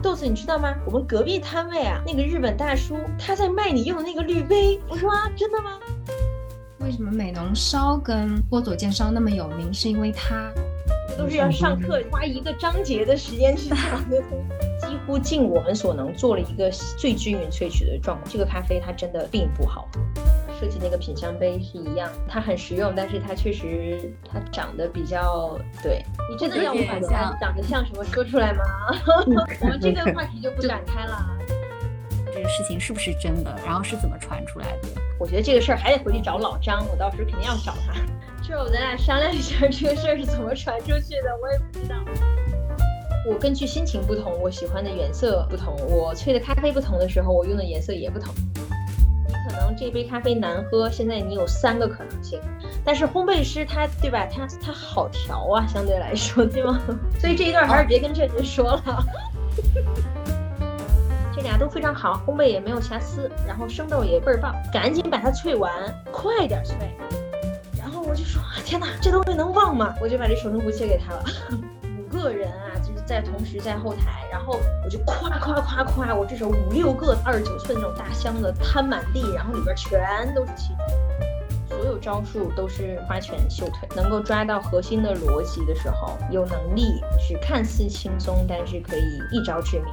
[0.00, 0.74] 豆子，你知道吗？
[0.86, 4.80] 我们隔壁摊位啊，那个日本大叔他在卖你用的那个滤杯。
[4.88, 5.78] 我说啊，真的吗？
[6.78, 9.72] 为什么美浓烧跟波佐见烧那么有名？
[9.72, 10.50] 是因为它
[11.18, 13.78] 都是要上课花一个章节的时间去讲
[14.08, 14.18] 的，
[14.88, 18.32] 几乎尽我们所能做了一个最均匀萃取的状况。
[18.32, 20.00] 这个咖啡它真的并不好喝。
[20.60, 26.04] 设计那个品香杯是一样，它很实用，但是它确实它长得比较对。
[26.30, 28.62] 你真的要我把它长得像什么说出来吗？
[29.26, 31.26] 我们这个话题就不展开了。
[32.32, 33.58] 这个事情是不是真的？
[33.64, 34.88] 然后是怎么传出来的？
[35.18, 37.94] 我觉得这个事儿还得回去找老张，我到时候肯定要找他。
[38.42, 41.96] 之后咱俩商量一下这个事儿是怎么传出去的，我也不知道。
[43.26, 48.34] 我根据心情不同，我喜欢的颜色不同，我萃的咖啡不同的时候，我用的颜色也不同。
[49.76, 52.40] 这杯咖啡难喝，现在你有三个可能性，
[52.84, 54.26] 但是烘焙师他对吧？
[54.26, 56.80] 他他好调啊，相对来说对吗？
[57.18, 58.82] 所以这一段还是别跟这人说了。
[61.34, 65.72] 这俩都非常好，烘焙也没有瑕疵，然后生豆也倍儿棒，赶紧把它萃完，
[66.12, 66.74] 快点萃。
[67.78, 69.94] 然后我就说天哪，这东西能忘吗？
[70.00, 71.24] 我就把这手冲壶切给他了。
[71.98, 72.76] 五个人啊，
[73.10, 80.72] 在同时在后台，然后我就夸夸夸夸，我这手五六个二十九寸那种大箱子摊满地，然后里边全都是气
[81.68, 89.92] 所有招数都是花拳绣腿，能够抓到核心的逻辑的时候，有能力是看似轻松，但是可以一招致命。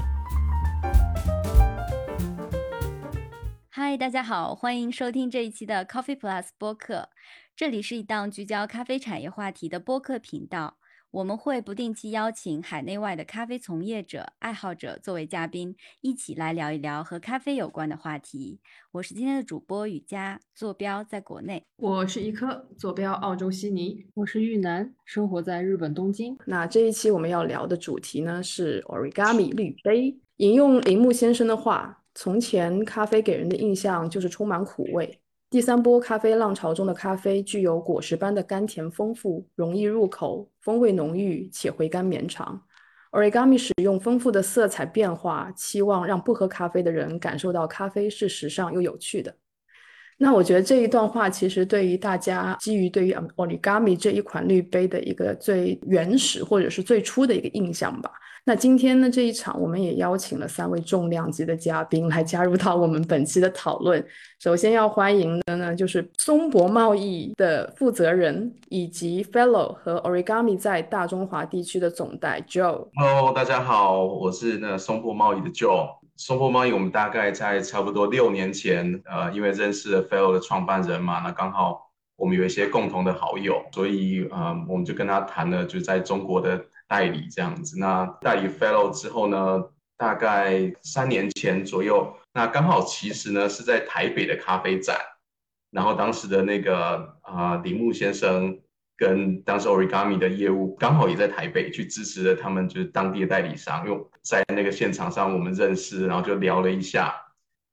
[3.67, 7.09] 嗨，大家好，欢迎收听这一期的 Coffee Plus 播客，
[7.55, 10.75] 这里是一档聚焦咖啡产业话题的播客频道。
[11.17, 18.59] 我们会不定期邀请海内外的咖啡从业者、爱好者作为嘉宾，一起来聊一聊和咖啡有关的话题。
[18.91, 26.37] 我是今天的主播雨佳，坐标在国内；我是一颗，坐标澳洲悉尼；我是玉南，生活在日本东京。
[26.45, 30.15] 那这一期我们要聊的主题呢是 Origami 滤杯。
[30.35, 42.61] 引用铃木先生的话：“从前咖啡给人的印象就是充满苦味。”第三波咖啡浪潮中的咖啡具有果实般的甘甜丰富，容易入口，风味浓郁且回甘绵长。
[43.11, 49.33] Origami 使用丰富的色彩变化，期望让不喝咖啡的人感受到咖啡是时尚又有趣的。
[50.17, 58.11] 那我觉得这一段话其实对于大家基于对于 Origami 这一款滤杯的一个最原始或者是最初的一个印象吧。
[58.47, 64.01] 那今天呢这一场，我们也邀请了三位重量级的嘉宾来加入到我们本期的讨论。
[64.39, 72.87] 首先要欢迎的呢，就是松博贸易的负责人，以及 Fellow 和 Origami 在大中华地区的总代 Joe。
[72.95, 75.97] Hello，大家好，我是那松博贸易的 Joe。
[76.15, 86.63] 松博贸易，我们大概在差不多六年前，呃，因为认识了 Fellow 的创办人嘛，那刚好我们有一些共同的好友，所以呃，我们就跟他谈了，就在中国的。
[86.87, 89.63] 代理这样子，那代理 Fellow 之后呢，
[89.97, 94.97] 大概三年前左右，那刚好其实呢是在台北的咖啡展，
[95.71, 98.57] 然后当时的那个啊铃木先生
[98.95, 107.13] 跟当时 Origami 的业务刚好也在台北去支持了他们就是当地的代理商，因为在那个现场上我们认识，然后就聊了一下，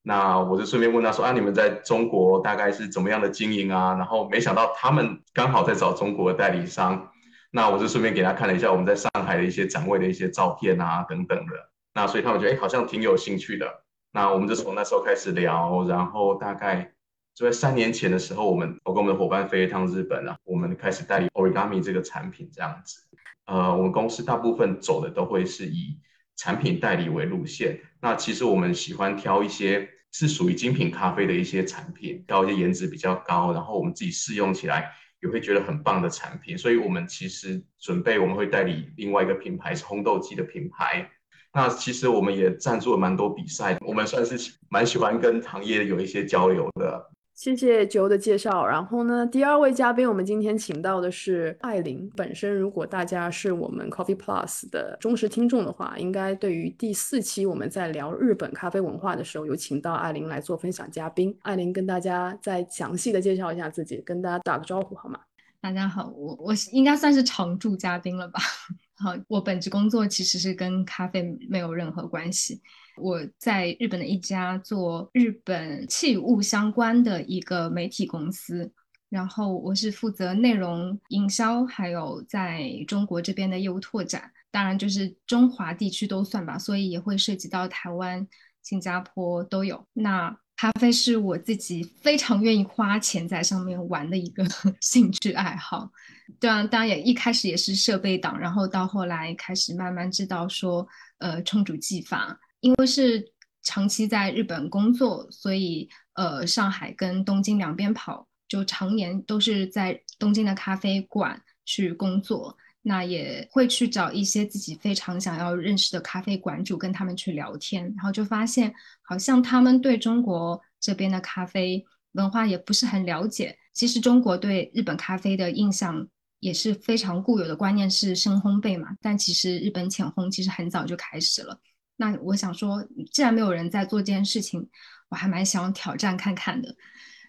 [0.03, 3.95] 那我就顺便问他说啊你们在中国大概是怎么样的经营啊？
[3.95, 7.11] 然后没想到他们刚好在找中国的代理商。
[7.57, 11.53] 那我就顺便给他看了一下我们在上海的一些展位的一些照片啊，等等的。
[11.95, 13.85] 那所以他们觉得哎，好像挺有兴趣的。
[14.13, 16.93] 那我们就从那时候开始聊，然后大概
[17.33, 22.99] 就在三年前的时候，我们我跟我们的伙伴飞一趟日本啊，我们开始代理 Origami 这个产品这样子。
[23.47, 25.97] 呃，我们公司大部分走的都会是以
[26.35, 27.79] 产品代理为路线。
[28.01, 34.91] 那其实我们喜欢挑一些是属于精品咖啡的一些产品，挑一些颜值比较高，然后我们自己试用起来。
[35.25, 41.11] 也会觉得很棒的产品，所以我们其实准备我们会代理另外一个品牌是烘豆机的品牌。
[41.53, 47.11] 那其实我们也赞助了蛮多比赛，我们算是蛮喜欢跟行业有一些交流的。
[47.35, 48.65] 谢谢九的介绍。
[48.65, 52.09] 然后呢，第二位嘉宾，我们今天请到的是艾琳。
[52.17, 61.37] 本身，如果大家是我们 Coffee Plus 的忠实听众的话，应该对于第四期我们在聊日本咖啡文化的时候，有请到艾琳来做分享嘉宾。
[61.43, 65.19] 艾琳跟大家再详细的介绍一下自己，跟大家打个招呼好吗？
[65.61, 68.39] 大家好，我我应该算是常驻嘉宾了吧？
[68.97, 72.61] 好，我本职工作其实是跟咖啡没有任何关系。
[72.97, 78.71] 我在日本的一家做日本器物相关的一个媒体公司，
[79.09, 88.27] 然后我是负责内容营销，还有在中国这边的业务拓展，当然就是中华地区都算吧，所以也会涉及到台湾、
[88.63, 89.87] 新加坡都有。
[89.93, 94.47] 那咖啡是我自己非常愿意花钱在上面玩的一个
[94.81, 95.91] 兴趣爱好。
[96.39, 100.87] 对啊，当然也一开始也是设备党，然后到后来开始慢慢知道说，
[101.19, 103.23] 呃，冲煮技法，因为是
[103.63, 112.57] 长期在日本工作，所以呃，上海跟东京两边跑，就常年都是在东京的咖啡馆去工作。
[112.87, 123.59] 那也会去找一些自己非常想要认识的咖啡馆主，跟他们去聊天，然后就发现好像他们对中国这边的咖啡文化也不是很了解。
[123.75, 126.07] 其实中国对日本咖啡的印象
[126.41, 131.59] 也是非常固有的观念是深烘焙嘛，但其实日本浅烘其实很早就开始了。
[131.97, 134.69] 那我想说，既然没有人在做这件事情，
[135.09, 136.75] 我还蛮想挑战看看的，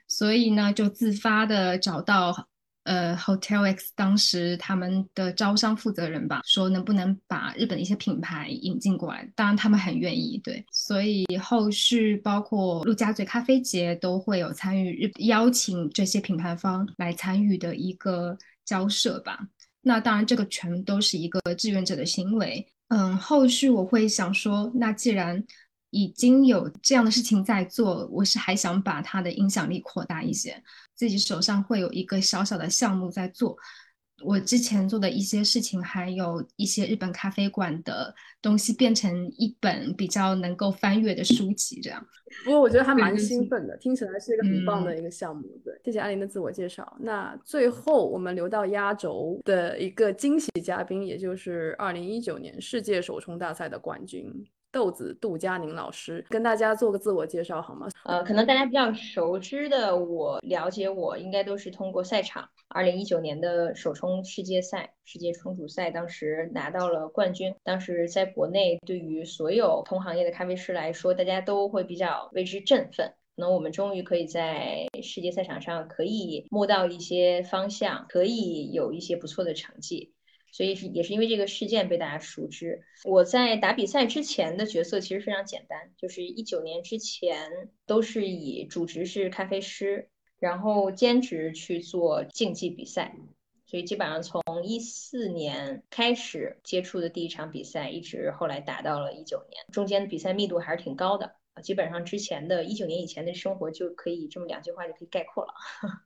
[0.07, 2.47] 所以呢，就自发的找到。
[2.85, 19.39] 呃，Hotel X 当时他们的招商负责人吧，说能不能把日本的一些品牌引进过来，当然他们很愿意，对，所以后续包括陆家嘴咖啡节都会有参与，日邀请这些品牌方来参与的一个交涉吧。
[19.81, 22.63] 那当然这个全都是一个志愿者的行为。
[22.89, 25.43] 嗯，后续我会想说，那既然
[25.89, 30.61] 已经有这样的事情在做，我是还想把它的影响力扩大一些。
[30.95, 33.57] 自己手上会有一个小小的项目在做，
[34.25, 42.03] 我之前做的一些事情，还有一些日本咖啡馆的东西，变成一本比较能够翻阅的书籍，这样。
[42.43, 45.43] 不过我觉得还蛮兴奋的，听起来是一个很棒的一个项目。
[45.63, 46.97] 对，谢谢阿林的自我介绍。
[46.99, 54.25] 那最后我们留到压轴的一个惊喜嘉宾，也就是二零一九年世界手冲大赛的冠军。
[54.75, 57.87] 豆子杜佳宁老师跟大家做个自我介绍好吗？
[58.03, 62.49] 呃，可能大家比较熟知的，我了解我应该都是通过赛场。
[62.67, 67.55] 二零一九年的首冲世界赛、世界冲煮赛，当时拿到了冠军。
[67.63, 73.13] 当时在国内，对于所有同行业的咖啡师来说，大家都会比较为之振奋。
[73.37, 80.13] 可能我们终于可以在世界赛场上可以摸到一些方向，可以有一些不错的成绩。
[80.55, 82.81] 所以是也是因为这个事件被大家熟知。
[83.03, 90.09] 我在打比赛之前的角色其实非常简单，就是一九年之前都是以主职是咖啡师，
[90.39, 93.13] 然后兼职去做竞技比赛。
[93.65, 105.53] 所以基本上从一四年开始接触的第一场比赛，一直后来打到了一九年，中间比赛密度还是挺高的基本上之前的一九年以前的生活就可以这么两句话就可以概括了。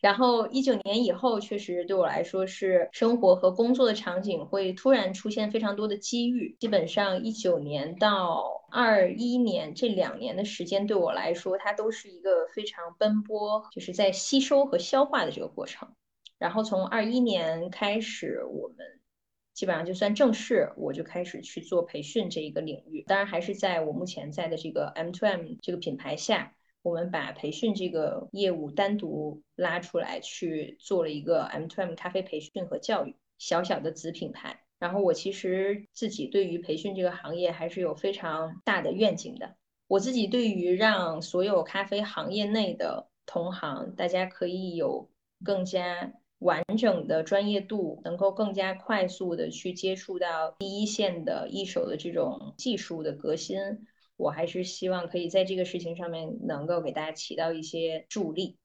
[0.00, 6.56] 然后一九年以后，确实对我来说是生活和工作的场景会突然出现非常多的机遇。
[6.58, 15.86] 基本上一九年到二一年这两年的时间，对我来说，它都是一个非常奔波，就是在吸收和消化的这个过程。
[16.38, 18.78] 然后从二一年开始，我们
[19.52, 23.04] 基本上就算正式，我就开始去做培训这一个领域。
[23.06, 26.54] 当然还是在我目前在的这个 M to M 这个品牌下。
[26.82, 34.60] 我们把培训这个业务单独拉出来去做了一个 M to M 咖啡培训和教育小小的子品牌。
[34.78, 39.56] 然后我其实自己对于培训这个行业还是有非常大的愿景的。
[39.88, 45.10] 我自己对于让所有咖啡行业内的同行，大家可以有
[45.44, 53.58] 更加完整的专业度，能够更加快速的去接触到第一线的一手的这种技术的革新。
[54.20, 58.58] 我还是希望可以在这个事情上面能够给大家起到一些助力。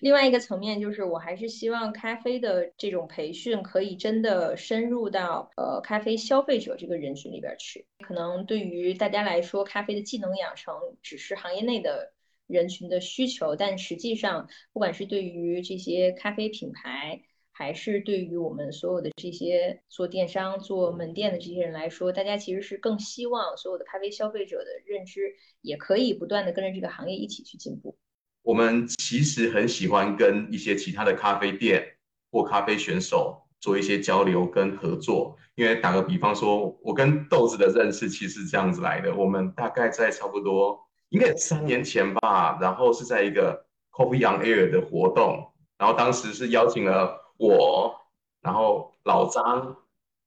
[0.00, 7.86] 另外一个层面就是，我还是希望咖啡的这种培训可以真的深入到呃咖啡消费者这个人群里边去。
[8.06, 12.12] 可能对于大家来说，咖啡的技能养成只是行业内的
[12.46, 17.22] 人群的需求，但实际上，不管是对于这些咖啡品牌，
[17.58, 25.22] 还是对于我们所有的这些做电商、做门店的这些人来说，大家其实是更希望所有的咖啡消费者的认知
[25.62, 27.96] 也可以不断的跟着这个行业一起去进步。
[28.42, 31.82] 我们其实很喜欢跟一些其他的咖啡店
[32.30, 39.14] 或咖啡选手做一些交流跟合作，因为打个比方说，我跟豆子的认识其实是这样子来的。
[39.14, 47.24] 我们大概在差不多应该三年前吧，然后是在一个 Coffee on Air 的活动，然后当时是邀请了。
[47.38, 47.94] 我，
[48.42, 49.76] 然后老张，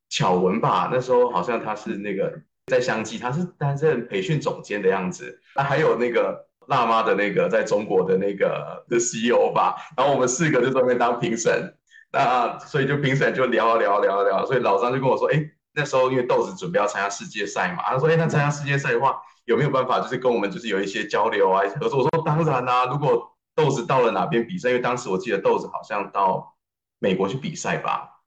[0.10, 5.40] 巧文吧，那时候好像他是那个在相机，他是担任培训总监的样子。
[5.56, 9.76] 那还有那个辣妈的那个在中国的那个的 CEO 吧。
[9.96, 11.76] 然后我们四个就在那边当评审。
[12.12, 14.46] 那所以就评审就聊聊聊聊。
[14.46, 15.40] 所以老张就跟我说，哎，
[15.74, 22.00] 那时候因为豆子准备要参加世界赛嘛，他说，哎，那参加世界赛的话，有没有办法就是跟我们就是有一些交流啊合作？
[22.00, 26.56] 我说当然啦，如果豆子到了哪边比赛，因为当时我记得豆子好像到。
[27.00, 28.22] 美国去比赛吧，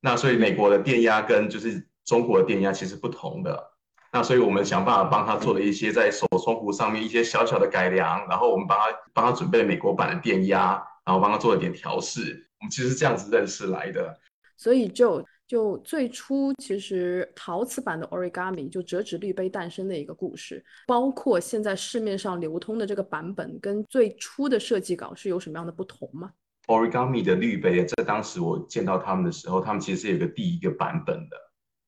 [0.00, 3.72] 那所以美国的电压跟就是中国的电压其实不同的。
[4.10, 12.48] 那所以我们想办法帮他做了一些在手冲壶上面一些小小的改良，然后我们帮他帮他准备美国版的电压，然后帮他做了点调试。
[12.58, 14.18] 我们其实是这样子认识来的。
[14.56, 26.32] 所以就就最初其实陶瓷版的 Origami 就折纸滤杯诞生的一个故事，包括现在市面上流通的这个版本跟最初的设计稿是有什么样的不同吗
[26.68, 31.36] ？Origami 的滤杯，在当时我见到他们的时候，他们其实是有个第一个版本的。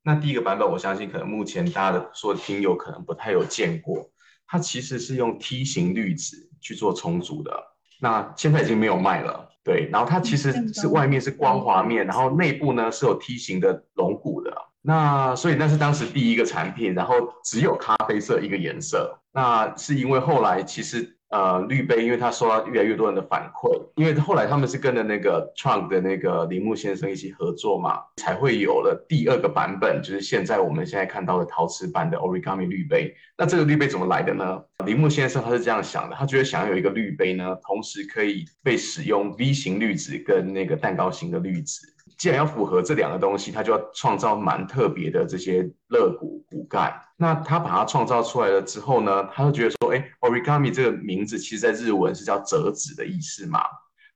[0.02, 4.10] 那第一个版本，我相信可能目前大家的说听友可能不太有见过。
[4.46, 7.52] 它其实是用梯形滤纸去做重组的。
[8.00, 9.88] 那现在已经没有卖了，对。
[9.92, 14.50] 然后它其实是外面是光滑面，然后内部呢是有梯形的龙骨的。
[14.80, 19.14] 那所以那是当时第一个产品，然后只有咖啡色一个颜色。
[19.30, 21.18] 那是因为后来其实。
[21.30, 33.14] 呃，滤杯，因为他收到越来越多人的反馈，因为后来他们是跟着那个 Trunk 的那个铃木先生一起合作嘛，才会有了第二个版本，就是现在我们现在看到的陶瓷版的 Origami 滤杯。
[33.38, 34.60] 那这个滤杯怎么来的呢？
[34.84, 41.86] 铃木先生他是这样想的，他觉得想要有一个滤杯呢，同时可以被使用 V 型滤纸跟那个蛋糕型的滤纸。
[42.20, 46.94] 既然要符合这两个东西，他就要创造蛮特别的这些肋骨骨干。
[47.16, 53.62] 那他把它创造出来了之后呢，他就觉得说，哎，origami 这个名字其实在日文是叫折纸的意思嘛。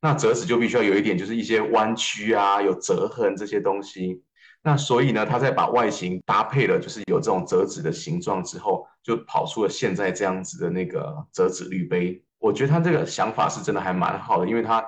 [0.03, 4.23] 那折纸就必须要有一点，就是一些弯曲啊，有折痕这些东西。
[4.63, 12.23] 那所以呢，他在把外形搭配了，就是有这种折纸的形状之后，就跑出了现在这样子的那个折纸滤杯。
[12.39, 14.85] 我觉得他这个想法是真的还蛮好的，因为他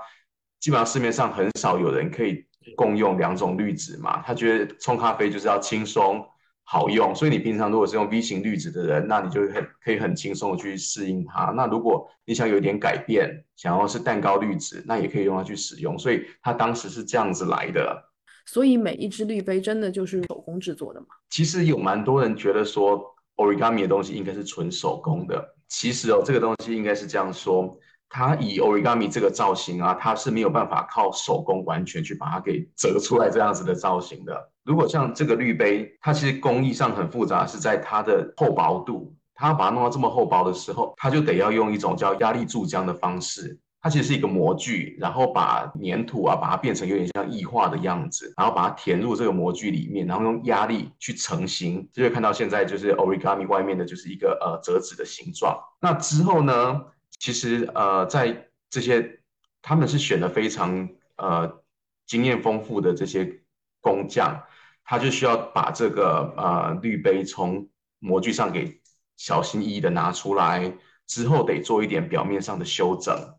[0.61, 2.45] 基本上市面上很少有人可以。
[2.75, 6.27] 共用两种滤纸嘛，他觉得冲咖啡就是要轻松
[6.65, 11.53] 好用，所以你平常如果是用 V 型滤纸的人，那你就很可以很轻松的去适应它。
[11.57, 15.97] 那如果你想有一点改变，想要是蛋糕滤纸，那也可以用它去使用。
[15.97, 18.03] 所以它当时是这样子来的。
[18.47, 21.07] 所以每一只滤杯真的就是手工制作的吗？
[21.31, 23.01] 其实有蛮多人觉得说
[23.37, 25.55] Origami 的东西应该是纯手工的。
[25.69, 27.79] 其实哦，这个东西应该是这样说。
[28.09, 34.51] 它以 origami 这个造型啊，它是没有办法靠手工完全去把它给折出来这样子的造型的。
[34.65, 39.15] 如果像这个滤杯，它其实工艺上很复杂，是在它的厚薄度。
[39.39, 43.59] 它把它弄到这么厚薄的时候，它就得要用一种叫压力注浆的方式。
[43.83, 55.57] 它其实是一个模具，然后把粘土啊，把它变成有点像异化的样子，然后把它填入这个模具里面，然后用压力去成型，就会看到现在就是 origami 外面的就是一个呃折纸的形状。
[55.81, 56.83] 那之后呢？
[57.19, 59.21] 其实，呃，在这些
[59.63, 61.63] 他们是选的非常呃
[62.07, 63.43] 经验丰富的这些
[63.81, 64.43] 工匠，
[64.85, 67.69] 他就需要把这个呃滤杯从
[67.99, 68.81] 模具上给
[69.17, 73.39] 小心翼翼的拿出来，之后得做一点表面上的修整，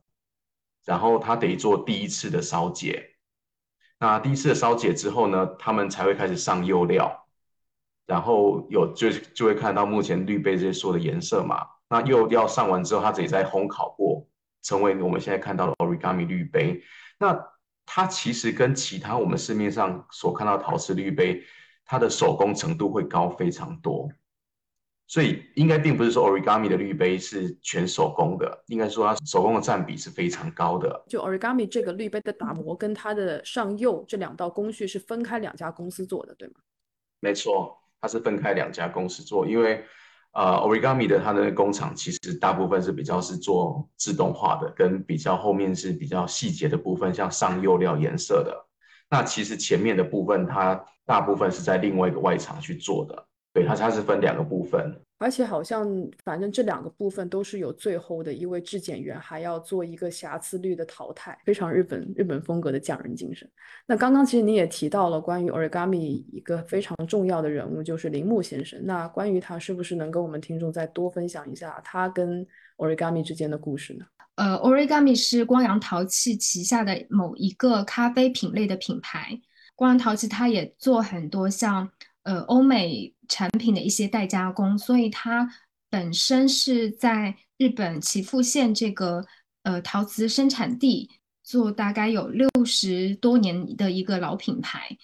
[0.84, 3.16] 然后他得做第一次的烧解。
[4.00, 7.28] 那第一次的烧解之后呢，他们才会开始上釉料，
[8.08, 11.77] 然后有就就会看到目前滤杯这些所有的颜色嘛。
[11.90, 14.28] 那又要上完之后，它自己再烘烤过，
[14.62, 16.84] 成为我们现在看到的 origami 滤杯。
[17.18, 17.42] 那
[17.86, 21.42] 它其实跟其他我们市面上所看到陶瓷滤杯，
[21.86, 24.10] 它的手工程度会高非常多。
[25.08, 31.06] 所以应该并不是说 origami 的滤杯是全手工的，应该说它手工的占比是非常高的。
[31.08, 36.56] 就 origami 这个滤杯的打磨跟它的上釉这两道工序是分开两家公司做的，对吗？
[37.22, 39.86] 没错，它是分开两家公司做，因为。
[40.38, 48.56] 呃，Origami 的它的工厂其实大部分是比较是做自动化的，跟比较后面是比较细节的部分，像上釉料颜色的。
[49.10, 53.27] 那其实前面的部分，它大部分是在另外一个外厂去做的。
[53.58, 54.96] 对，它它是分两个部分。
[55.20, 55.90] 而且好像，
[56.24, 63.50] 反正这两个部分都是有最后的一位质检员，还要做一个瑕疵率的淘汰，非常日本日本风格的匠人精神。
[63.88, 68.80] 那刚刚其实你也提到了关于 Origami 一个非常重要的人物，就是铃木先生。
[68.84, 72.46] 那关于他，是不是能跟我们听众再多分享一下他跟
[72.78, 74.06] Origami 之间的故事呢？
[74.36, 79.42] 呃，Origami 是光阳陶器旗下的某一个咖啡品类的品牌。
[79.76, 81.90] 光阳陶器它也做很多像
[82.22, 83.12] 呃欧美。
[83.28, 85.50] 产品的一些代加工，所以它
[85.90, 89.26] 本身是在日本岐阜县这个
[89.64, 91.10] 呃陶瓷生产地
[91.44, 94.98] 做大概有六十多年的一个老品牌。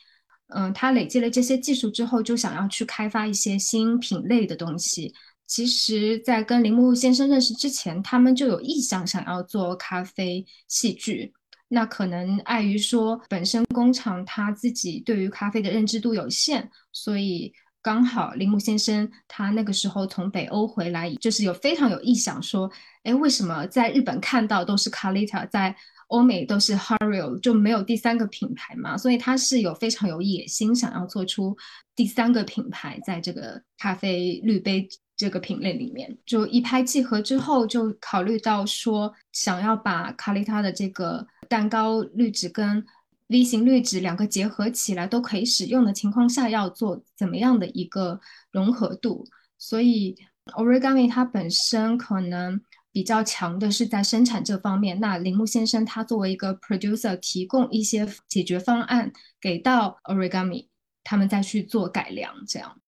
[0.47, 5.13] 嗯，它累积了这些技术之后，就想要去开发一些新品类的东西。
[5.47, 11.33] 其实，在跟铃木先生认识之前，他们就有意向想要做咖啡器具。
[11.69, 17.51] 那可能碍于说本身工厂他自己对于咖啡的认知度有限，所以。
[17.83, 22.71] 刚好铃木先生他那个时候从北欧回来，就是有非常有意想说，
[23.03, 25.75] 哎，为什么在日本看到都是 Carita，在
[26.07, 31.55] 欧美都是 Hario，就没有第三个品牌嘛，所以他是有非常有野心，想要做出
[31.93, 34.87] 第三个品牌在这个咖啡滤杯
[35.17, 36.17] 这个品类里面。
[36.25, 42.85] 就一拍即合之后，就考虑到说，想要把卡丽塔的这个蛋糕滤纸跟
[43.27, 48.19] V 型滤纸两个结合起来都可以使用的情况下，要做怎么样的一个
[48.51, 49.25] 融合度？
[49.57, 50.15] 所以
[50.57, 52.61] Origami 它本身可能。
[52.95, 54.99] 比较强的是在生产这方面。
[54.99, 59.11] 那铃木先生他作为一个 producer，提供一些解决方案
[59.41, 60.67] 给到 Origami，
[61.03, 62.31] 他们再去做改良。
[62.47, 62.79] 这样，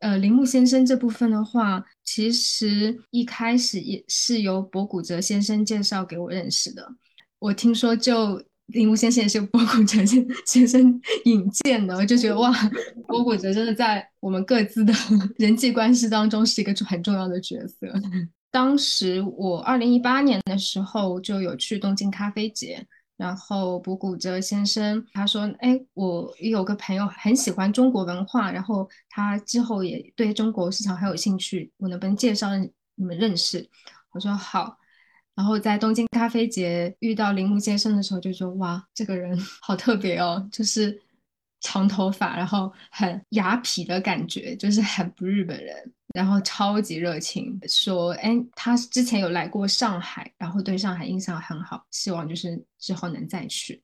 [0.00, 6.86] 呃，铃木先生这部分的话，其实一开始也是由博古哲先生介绍给我认识的。
[7.38, 12.52] 我听说，就铃木先生也是博古哲先先生引荐的，我就觉得哇，
[13.08, 14.92] 博古哲真的在我们各自的
[15.38, 17.86] 人际关系当中是一个很重要的角色。
[18.50, 22.82] 当时我二零一八年的时候就有去东京咖啡节，
[23.16, 33.68] 然后博古哲先生他说：“哎，我有个朋友很喜欢中国文化，然后他之后也对中国市场很有兴趣，我能不能介绍你们认识？”
[34.12, 34.77] 我说好。
[35.38, 41.00] 然后在东京咖啡节遇到铃木先生的时候，就说：“哇，这个人 好特别哦，就是
[41.60, 53.80] 长头发，然后很雅痞的感觉，就是很不日本人。”然后超级热情，说：“哎，他之前有来过上海，然后对上海印象很好，希望就是之后能再去。”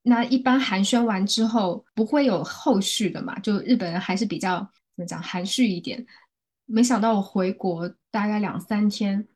[0.00, 3.38] 那一般寒暄完之后不会有后续的嘛？
[3.40, 4.60] 就日本人还是比较
[4.96, 6.06] 怎么讲含蓄一点。
[6.64, 9.28] 没想到我回国大概两三天，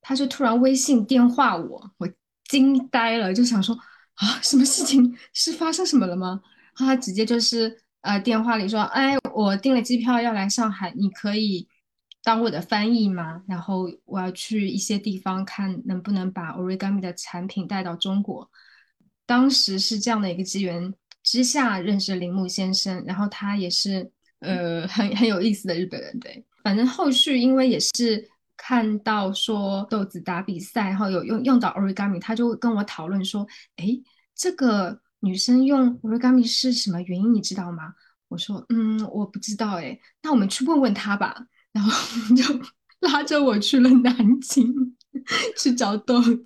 [0.00, 2.08] 他就突然微信电话我，我
[2.48, 3.74] 惊呆了，就想说
[4.14, 6.40] 啊，什么事情是发生什么了吗？
[6.74, 7.80] 他直接就是。
[8.00, 11.68] 呃，电话里说，哎，我订了机票要来上海，你可以
[12.22, 13.42] 当我的翻译吗？
[13.48, 18.48] 然后我要去一些地方看能不能把 Origami 的产品带到中国。
[19.26, 26.46] 当时是这样的一个机缘之下认识铃木先生，然后他也是呃很很有意思的日本人，对。
[26.62, 33.46] 反正后续因为也是看到说豆子打比赛，然后有用用到 Origami，他就跟我讨论说，
[33.76, 33.86] 哎，
[34.34, 35.00] 这个。
[35.20, 37.34] 女生用 origami 是什么原因？
[37.34, 37.92] 你知道吗？
[38.28, 39.98] 我说，嗯，我不知道哎。
[40.22, 41.34] 那我们去问问他吧。
[41.72, 41.90] 然后
[42.36, 42.44] 就
[43.00, 44.72] 拉着我去了南京，
[45.58, 46.44] 去找豆子。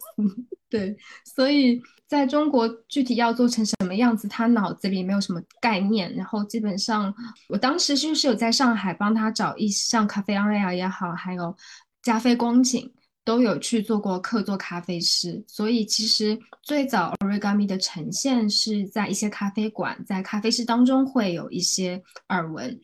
[0.70, 0.96] 对，
[1.34, 6.10] 所以在中国具体要做成什么样子，他脑子里没有什么概念。
[6.16, 7.14] 然后基本上，
[7.50, 11.54] 我当时就是有在上海帮他找一像咖啡 on air 也好，还有
[12.02, 12.92] 加菲光景。
[13.24, 22.80] 都有去做过客座咖啡师，所以其实最早 origami 的呈现是在一些咖啡馆，在咖啡师当中会有一些耳闻。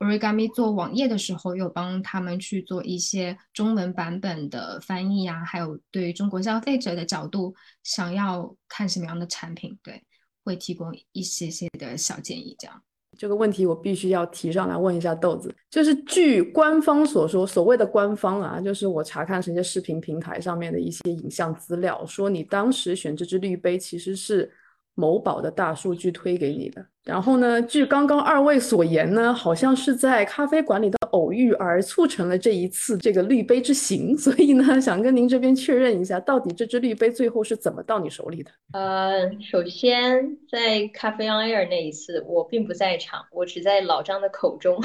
[0.00, 10.02] origami 做网页的时候，有帮他们去做一些中文版本的翻译啊，还有对于中国消费者的角度，想要看什么样的产品，对，
[10.42, 12.82] 会提供一些些的小建议，这样。
[13.16, 24.50] 这个问题我必须要提上来问一下豆子，就是据官方所说，所谓的官方啊，就是我查看这些视频平台上面的一些影像资料，说你当时选这支绿杯其实是。
[24.96, 27.60] 某宝的大数据推给你的，然后呢？
[27.60, 38.50] 据刚刚二位所言呢，好像是在咖啡馆里的偶遇而促成了这一次这个绿杯之行，所以呢，想跟您这边确认一下，到底这支绿杯最后是怎么到你手里的？
[38.72, 44.80] 呃，首先在咖啡 on air 那一次，我并不在场，我只在老张的口中，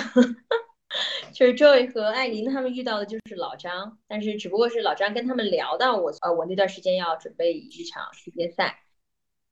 [1.33, 8.75] 就是 Joy 和艾琳他们遇到的就是老张，但是只不过是老张跟他们聊到我，呃，我那段时间要准备一场世界赛。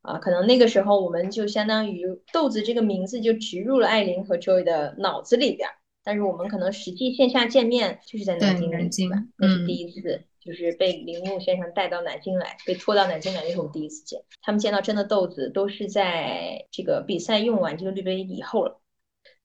[0.01, 5.69] 啊，可能那个时候我们就相当于豆子这个名字就植入了艾琳和 Joy 的脑子里边，
[6.03, 14.21] 但是我们可能实际线下见面就是在南京，南京吧，那是第一次，就是被铃木先生带到南京来，被拖到南京来，那是我们第一次见。
[14.41, 18.79] 他们见到真的豆子都是在这个比赛用完这个滤杯以后了。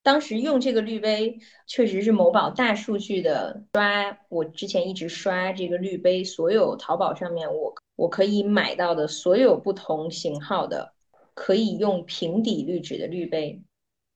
[0.05, 10.95] 当时用这个滤杯确实是某宝大数据的刷，我之前一直刷这个滤杯，所有淘宝上面我我可以买到的所有不同型号的
[11.33, 13.63] 可以用平底滤纸的滤杯，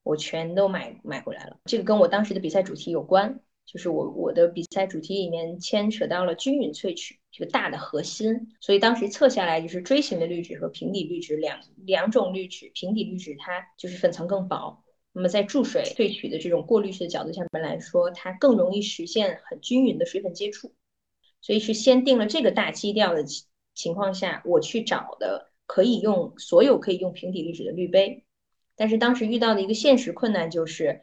[0.03, 1.57] 我全都买买回来了。
[1.65, 14.83] 这个跟我当时的比赛主题有关，就是我我的比赛主题里面牵扯到了均匀萃取这个大的核心，所以当时测下来就是锥形的滤纸和平底滤纸两两种滤纸，平底滤纸它就是粉层更薄。
[15.11, 20.73] 那么在注水萃取的这种过滤式的角度下面来说，它更容易实现很均匀的水粉接触，
[21.41, 23.23] 所以是先定了这个大基调的
[23.79, 28.25] 情况下，我去找的可以用所有可以用平底滤纸的滤杯，
[28.75, 31.01] 但是当时遇到的一个现实困难就是，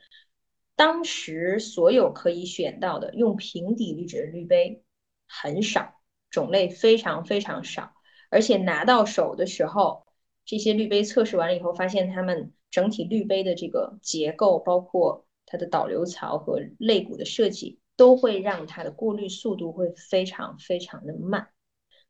[0.77, 4.85] 当时所有可以选到的用平底滤纸的滤杯
[5.27, 5.95] 很少，
[6.29, 7.95] 种类非常非常少，
[8.29, 10.07] 而且拿到手的时候，
[10.45, 21.49] 这些滤杯测试完了以后，发现它们整体滤杯的这个结构，包括它的导流槽和肋骨的设计，都会让它的过滤速度会非常非常的慢。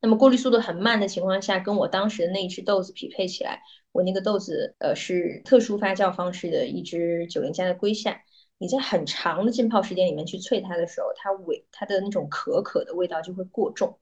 [0.07, 8.23] 那么过滤速度很慢的情况下，跟我当时的那一只豆子匹配起来，我那个豆子呃是特殊发酵方式的一只九零加的龟夏。
[8.57, 13.99] 你在很长的浸泡时间里面去萃它的时候，它尾它的那种可可的味道就会过重。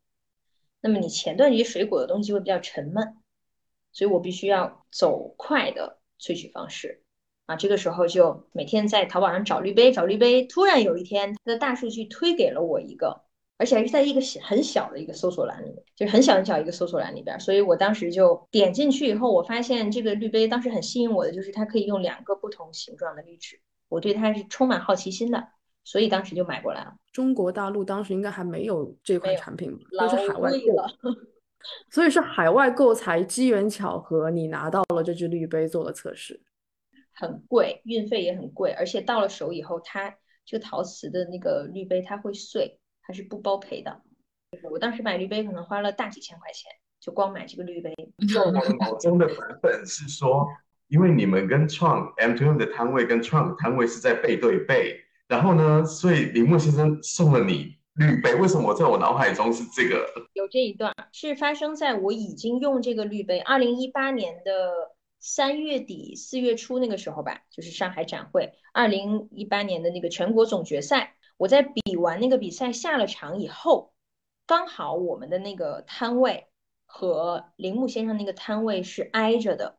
[0.82, 3.16] 那么你前段这些水果的东西会比较沉闷，
[3.90, 7.02] 所以我必须要走快的萃取方式
[7.46, 7.56] 啊。
[7.56, 10.44] 这个时候就每天在淘宝上找滤杯，找滤杯。
[10.44, 13.23] 突然有一天，它的大数据推给了我一个，
[13.56, 17.38] 而且还是在一个很小的一个搜索栏里面，就是很小很小一个搜索栏里边。
[17.38, 23.60] 所以我当时就点进去以后，我发现这个滤杯当时很吸引我的就是它可以用两个不同形状的滤纸。
[23.88, 25.46] 我对它是充满好奇心的，
[25.84, 26.94] 所以当时就买过来了。
[27.12, 31.10] 中国大陆当时应该还没有这款产品，都是海外购，
[31.90, 36.42] 所以是海外购才机缘巧合，你拿到了这只滤杯做了测试。
[37.12, 44.02] 很贵，运费也很贵，而且到了手以后，它这个陶瓷的那个滤杯它会碎，它是不包赔的。
[44.70, 47.94] 我当时买滤杯可能花了大几千块钱，就光买这个滤杯。
[48.32, 50.46] 在我脑中的版本是说。
[50.88, 58.34] 因为你们跟创 M to M 的摊位跟创摊位是在背对背，然后呢，所以铃木先生送了你滤杯。
[58.34, 60.06] 为什么我在我脑海中是这个？
[60.34, 64.72] 有这一段是发生在我已经用这个滤杯，二零一八年的
[65.20, 73.92] 三月底四月初那个时候吧，就是上海展会，二零一八年的那个全国总决赛，我在比完那个比赛下了场以后，
[74.46, 76.48] 刚好我们的那个摊位
[76.86, 79.78] 和铃木先生那个摊位是挨着的。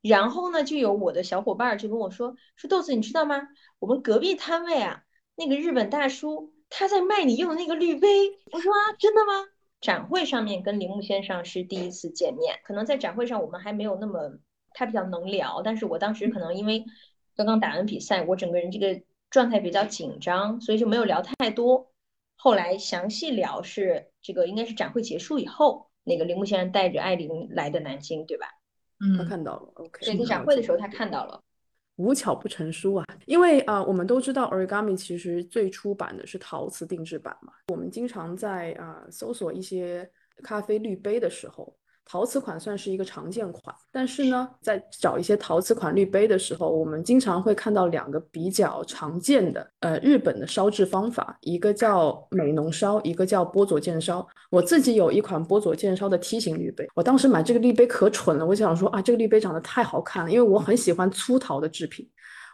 [0.00, 3.48] 然后呢，就有我的小伙伴就跟我说说豆子，你知道吗？
[3.78, 5.04] 我们隔壁摊位啊，
[5.36, 8.08] 那个日本大叔他在卖你用的那个滤杯。
[8.50, 9.32] 我说啊，真的吗？
[9.80, 14.38] 展会上面跟铃木先生是第一次见面，可能在展会上我们还没有那么
[14.74, 16.84] 他比较能聊，但是我当时可能因为
[17.34, 19.02] 刚刚打完比赛，我整个人这个
[19.32, 21.90] 状态比较紧张，所以就没有聊太多。
[22.36, 28.46] 后来详细聊是这个应该是展会结束以后，那个铃木先生带着艾琳来的南京，对吧？
[29.00, 30.04] 嗯他看到了，OK。
[30.04, 31.42] 对，在展会的时候他看到了，
[31.96, 33.04] 无巧不成书啊！
[33.26, 37.52] 因为啊，我们都知道 Origami 其实最初版的是陶瓷定制版嘛。
[37.68, 40.08] 我们经常在啊搜索一些
[40.44, 41.74] 咖啡滤杯的时候。
[42.04, 54.26] 陶瓷款算是一个常见款，但是呢，在找一些陶瓷款滤杯的时候，我们经常会看到两个比较常见的，呃，日本的烧制方法，一个叫美浓烧，一个叫波佐见烧。
[54.50, 62.06] 我自己有一款波佐见烧的梯形滤杯，我当时买这个滤杯可蠢了，我想说啊，这个滤杯长得太好看了，因为我很喜欢粗陶的制品，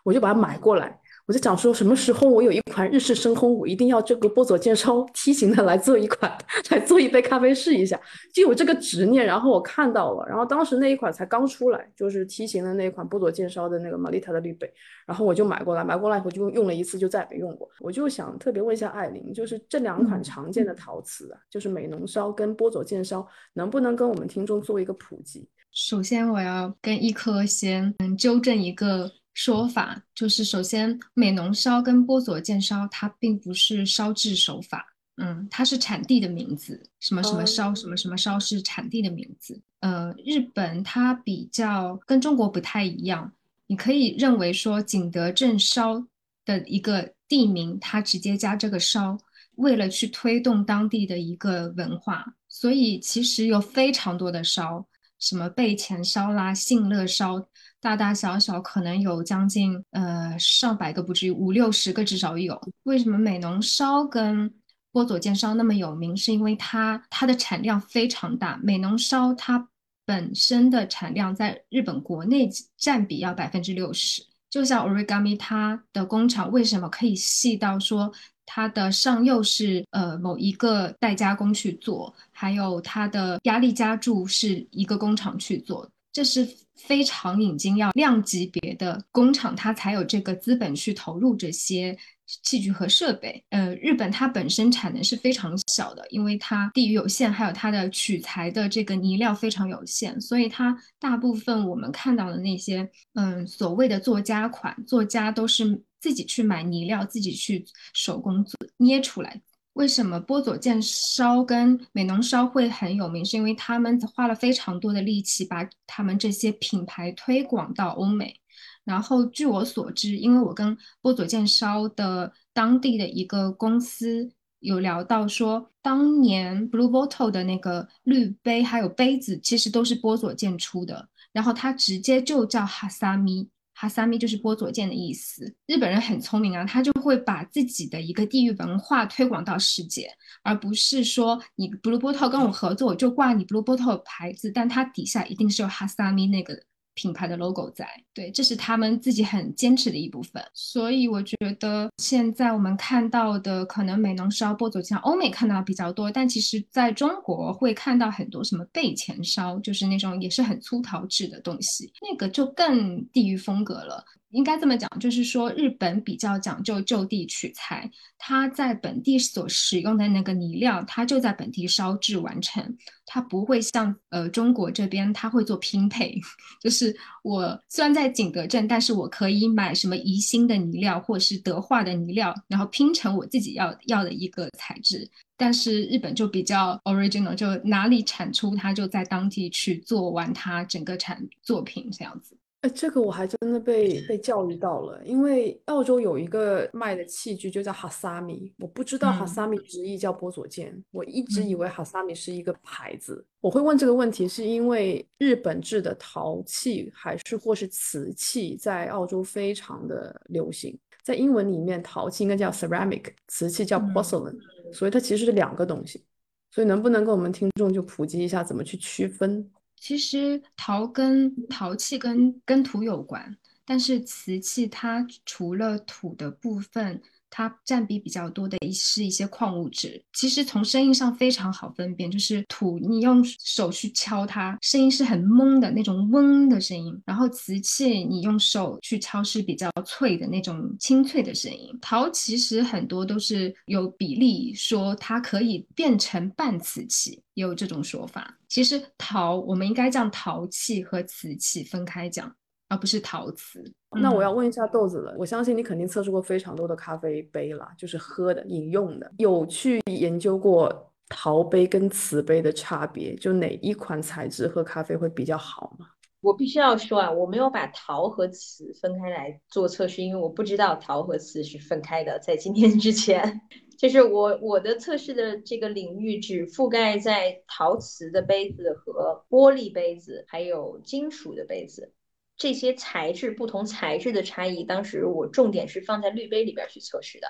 [0.05, 1.01] 我就把它买过来。
[1.29, 6.35] 我就想说，什么时候我有一款日式深烘，我一定要这个波佐见烧梯形的来做一款，
[6.73, 8.01] 来做一杯咖啡试一下，
[8.33, 9.27] 就有这个执念。
[9.27, 14.73] 然后我看到了，然后当时那一款才刚出来，就是梯形的那一款波佐见烧的那个玛丽塔的滤杯，
[15.07, 17.69] 然后我就买过来，买过来以后就用了一次，就再也没用过。
[17.81, 25.47] 我就想特别问一下艾琳，就是这两款常见的陶瓷啊，就是美浓烧跟波佐见烧，能不能跟我们听众做一个普及？
[25.73, 29.12] 首先我要跟一颗先嗯纠正一个。
[29.38, 34.85] 说法就是，首先美浓烧跟波佐见烧，它并不是烧制手法，
[35.16, 39.62] 嗯，它是产地的名字，什么什么烧，什么什么烧是产地的名字。
[39.79, 43.33] 呃，日本它比较跟中国不太一样，
[43.68, 46.05] 你可以认为说景德镇烧
[46.44, 49.16] 的一个地名，它直接加这个烧，
[49.55, 54.85] 为了去推动当地的一个文化，所以其实有非常多的烧，
[55.20, 57.48] 什么备前烧啦、信乐烧。
[57.81, 62.61] 大大小小可能有将近呃上百个，不至于五六十个至少有。
[62.83, 64.53] 为什么美浓烧跟
[64.91, 66.17] 波佐见烧那么有名？
[66.17, 68.59] 是因为它它的产量非常大。
[68.62, 69.69] 美浓烧它
[70.05, 74.25] 本身的产量在日本国内占比要百分之六十。
[74.51, 78.11] 就像 Origami 它的工厂为什么可以细到说
[78.47, 85.88] 它的上釉是呃某一个代加工去做，还有它的压力加注是一个工厂去做。
[86.18, 91.96] 这是非常已经要量级别的工厂，它才有这个资本去投入这些
[92.42, 93.40] 器具和设备。
[93.50, 109.40] 呃，日本它本身产能是非常小的，因为它地域有限，还有它的取材的这个泥料非常有限，所以它大部分我们看到的那些，嗯，所谓的作家款，作家都是自己去买泥料，自己去手工做捏出来。
[109.79, 113.25] 为什么波佐见烧跟美浓烧会很有名？
[113.25, 118.35] 是因为他们花了非常多的力气把他们这些品牌推广到欧美。
[118.83, 133.49] 然后据我所知，因为我跟波佐见烧的当地的一个公司有聊到说，当年 Blue Bottle 的那个滤杯还有杯子，其实都是波佐见出的，然后它直接就叫哈萨米。
[133.81, 135.55] 哈萨米就是波佐见的意思。
[135.67, 140.11] 日本人很聪明啊，他就会把自己的一个地域文化推广到世界，
[140.43, 146.61] 而不是说你 Blue Bottle 跟我合作，我就挂你 Blue Bottle 牌子，但它底下一定是有哈萨米那个。
[146.99, 150.43] 品牌的 logo 在，对，这是他们自己很坚持的一部分。
[150.53, 164.05] 所以我觉得现在我们看到的可能美浓烧、波佐酱，欧美看到比较多，但其实在中国会看到很多什么贝前烧，就是那种也是很粗陶制的东西，那个就更地域风格了。
[164.31, 176.14] 应该这么讲，就是说日本比较讲究就地取材，它在本地所使用的那个泥料，它就在本地烧制完成，它不会像呃中国这边，它会做拼配，
[176.61, 192.37] 就是我虽然在景德镇，但是我可以买什么宜兴的泥料或是德化的泥料，然后拼成我自己要要的一个材质，但是日本就比较 original，就哪里产出，它就在当地去做完它整个产作品这样子。
[192.62, 203.25] 哎，这个我还真的被被教育到了，因为澳洲有一个卖的器具就叫哈萨米，我不知道哈萨米直译叫波佐见，我一直以为哈萨米是一个牌子。
[203.40, 214.37] 我会问这个问题，是因为日本制的陶器还是或是瓷器在澳洲非常的流行，在英文里面陶器应该叫 ceramic，瓷器叫 porcelain，
[214.73, 216.05] 所以它其实是两个东西。
[216.51, 219.49] 所以能不能跟我们听众就普及一下怎么去区分？
[219.81, 227.03] 其实陶跟陶器跟跟土有关，但是瓷器它除了土的部分。
[227.31, 241.77] 它占比比较多的是一些矿物质，其实从声音上非常好分辨，就是土，你用手去敲它，声音是很闷的那种嗡的声音；然后瓷器你用手去敲是比较脆的那种清脆的声音。
[241.81, 248.37] 陶其实很多都是有比例说它可以变成半瓷器，也有这种说法。
[248.49, 252.35] 其实陶我们应该将陶器和瓷器分开讲。
[252.68, 253.62] 而不是陶瓷。
[254.00, 265.87] 那我要问一下豆子了，我相信你肯定测试过非常多的咖啡杯了，就是喝的、饮用的，有去研究过陶杯跟瓷杯的差别，就哪一款材质喝咖啡会比较好吗？
[266.20, 272.18] 我必须要说啊，我没有把陶和瓷分开来做测试，因为我不知道陶和瓷是分开的。
[272.18, 273.40] 在今天之前，
[273.78, 281.92] 就是我我的测试的这个领域只覆盖在陶瓷的杯子和玻璃杯子，还有金属的杯子。
[282.38, 287.27] 这些材质不同材质的差异，当时我重点是放在滤杯里边去测试的，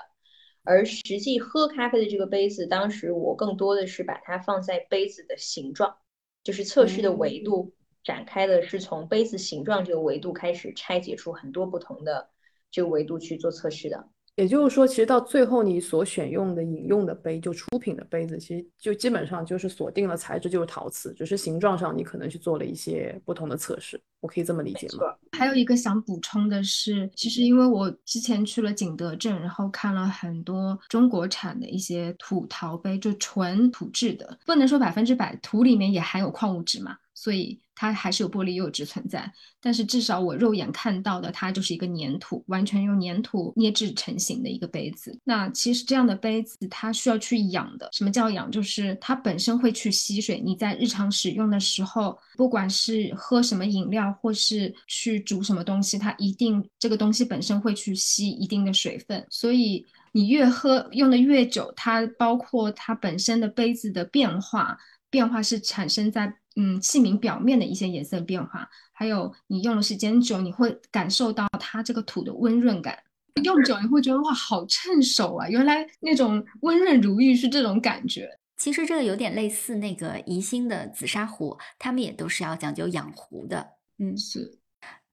[0.63, 5.97] 而实际喝咖啡的这个杯子，当时我更多的是把它放在杯子的形状，
[6.43, 12.29] 就是测试的维度展开的是从杯子形状这个维度开始拆解出很多不同的
[12.69, 14.09] 这个维度去做测试的。
[14.39, 24.01] 也就是说，其实到最后你所选用的饮用的杯，就出品的杯子，其实就基本上就是锁定了材质就是陶瓷，只是形状上你可能去做了一些不同的测试。
[24.21, 25.13] 我可以这么理解吗？
[25.37, 36.95] 还有一个想补充的是，其实因为我之前去了景德镇，然后看了很多中国产的一些土陶杯，就纯土质的，不能说百分之百，土里面也含有矿物质嘛。
[37.19, 39.29] 所以它还是有玻璃釉质存在，
[39.61, 45.19] 但是至少我肉眼看到的，它就是一个粘土，完全用粘土捏制成型的一个杯子。
[45.25, 48.49] 那其实这样的杯子它需要去养的，什么叫养？
[48.49, 50.39] 就是它本身会去吸水。
[50.39, 59.25] 你在日常使用的时候，不管是喝什么饮料，或是去煮什么东西，它一定这个东西本身会去吸一定的水分。
[59.29, 64.77] 所以你越喝用的越久，它包括它本身的杯子的变化，
[65.09, 66.33] 变化是产生在。
[66.55, 72.99] 嗯，器皿表面的一些颜色变化，还有你用的时间久，你会感受到它这个土的温润感。
[73.43, 75.47] 用久你会觉得哇，好趁手啊！
[75.47, 78.27] 原来那种温润如玉是这种感觉。
[78.57, 83.65] 其实这个有点类似那个宜兴的紫砂壶，他们也都是要讲究养壶的。
[83.99, 84.58] 嗯，是。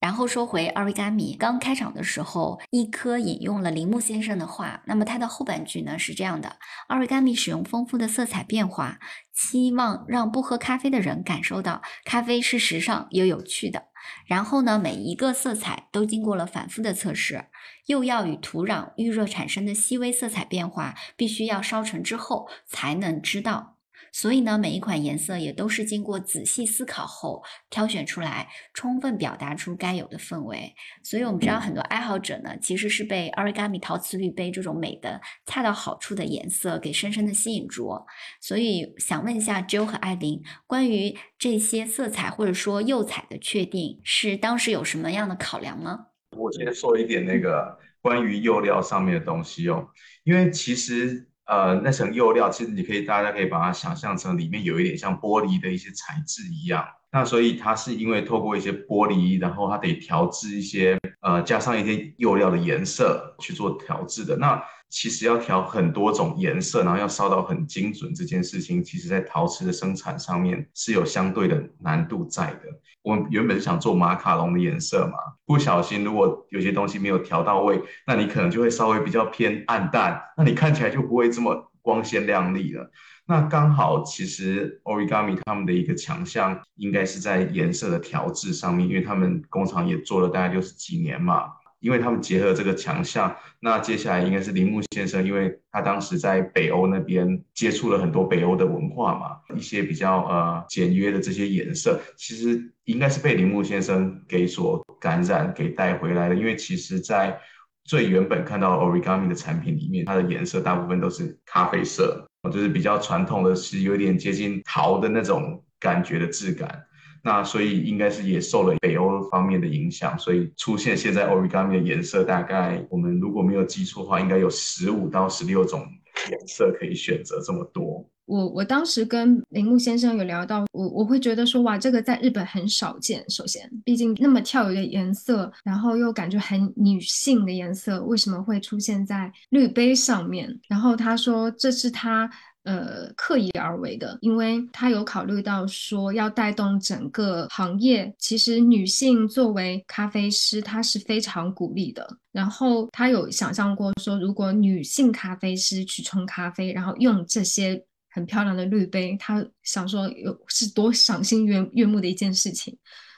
[0.06, 4.80] 然后说回 Origami，刚开场的时候，一颗引用了铃木先生的话。
[4.84, 9.00] 那么它的后半句呢是这样的：Origami 使用丰富的色彩变化，
[9.34, 13.86] 期望让不喝咖啡的人感受到咖啡是时尚又有趣的。
[14.26, 17.46] 然后呢，每一个色彩都经过了反复的测试，
[17.86, 23.75] 又要与土壤遇热产生的细微色彩变化，必须要烧成之后才能知道。
[24.18, 30.74] 所以呢，每一款颜色也都是经过仔细思考后挑选出来，充分表达出该有的氛围。
[31.02, 37.92] 所以我们知道，很多爱好者呢，其实是被 Origami 陶瓷滤杯这种美的恰到好处的颜色给深深的吸引住。
[38.40, 46.06] 所以想问一下 Joe 和艾琳，关于这些色彩或者说釉彩的确定，是当时有什么样的考量吗？
[46.30, 49.86] 我先说一点那个关于釉料上面的东西哦，
[50.24, 51.28] 因为其实。
[51.46, 56.84] 呃那层釉料，其实你可以大家可以把它想象成里面有一点像玻璃的一些材质一样。
[57.12, 64.36] 那所以它是因为透过一些玻璃，然后它得调制一些呃加上一些釉料的颜色去做调制的。
[64.36, 72.60] 那其实要调很多种颜色，然后要烧到很精准，这件事情其实在陶瓷的生产上面是有相对的难度在的。
[73.02, 82.90] 我原本想做马卡龙的颜色嘛，不小心如果有些东西没有调到位，那你可能就会稍微比较偏暗淡，那你看起来就不会这么光鲜亮丽了。
[83.28, 91.50] 那刚好，其实 Origami 他们的一个强项应该是在颜色的调制上面，因为他们工厂也做了大概六十几年嘛。
[91.80, 106.34] 因为他们结合这个强项，那接下来应该是铃木先生，因为他当时在北欧那边接触了很多北欧的文化嘛，一些比较呃简约的这些颜色，其实应该是被铃木先生给所感染，给带回来的。
[106.34, 107.38] 因为其实，在
[107.84, 116.82] 最原本看到 Origami 的产品里面，它的颜色大部分都是咖啡色，就是比较传统的是有点接近陶的那种感觉的质感。
[117.26, 125.84] 那所以应该是也受了北欧方面的影响，所以出现现在 origami 的颜色，大概我们如果没有记错的话，应该有十五到十六种
[126.30, 128.08] 颜色可以选择，这么多。
[128.26, 133.28] 我我当时跟铃木先生有聊到，我我会觉得说，哇，这个在日本很少见。
[133.28, 140.60] 首先，毕竟那么跳跃的颜色，然后又感觉很女性的颜色，为什么会出现在滤杯上面？
[140.68, 142.30] 然后他说，这是他。
[142.66, 148.12] 呃，刻意而为的，因为他有考虑到说要带动整个行业。
[148.18, 152.04] 其实女性作为咖啡师，她是非常鼓励的。
[152.32, 162.76] 然后他有想象过说，如果女性咖啡师去冲咖啡，然后用这些很漂亮的滤杯，他想说有是多赏心悦悦目的一件事情。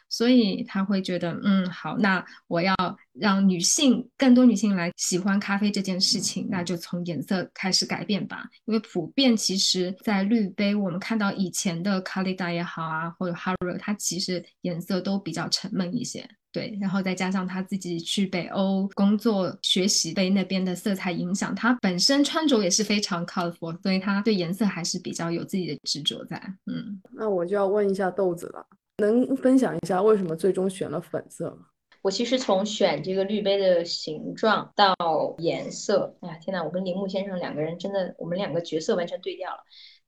[0.08, 2.74] 所以他会觉得，嗯，好，那我要
[3.12, 8.44] 让女性更多女性来喜欢咖啡这件事情，那就从颜色开始改变吧。
[8.64, 16.28] 因为普遍其实，在滤杯，我们看到以前的卡丽达也好啊，或者 Haro，它其实颜色都比较沉闷一些。
[16.50, 26.42] 对，然后再加上他自己去北欧工作学习，被那边的色彩影响，他本身穿着也是非常 colorful，所以他对颜色还是比较有自己的执着在。
[26.64, 28.66] 嗯，那我就要问一下豆子了。
[28.98, 31.66] 能分享一下为什么最终选了粉色吗？
[32.02, 34.94] 我其实从选这个滤杯的形状到
[35.38, 39.58] 颜色，哎呀天哪，我跟铃木先生两个人真的，我们两个角色完全对调了。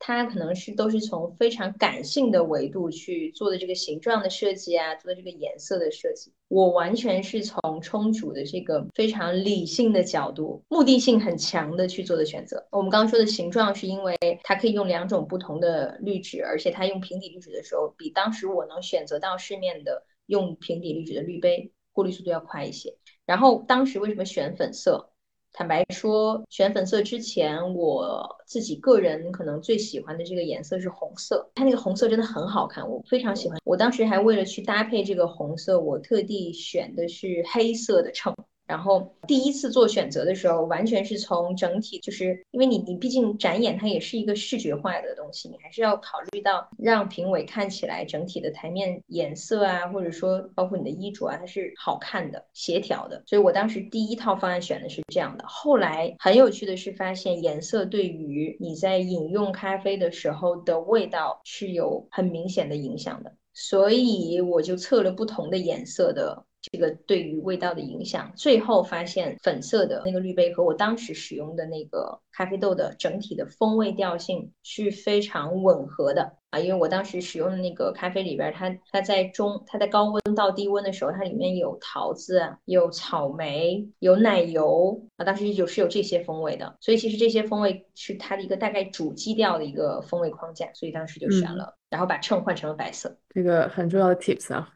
[0.03, 6.33] 它可能是都是从非常感性的维度去做的这个形状的设计啊，做的这个颜色的设计。
[6.49, 12.67] 我完全是从冲煮的这个非常理性的角度，目的性很强的去做的选择。
[12.73, 22.97] 我们刚刚说的形状，是因为它可以用两种不同的滤纸，而且它用平底滤纸的时候，比当时我能选择到市面的用平底滤纸的滤杯过滤速度要快一些。
[23.27, 25.10] 然后当时为什么选粉色？
[25.53, 31.51] 坦白说，选粉色之前，我自己个人可能最喜欢的这个颜色是红色。
[31.55, 33.59] 它那个红色真的很好看，我非常喜欢。
[33.65, 38.35] 我当时还为了去搭配这个红色，我特地选的是黑色的秤。
[38.71, 53.21] 然后第一次做选择的时候，完全是从整体，就是因为你你毕竟展演它也是一个视觉化的东西，你还是要考虑到让评委看起来整体的台面颜色啊，或者说包括你的衣着啊，它是好看的、协调的。
[53.27, 55.45] 所以我当时第一套方案选的是这样的。
[55.49, 66.45] 后来很有趣的是，发现颜色对于你在饮用咖啡的时候的味道是有很明显的影响的，所以我就测了不同的颜色的。
[66.63, 94.69] 这个对于味道的影响，最后发现粉色的那个滤杯和我当时使用的那个咖啡豆的整体的风味调性是非常吻合的啊，因为我当时使用的那个咖啡里边，它它在中它在高温到低温的时候，它里面有桃子、有草莓、有奶油啊，当时有是有这些风味的，所以其实这些风味是它的一个大概主基调的一个风味框架，所以当时就选了，然后把秤换成了白色，这个很重要的 tips 啊。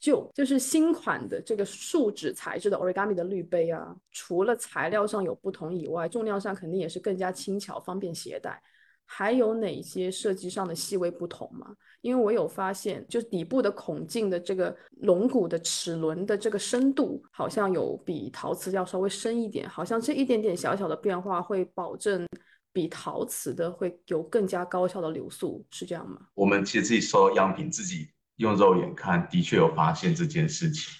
[0.00, 8.62] 就就是新款的这个树脂材质的 Origami 的滤杯啊，除了材料上有不同以外，重量上肯定也是更加轻巧、方便携带。
[9.10, 11.74] 还有哪些设计上的细微不同吗？
[12.02, 19.66] 因为我有发现，就是底部的孔径的这个龙骨的齿轮的这个深度，好像有比陶瓷要稍微深一点。
[19.66, 22.26] 好像这一点点小小的变化会保证
[22.70, 26.20] 比陶瓷的会有更加高效的流速，是这样吗？
[26.34, 28.10] 我们其实自己收样品自己。
[28.38, 30.92] 用肉眼看，的确有发现这件事情。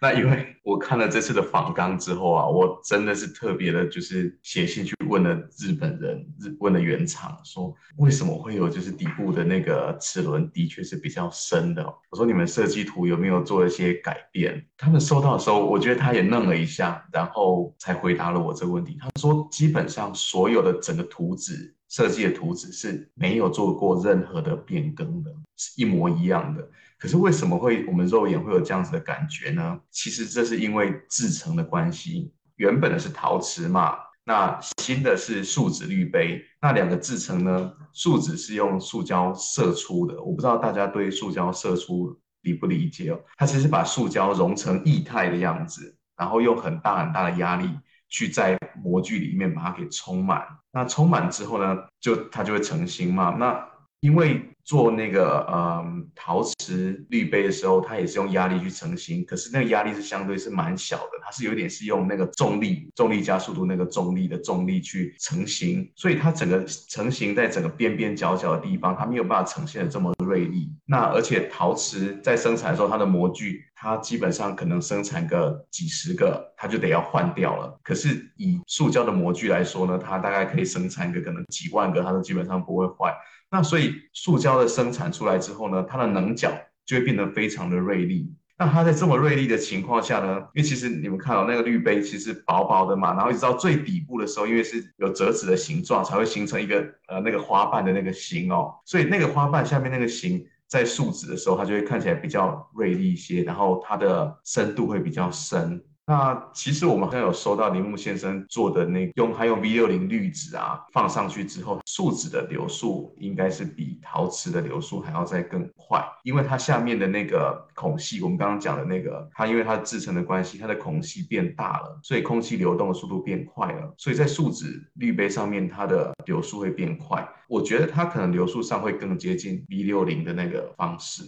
[0.00, 11.86] 那因为我看了这次的访纲之后啊，我真的是特别的，就是写信去问了日本人，日问了原厂，说为什么会有就是底部的那个齿轮的确是比较深的。
[12.10, 14.66] 我说你们设计图有没有做一些改变？
[14.76, 18.98] 他们收到的时候，我觉得他也愣了一下，然后才回答了我这个问题。
[19.00, 21.76] 他说基本上所有的整个图纸。
[21.92, 26.66] 设计的图纸是没有做过任何的变更的，是一模一样的。
[26.98, 29.78] 可是为什么会我们肉眼会有这样子的感觉呢？
[29.90, 32.32] 其实这是因为制成的关系。
[32.56, 36.42] 原本的是陶瓷嘛，那新的是树脂滤杯。
[36.62, 40.18] 那两个制成呢，树脂是用塑胶射出的。
[40.22, 43.20] 我不知道大家对塑胶射出理不理解哦？
[43.36, 47.68] 它其实把塑胶融成液态的样子，然后用很大很大的压力。
[48.12, 53.30] 去在模具里面把它给充满，那充满之后呢，就它就会成型嘛。
[53.30, 53.66] 那
[54.00, 55.84] 因为做那个呃
[56.14, 70.72] 陶瓷滤杯的时候，它也是用压力去成型，可是那个压力是相对是蛮小的，它是有点是用那个重力，重力加速度那个重力的重力去成型，所以它整个成型在整个边边角角的地方，它没有办法呈现的这么锐利。
[70.86, 77.78] 那而且陶瓷在生产的时候，它的模具它基本上可能生产个几十个，它就得要换掉了。
[77.82, 83.12] 可是以塑胶的模具来说呢，它大概可以生产个可能几万个，它都基本上不会坏。
[83.50, 86.50] 那所以塑胶它的生产出来之后呢，它的棱角
[86.84, 88.32] 就会变得非常的锐利。
[88.58, 96.76] 那它在这么锐利的情况下呢，因为其实你们看到那个滤杯其实薄薄的嘛，然后一直到最底部的时候，因为是有折纸的形状，才会形成一个
[97.08, 98.74] 呃那个花瓣的那个形哦。
[98.84, 105.82] 所以那个花瓣下面那个形在树脂的时候，它就会看起来比较锐利一些，然后它的深度会比较深。
[106.12, 127.26] 那其实我们好像有收到铃木先生做的那用，他用 V 六零滤纸啊放上去之后，树脂的流速应该是比陶瓷的流速还要再更快，因为它下面的那个孔隙，我们刚刚讲的那个，它因为它制成的关系，它的孔隙变大了，所以空气流动的速度变快了，所以在树脂滤杯上面，它的流速会变快。
[127.48, 131.22] 我觉得它可能流速上会更接近 V 六零的那个方式。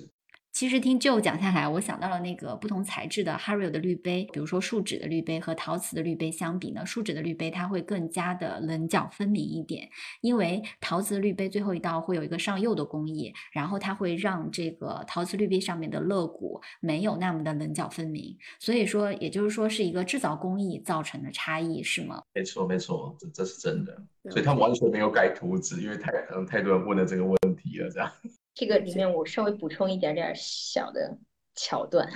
[0.54, 9.88] 其实听 Joe 讲下来，我想到了那个不同材质的 Hario 的滤杯，比如说树脂的滤杯和陶瓷的滤杯相比呢，树脂的滤杯它会更加的棱角分明一点，
[10.20, 22.22] 因为陶瓷的滤杯最后一道会有一个上釉的工艺，然后它会让这个陶瓷滤杯上面的肋骨没有那么的棱角分明，所以说也就是说是一个制造工艺造成的差异，是吗？
[22.32, 24.00] 没错，没错，这这是真的，
[24.30, 28.08] 所以他完全没有改图纸，因为太可能太多人问了这个问题了，这样。
[28.54, 31.18] 这个里面我稍微补充一点点小的
[31.56, 32.08] 桥段，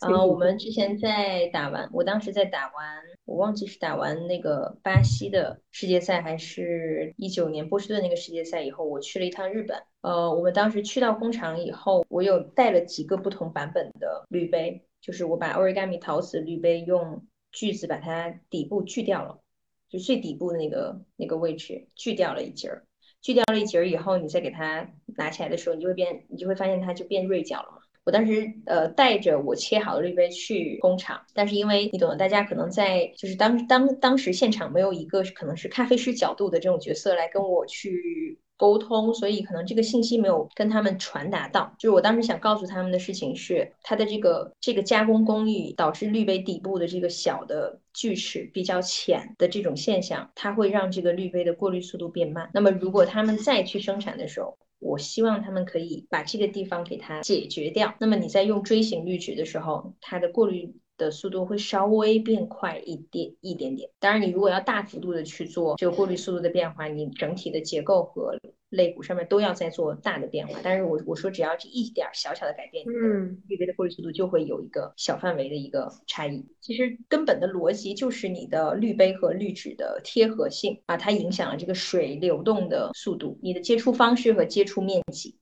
[0.00, 9.82] 呃，我们之前在打完，我当时在打完，我忘记是打完那个巴西的世界赛，还是一九年波士顿那个世界赛以后，我去了一趟日本。
[10.00, 19.40] 呃，我们当时去到工厂以后，我有带了几个不同版本的滤杯，就是我把 Origami 陶瓷滤杯用锯子把它底部锯掉了，
[19.88, 22.84] 就最底部的那个那个位置锯掉了一截儿。
[23.20, 27.78] 锯掉了一截儿以后，你再给它拿起来的时候，你就会变，你就会发现它就变锐角了嘛。
[28.04, 38.40] 我当时呃带着我切好的滤杯去工厂，但是因为你懂得，大家可能在就是当当当时现场没有一个可能是咖啡师角度的这种角色来跟我去。
[38.58, 41.74] 沟通，所以可能这个信息没有跟他们传达到。
[41.78, 52.50] 就是我当时想告诉他们的事情是，它的这个这个加工工艺导致滤杯底部的这个小的锯齿比较浅的这种现象，它会让这个滤杯的过滤速度变慢。
[52.52, 57.94] 那么如果他们再去生产的时候，我希望他们可以把这个地方给它解决掉。
[57.98, 60.74] 那么你在用锥形滤纸的时候，它的过滤。
[60.98, 63.88] 的速度会稍微变快一点一点点。
[63.98, 68.38] 当然，你如果要大幅度的去做这个过滤速度的变化，你整体的结构和
[68.68, 70.60] 肋骨上面都要再做大的变化。
[70.62, 76.44] 但是我我说只要这一点小小的改变，嗯，滤杯的过滤速度就会有一个小范围的一个差异。
[76.60, 85.38] 其实根本的逻辑就是你的滤杯和滤纸的贴合性啊，它影响了这个水流动的速度、你的接触方式和接触面积。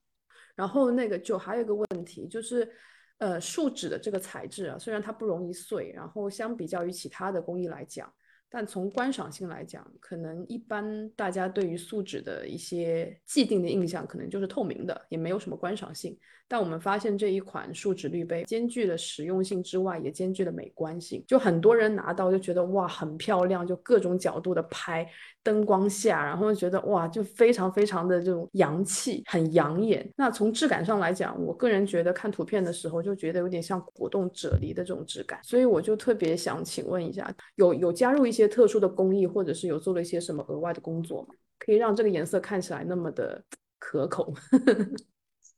[0.54, 2.70] 然后那个就还有一个问题就是。
[3.18, 8.12] 呃，树脂的这个材质啊，虽然它不容易碎，然后相比较于其他的工艺来讲，
[8.50, 16.18] 但从观赏性来讲，可能一般大家对于树脂的一些既定的印象，可能就是透明的，也没有什么观赏性。
[16.48, 21.24] 但我们发现这一款树脂滤杯兼具了实用性之外，也兼具了美观性。
[21.26, 25.08] 就很多人拿到就觉得哇，很漂亮，就各种角度的拍，
[25.42, 30.08] 灯光下，然后觉得哇，就非常非常的这种洋气，很养眼。
[30.16, 35.40] 那从质感上来讲，我个人觉得看图片的时候就觉得有点像果冻啫喱的这种质感。
[35.42, 41.28] 所以我就特别想请问一下，有有加入一些特殊的工艺，或者是有做了一些什么额外的工作吗？
[41.58, 43.42] 可以让这个颜色看起来那么的
[43.80, 44.32] 可口？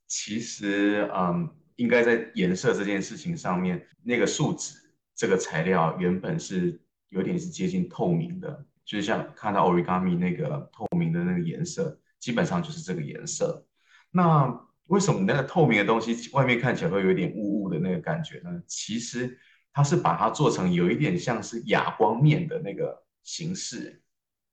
[0.09, 4.75] 其实，嗯，应该在颜色这件事情上面，那个树脂
[5.15, 6.81] 这个材料原本是
[7.11, 13.67] 有点是接近透明的，就像看到 origami 那个透明的那个颜色，基本上就是这个颜色。
[14.11, 14.49] 那
[14.87, 18.63] 为什么那个透明的东西外面看起来会有点雾雾的那个感觉呢？
[18.67, 19.39] 其实
[19.71, 24.03] 它是把它做成有一点像是哑光面的那个形式，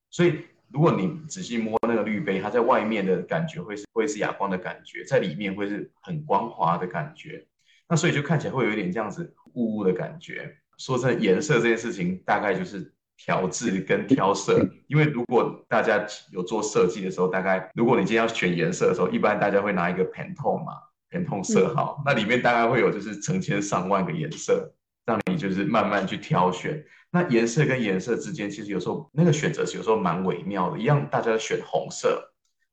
[0.10, 0.44] 所以
[0.76, 7.48] 如果你仔细摸那个滤杯，它在外面的感觉会是会是哑光的感觉，在里面会是很光滑的感觉。
[7.88, 10.54] 那所以就看起来会有一点这样子雾雾的感觉。
[10.78, 14.68] 说真的，颜色这件事情大概就是调制跟挑色。
[14.88, 20.74] 因为如果大家有做设计的时候，大概如果你今天要选颜色的时候，一般大家会拿一个 Pantone 嘛
[21.10, 24.74] ，Pantone 色号，那里面大概会有就是成千上万个颜色，
[25.06, 26.84] 让你就是慢慢去挑选。
[27.16, 30.78] 那颜色跟颜色之间，其实有时候那个选择是有时候蛮微妙的。
[30.78, 32.22] 一样，大家选红色，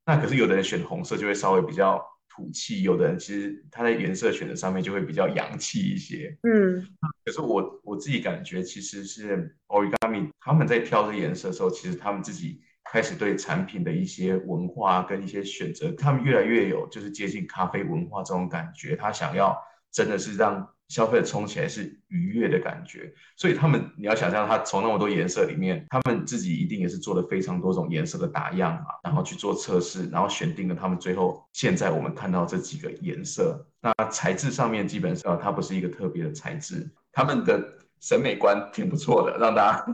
[0.04, 2.04] 那可是有的人选红色就会稍微比较。
[2.34, 6.34] 土气，有的人其实他在颜色选择上面就会比较洋气一些。
[6.44, 6.82] 嗯，
[7.26, 18.96] 可是我我自己感觉，其实是 Origami 他们在挑这颜色的时候，其实他们自己开始对产品的一些文化跟一些选择，他们越来越有就是接近咖啡文化这种感觉。
[18.96, 19.54] 他想要
[19.92, 20.66] 真的是让。
[20.92, 33.66] 消费者冲起来是愉悦的感觉，所以他们你要想象，他从那么多颜色里面，他们自己一定也是做了非常多种颜色的打样嘛，然后去做测试，然后选定了他们最后现在我们看到这几个颜色。
[33.80, 37.58] 那材质上面基本上它不是一个特别的材质，他们的
[38.02, 39.86] 审美观挺不错的，让大家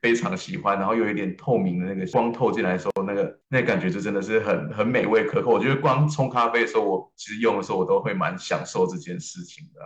[0.00, 5.50] 非常喜欢，然后又有一点透明的那个光透进来的时候，那个那感觉就真的是很很美味可口。
[5.50, 9.80] 我觉得光冲咖啡的时候，我其实用的时候我都会蛮享受这件事情的。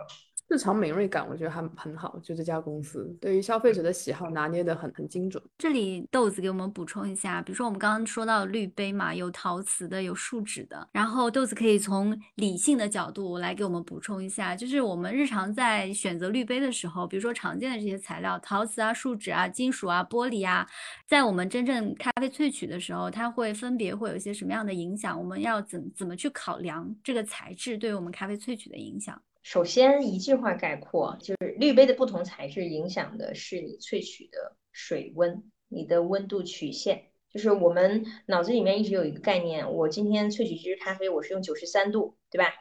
[0.51, 2.17] 市场敏锐感，我觉得还很好。
[2.23, 5.41] 就这家公司对于消费者的喜好拿捏的很很精准。
[5.59, 10.89] 这里豆子给我们补充一下，比如说我们刚刚说到滤杯嘛，有陶瓷的，有树脂的。
[10.91, 20.67] 然后豆子可以从理性的角度来给我们补充一下，就是我们日常在选择滤杯的时候，比如说常见的这些材料，陶瓷啊、树脂啊、金属啊、玻璃啊，
[21.05, 25.15] 在我们真正咖啡萃取的时候，它会分别会有一些什么样的影响？
[25.15, 29.21] 我们要怎怎么去考量这个材质对于我们咖啡萃取的影响？
[29.41, 37.05] 首先一句话概括，就是滤杯的不同材质影响的是你萃取的水温，你的温度曲线。
[37.31, 42.51] 就是我们脑子里面一直有一个概念，我今天萃取这支咖啡，我是用九十三度，对吧？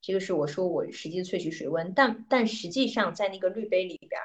[0.00, 4.20] 这个是我说我实际萃取水温，但但实际上在那个滤杯里边，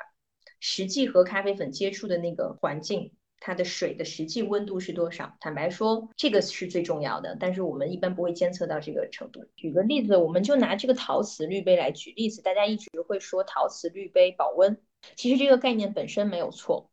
[0.60, 3.14] 实际和咖啡粉接触的那个环境。
[3.46, 5.36] 它的水的实际温度是多少？
[5.42, 9.44] 坦白说，这个是最重要的，但是我们一般不会监测到这个程度。
[9.58, 14.82] 举个例子，我们就拿这个陶瓷滤杯来举例子，大家一直会说陶瓷滤杯保温，
[15.18, 16.90] 其实这个概念本身没有错，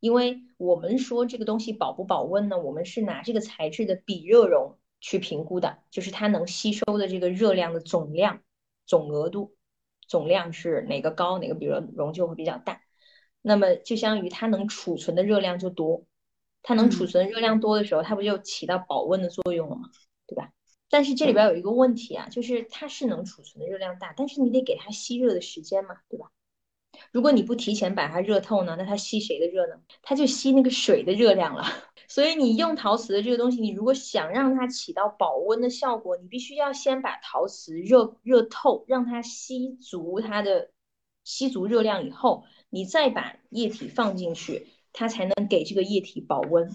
[0.00, 2.58] 因为我们说这个东西保不保温呢？
[2.58, 8.40] 我们是拿这个材质的比热容去评估的，就是它能吸收的这个热量的总量、
[8.84, 9.54] 总额度，
[10.08, 12.80] 总量是哪个高，哪个比热容就会比较大。
[13.46, 16.02] 那么就相当于它能储存的热量就多，
[16.62, 19.90] 它能储存热量多的时候，它不就起到保温的作用了吗？
[20.26, 20.50] 对吧？
[20.88, 26.30] 但是这里边有一个问题啊，就是它是能储存的热量大，但是你得给它吸热的时间嘛，对吧？
[27.12, 29.74] 如果你不提前把它热透呢，那它吸谁的热呢？
[30.00, 31.64] 它就吸那个水的热量了。
[32.08, 40.70] 所以你用陶瓷的这个东西，你如果想让它起到保温的效果，你必须要先把陶瓷热热透，让它吸足它的
[41.24, 42.44] 吸足热量以后。
[42.74, 46.74] 你再把液体放进去，它才能给这个液体保温。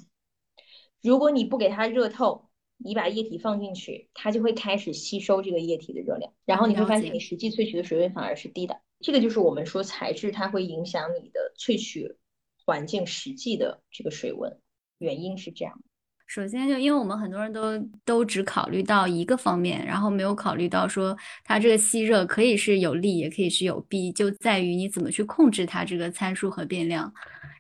[1.02, 8.80] 如果你不给它热透，你把液体放进去，它就会开始吸收这个液体的热量，然后你会发现你实际萃取的水温反而是低的。
[9.02, 12.16] 这个就是我们说材质它会影响你的萃取
[12.64, 14.58] 环境实际的这个水温，
[15.00, 15.84] 原因是这样。
[16.30, 27.12] 首先，就因为我们很多人都都只考虑到一个方面，然后没有考虑到说它这个吸热可以是有利，也可以是有弊，就在于你怎么去控制它这个参数和变量，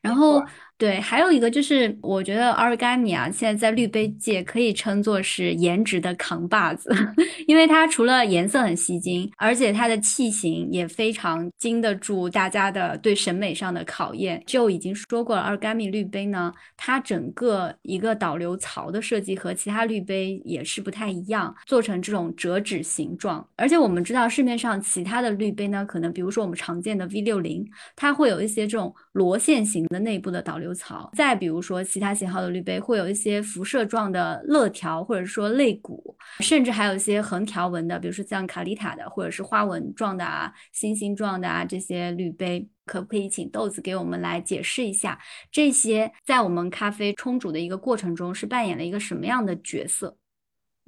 [0.02, 0.42] 然后。
[0.80, 6.90] 对，还有一个就是，我觉得 Origami 啊，现在在滤杯界可以称作是颜值的扛把子，
[7.48, 14.42] 因为它除了颜色很吸睛，而且它的器型也非常经得住大家的对审美上的考验。
[14.48, 23.46] 就已经说过了，Origami 滤杯呢，它整个一个导流槽的设计和其他滤杯也是不太一样，做成这种折纸形状。
[23.58, 30.69] 而且我们知道市面上其他的滤杯呢，可能比如说我们常见的 V 六零，它会有一些这种螺线型的内部的导流。
[30.74, 45.20] 槽，再比如说其他型号的滤杯会有一些辐射状的勒条，或者说肋骨，甚至还有一些横条纹的，比如说像卡丽塔的，或者是花纹状的啊、星星状的啊这些滤杯，可不可以请豆子给我们来解释一下，
[45.52, 50.16] 这些在我们咖啡冲煮的一个过程中是扮演了一个什么样的角色？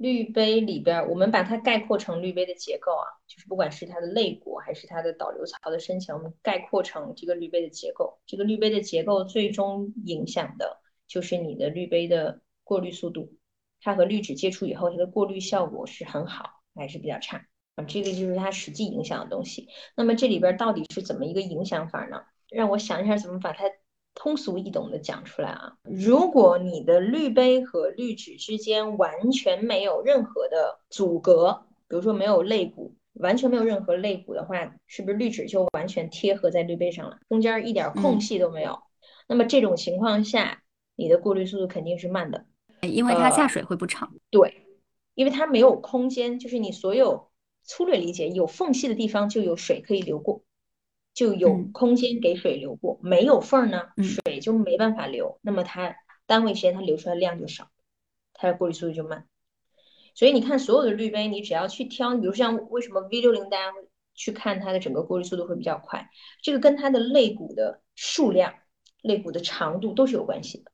[0.02, 8.18] 滤杯里边，我们把它概括成滤杯的结构啊，就是不管是它的肋骨还是它的导流槽的深浅，我们概括成这个滤杯的结构。
[8.26, 13.32] 这个滤杯的结构最终影响的就是你的滤杯的过滤速度，
[13.80, 17.46] 它和滤纸接触以后，它的过滤效果是很好还是比较差
[17.76, 17.84] 啊？
[17.84, 19.68] 这个就是它实际影响的东西。
[19.96, 22.22] 那么这里边到底是怎么一个影响法呢？
[22.50, 23.64] 让我想一下怎么把它。
[24.14, 25.74] 通俗易懂的讲出来啊！
[25.84, 38.78] 如果你的滤杯和滤纸之间完全没有任何的阻隔，比如说没有肋骨，完全没有任何肋骨的话，是不是滤纸就完全贴合在滤杯上了，中间一点空隙都没有？
[39.26, 40.62] 那么这种情况下，
[40.94, 42.44] 你的过滤速度肯定是慢的，
[42.82, 44.12] 因为它下水会不畅。
[44.30, 44.66] 对，
[45.14, 47.30] 因为它没有空间，就是你所有
[47.64, 50.42] 粗略理解，有缝隙的地方就有水可以流过。
[51.14, 55.38] 就有空间给水流过，没有缝儿呢，水就没办法流。
[55.42, 55.94] 那么它
[56.26, 57.68] 单位时间它流出来量就少，
[58.32, 59.26] 它的过滤速度就慢。
[60.14, 63.72] 所以你看所有的滤杯，你只要去挑，比如像为什么 V 六零大家
[64.14, 66.10] 去看它的整个过滤速度会比较快，
[66.42, 68.54] 这个跟它的肋骨的数量、
[69.02, 70.70] 肋骨的长度都是有关系的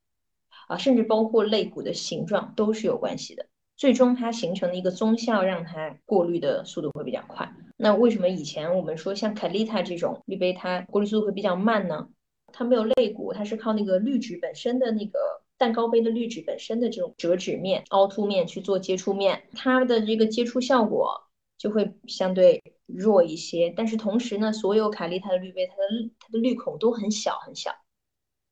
[0.69, 3.47] 啊，甚至包括肋骨的形状都是有关系的。
[3.79, 7.51] 最终它形成的一个综效，让它过滤的速度会比较快。
[7.77, 12.09] 那为什么以前我们说像凯丽塔这种滤杯，它过滤速度会比较慢呢？
[12.53, 15.19] 它没有肋骨，它是靠那个滤纸本身的那个
[15.57, 23.73] 蛋糕杯的滤纸本身的这种折纸面、凹凸面去做接触面，它的这个接触效果就会相对弱一些。
[23.77, 27.71] 但是同时呢，所有卡丽塔的滤杯，它的它的滤孔都很小很小。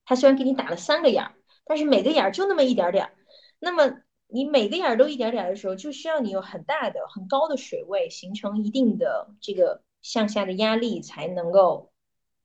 [0.05, 3.13] 它虽然给你打了三个眼儿，但是每个眼儿就那么一点点儿。
[3.59, 11.93] 那么你每个眼儿都一点点的时候，就需要你有很大的、很高的水位，形成一定的这个向下的压力，才能够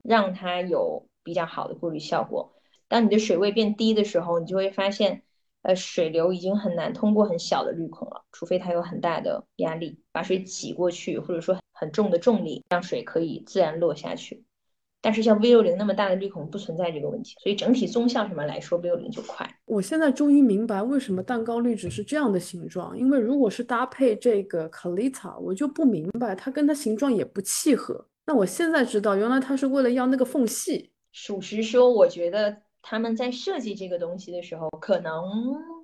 [0.04, 2.54] 让它有比较好的过滤效果。
[2.88, 5.24] 当你的水位变低的时候，你就会发现，
[5.64, 14.44] 呃，水流已经很难通过很小的滤孔了，除非它有很大的压力把水挤过去，或者说很重的重力让水可以自然落下去。
[15.02, 19.50] 但是像 V 六零那么大的滤孔不存在这个问题，所以整体纵向什么来说，V 六零就快。
[19.66, 28.06] 我现在终于明白为什么蛋糕滤纸是这样的形状，因为如果是搭配这个 Kalita，我就不明白它跟它形状也不契合。
[28.28, 30.92] 那我现在知道，原来它是为了要那个缝隙。
[31.12, 35.24] 属实说，我觉得他们在设计这个东西的时候，可能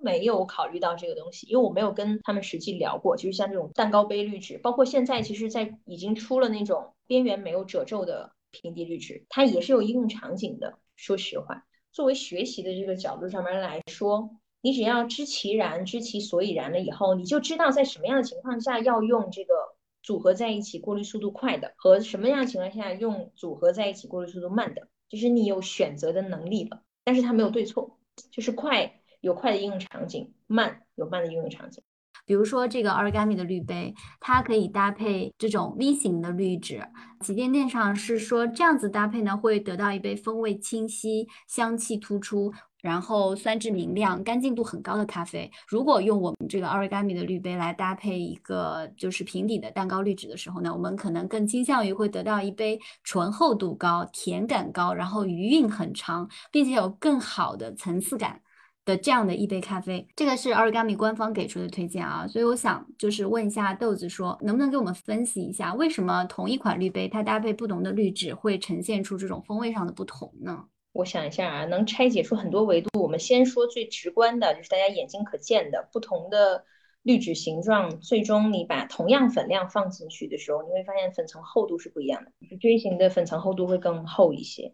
[0.03, 3.17] 没有考虑到这个东西，因为我没有跟他们实际聊过。
[3.17, 8.31] 就是像这种蛋糕杯滤纸，包括现在其实，在已经出了那种边缘没有褶皱的。
[8.61, 10.79] 平底滤纸，它也是有应用场景的。
[10.95, 14.29] 说实话，作为学习的这个角度上面来说，
[14.61, 19.53] 你只要知其然，知其所以然了以后，你就知道在什么样的情况下要用这个
[20.01, 26.81] 组合在一起过滤速度快的，和什么样的情况下用组合在一起过滤速度慢的，就是你有选择的能力了。
[27.03, 27.99] 但是它没有对错，
[28.31, 31.83] 就是快有快的应用场景，慢有慢的应用场景。
[32.27, 36.83] 比如说这个 Origami 的滤杯，它可以搭配这种 V 型的滤纸。
[37.21, 45.49] 旗舰店上是说这样子搭配呢，会得到一杯风味清晰、香气突出，然后酸质明亮、干净度很高的咖啡。
[45.69, 58.41] 如果用我们这个 Origami 的滤杯来搭配一个就是平底的蛋糕滤纸的时候呢，我们可能更倾向于会得到一杯醇厚度高、甜感高，然后余韵很长，并且有更好的层次感。
[58.87, 70.63] 的这样的一杯咖啡，这个是 Origami 官方给出的推荐啊，所以我想就是问一下豆子说，能不能给我们分析一下，为什么同一款滤杯它搭配不同的滤纸会呈现出这种风味上的不同呢？
[70.93, 72.89] 我想一下啊，能拆解出很多维度。
[72.97, 76.63] 我们先说最直观的，就是大家眼睛可见的不同的
[77.03, 84.73] 滤纸形状，最终你把同样粉量放进去的时候，你会发现粉层厚度是不一样的，锥形的粉层厚度会更厚一些。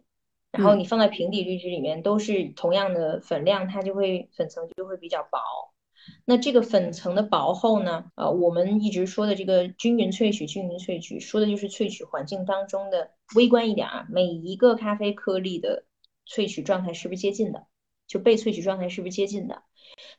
[0.54, 5.38] 然后你放在平底滤纸里面都是同样的粉量，它就会粉层就会比较薄。
[6.24, 8.04] 那这个粉层的薄厚呢？
[8.14, 15.84] 呃，我们一直说的这个均匀萃取，均匀萃取说的就是萃取环境当中的微观一点啊，每一个咖啡颗粒的
[16.28, 17.66] 萃取状态是不是接近的？
[18.06, 19.62] 就被萃取状态是不是接近的？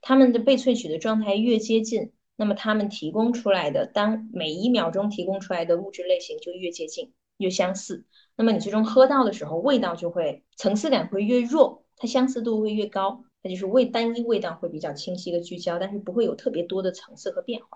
[0.01, 8.05] 它们的被萃取的状态越接近，那么它们提供出来的当每一秒钟提供出来的物质类型就越接近，越相似。
[8.35, 17.67] 那么你最终喝到的时候，味道就会层次感会越弱，它相似度会越高，它就是味单一味道会比较清晰的聚焦，但是不会有特别多的层次和变化。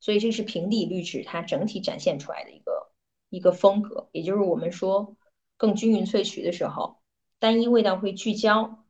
[0.00, 2.90] 所以这是平底滤纸它整体展现出来的一个
[3.30, 5.16] 一个风格，也就是我们说
[5.56, 6.98] 更均匀萃取的时候，
[7.38, 8.84] 单一味道会聚焦，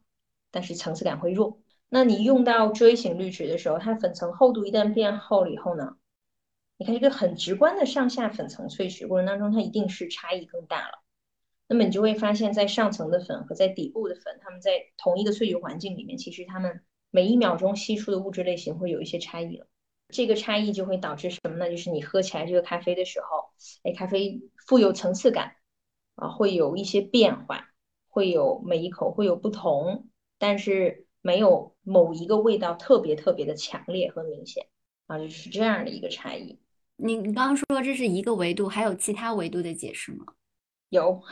[0.51, 1.61] 但是层次感会弱。
[1.89, 5.97] 那你用到锥形滤纸的时候，它粉层厚度一旦变厚了以后呢？
[6.79, 11.03] 你看一个很直观的上下粉层萃取过程当中，它一定是差异更大了。
[11.67, 19.67] 那么你就会发现，在上层的粉和在底部的粉，它们在同一个萃取环境里面，其实它们每一秒钟吸出的物质类型会有一些差异了。
[20.09, 21.69] 这个差异就会导致什么呢？
[21.69, 23.51] 就是你喝起来这个咖啡的时候，
[23.83, 25.57] 哎，咖啡富有层次感
[26.15, 27.69] 啊，会有一些变化，
[28.09, 30.09] 会有每一口会有不同，
[30.39, 34.69] 但是没有某一个味道特别特别的强烈和明显
[35.09, 36.61] 啊，就是这样的一个差异。
[37.01, 40.27] 你你刚刚说这是一个维度，还有其他维度的解释吗？
[40.89, 41.23] 有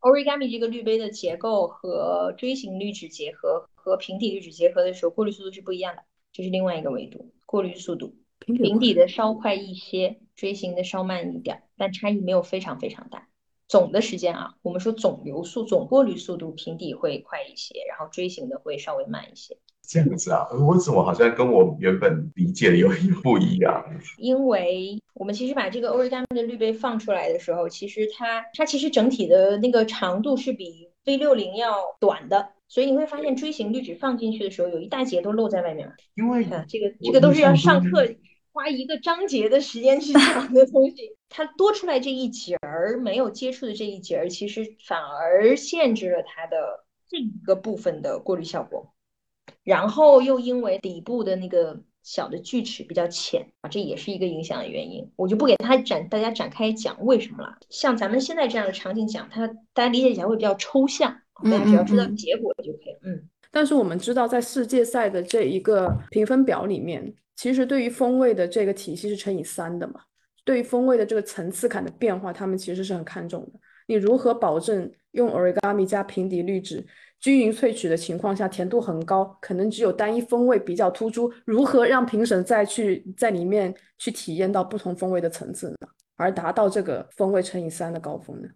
[0.00, 8.16] ，origami 这个滤杯的结构和锥形滤纸结合和平底滤纸结合的时候，过滤速度是不一样的，这是另外一个维度，过滤速度。
[8.38, 13.28] 平底的稍快一些，锥形的稍慢一点，但差异没有非常非常大。
[13.68, 19.58] 总的时间啊，我们说总流速、总过滤速度，平底会快一些，然后锥形的会稍微慢一些。
[19.86, 23.84] 这样子啊，我怎么好像跟我原本理解的有点 不一样？
[24.18, 35.92] 因为我们其实把这个 origami 的滤杯放出来的时候，其实它它其实整体的那个长度是比 V 六零要短的，所以你会发现锥形滤纸放进去的时候，有一大截都露在外面。
[36.16, 38.06] 因为看这个这个都是要上课
[38.52, 40.96] 花一个章节的时间去讲的东西，
[41.30, 48.92] 它多出来这一节儿没有接触的这一节儿，其实反而限制了它的这一个部分的过滤效果。
[49.66, 55.10] 然后又因为底部的那个小的锯齿比较浅啊，这也是一个影响的原因。
[55.16, 57.58] 我就不给他展大家展开讲为什么了。
[57.68, 59.44] 像咱们现在这样的场景讲，它
[59.74, 61.12] 大家理解起来会比较抽象，
[61.42, 63.00] 大家只要知道结果就可以了。
[63.02, 63.28] 嗯。
[63.50, 69.94] 但是我们知道，在世界赛的这一个评分表里面，其实对于风味的这个体系是乘以三的嘛。
[70.44, 73.58] 对于风味的这个层次感的变化，他们其实是很看重的。
[73.88, 76.86] 你如何保证用 origami 加平底滤纸？
[77.18, 81.32] 均匀萃取的情况下，甜度很高，可能只有单一风味比较突出。
[81.44, 85.76] 如何让评审再去在里面去体验到不同风味的层次呢？
[86.16, 88.48] 而达到这个风味乘以三的高峰呢？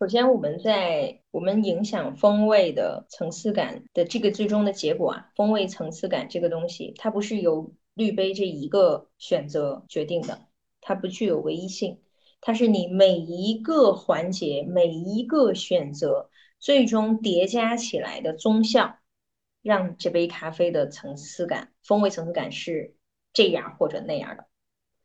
[0.00, 10.46] 首先，我们在我们影响风味的层次感的这个最终的结果啊，风味层次感这个东西，它不是由滤杯这一个选择决定的，
[10.80, 12.00] 它不具有唯一性，
[12.40, 16.30] 它是你每一个环节每一个选择。
[16.64, 18.96] 最终叠加起来的综效，
[19.60, 22.94] 让这杯咖啡的层次感、风味层次感是
[23.34, 24.46] 这样或者那样的。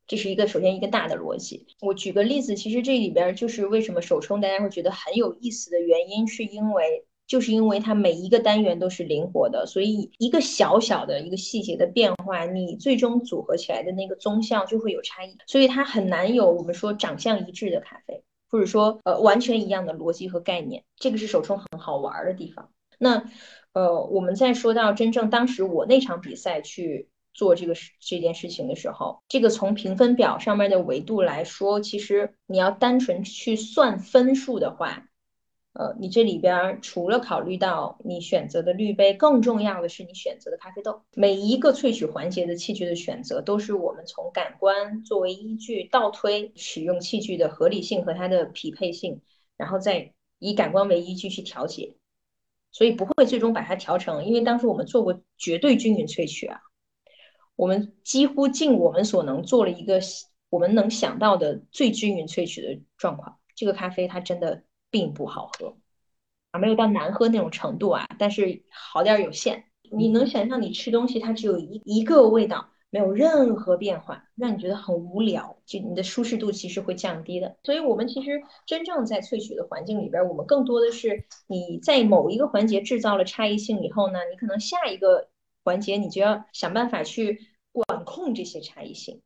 [0.07, 1.67] 这是一个首先一个大的逻辑。
[1.81, 18.23] 我举个例子，其实这里边就是为什么手冲大家会觉得很有意思的原因，是因为就是因为它每一个单元都是灵活的，所以一个小小的一个细节的变化，你最终组合起来的那个综效就会有差异，所以它很难有我们说长相一致的咖啡。
[18.49, 22.69] 或者说，呃，完全一样的逻辑和概念，这个是手冲很好玩的地方。
[22.97, 23.23] 那，
[23.73, 35.05] 呃，我们在说到真正当时我那场比赛去做这个事这件事情的时候，这个从评分表上面的维度来说，其实你要单纯去算分数的话。
[35.73, 41.03] 呃，你这里边除了考虑到你选择的滤杯，更重要的是你选择的咖啡豆。
[41.13, 49.21] 每一个萃取环节的器具的选择，都是我们从感官作为依据倒推使用器具的合理性和它的匹配性，
[49.57, 51.95] 然后再以感官为依据去调节。
[52.71, 56.59] 所以不会最终把它调成，因为当时我们做过绝对均匀萃取啊，
[57.55, 60.01] 我们几乎尽我们所能做了一个
[60.49, 63.37] 我们能想到的最均匀萃取的状况。
[63.55, 64.63] 这个咖啡它真的。
[64.89, 65.77] 并不好喝
[66.51, 69.65] 啊，没有到难喝那种程度啊，但是好点有限。
[69.91, 77.57] 你能想象你吃东西它只有一一个味道，没有任何变化，让你觉得很无聊，就你的舒适度其实会降低的。
[77.63, 85.29] 所以，我们其实真正在萃取的环境里边，我们更多的是你在某一个环节制造了差异性以后呢，你可能下一个
[85.63, 87.39] 环节你就要想办法去
[87.71, 89.21] 管控这些差异性。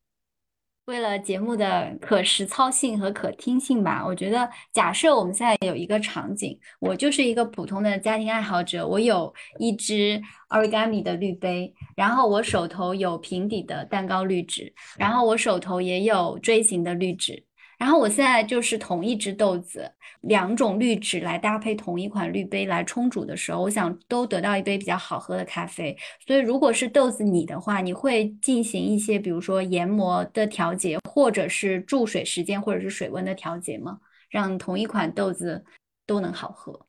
[0.85, 17.41] 为了节目的可实操性和可听性吧，我觉得假设我们现在有一个场景，我就是一个普通的家庭爱好者，我有一只 origami 的滤杯，然后我手头有平底的蛋糕滤纸，然后我手头也有锥形的滤纸。
[17.83, 25.93] 然后我现在就是同一只豆子，两种滤纸来搭配同一款滤杯来冲煮的时候，我想都得到一杯比较好喝的咖啡。
[26.25, 33.99] 所以如果是豆子你的话，你会进行一些比如说研磨的调节，或者是注水时间或者是水温的调节吗？
[34.29, 35.65] 让同一款豆子
[36.07, 36.85] 都能好喝？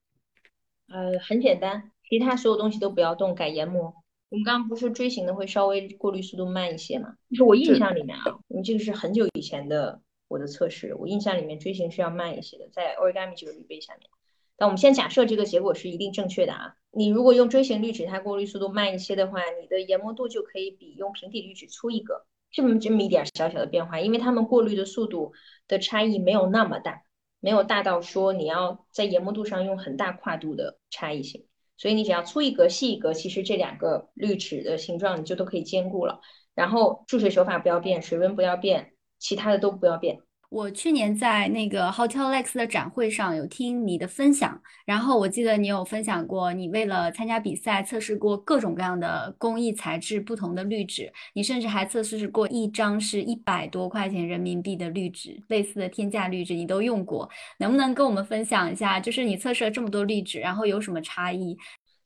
[0.86, 3.92] 呃，很简单，其他所有东西都不要动，改研磨。
[4.30, 7.14] 我们刚刚不是说锥形的会稍微过滤速度慢一些嘛？
[7.30, 10.01] 就是我印象里面啊，因为这个是很久以前的。
[10.28, 14.08] 我的测试，我印象里面锥形是要慢一些的，在 origami 这个滤杯下面。
[14.56, 16.76] 但我们先假设这个结果是一定正确的啊。
[16.90, 25.32] 你如果用锥形滤纸，它过滤速度慢一些的话，你的研磨度就可以比用平底滤纸粗一个，这么这么一点小小的变化，因为它们过滤的速度
[25.66, 27.02] 的差异没有那么大，
[27.40, 31.46] 没有大到说你要在研磨度上用很大跨度的差异性。
[31.76, 36.20] 所以你只要粗一格、细一格，其实这两个滤纸的形状你就都可以兼顾了。
[36.54, 38.93] 然后注水手法不要变，水温不要变，
[39.24, 40.18] 其他的都不要变。
[40.50, 59.00] 我去年在那个 Hotel Lex 的展会上有听你的分享，然后我记得你有分享过，你为了参加比赛测试过各种各样的工艺材质、不同的滤纸，你甚至还测试过一张是一百多块钱人民币的滤纸，类似的天价滤纸你都用过，能不能跟我们分享一下？
[59.00, 61.56] 就是你测试了这么多滤纸，然后有什么差异？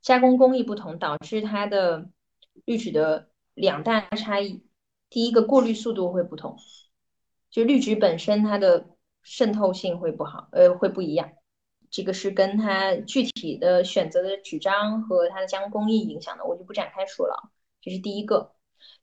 [0.00, 2.08] 加工工艺不同导致它的
[2.64, 4.62] 滤纸的两大差异，
[5.10, 6.56] 第一个过滤速度会不同。
[7.50, 8.90] 就滤纸本身，它的
[9.22, 11.32] 渗透性会不好，呃，会不一样。
[11.90, 17.50] 这个是跟它具体的选择的纸张和它的加工工艺影响的，我就不展开说了。
[17.80, 18.52] 这是第一个。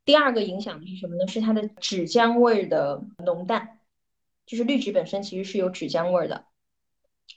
[0.06, 1.28] 第二个影响的是什么呢？
[1.28, 3.80] 是它的纸浆味的浓淡。
[4.46, 6.46] 就是滤纸本身其实是有纸浆味的，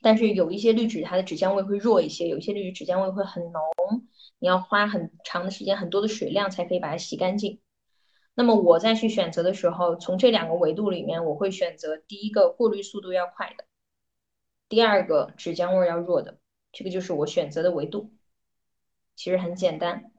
[0.02, 3.62] 但是有一些滤纸它的纸浆味会弱一些，有一些滤纸纸浆味会很浓，
[4.38, 7.60] 你要花很长的时间、很多的水量才可以把它洗干净。
[8.38, 13.64] 那么我再去选择的时候，从这两个维度里面，我会选择第一个过滤速度要快的，
[14.68, 16.38] 第二个纸浆味要弱的，
[16.70, 18.12] 这个就是我选择的维度。
[19.16, 20.12] 其实很简单。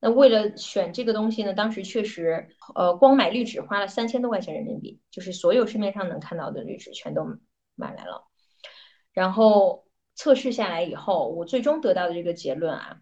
[0.00, 7.24] 那为了选这个东西呢，当时确实，呃，光买滤纸花了三千多块钱人民币，就是所有市面上能看到的滤纸全都
[7.76, 8.26] 买来了。
[9.12, 9.86] 然后
[10.16, 13.00] 测试下来以后，我最终得到的这个结论啊，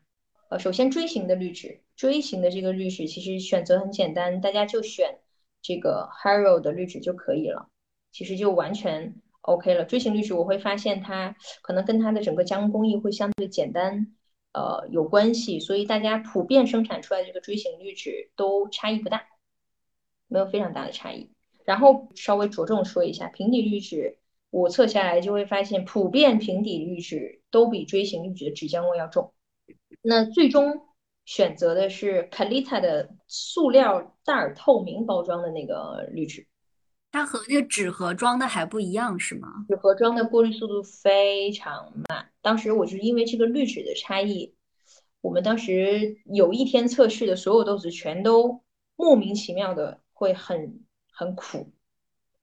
[0.50, 1.82] 呃，首先锥形的滤纸。
[2.02, 5.20] 锥形的这个滤纸其实选择很简单，大家就选
[5.62, 7.68] 这个 Haro 的滤纸就可以了，
[8.10, 9.84] 其实就完全 OK 了。
[9.84, 14.16] 锥形滤纸我会发现它可能跟它的整个加工工艺会相对简单，
[14.52, 19.24] 呃有关系，所以大家普遍生产出来的这个锥形滤纸都差异不大，
[20.26, 21.30] 没有非常大的差异。
[21.64, 24.18] 然后稍微着重说一下平底滤纸，
[24.50, 29.32] 我测下来就会发现，普遍平底滤纸都比锥形滤纸的纸浆味要重。
[30.02, 30.88] 那最终。
[31.24, 36.46] 选择的是 Kalita 的塑料袋透明包装的那个滤纸，
[37.10, 39.48] 它和那个纸盒装的还不一样是吗？
[39.68, 42.28] 纸盒装的过滤速度非常慢。
[42.40, 44.54] 当时我就是因为这个滤纸的差异，
[45.20, 48.62] 我们当时有一天测试的所有豆子全都
[48.96, 50.80] 莫名其妙的会很
[51.12, 51.72] 很苦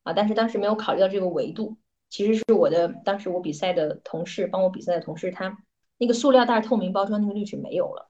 [0.04, 0.14] 啊！
[0.14, 1.78] 但是当时没有考虑到这个维度，
[2.10, 5.58] 其实是我的当时我比赛的同事帮我比赛的同事，他
[5.98, 8.10] 那个塑料袋透明包装那个滤纸没有了。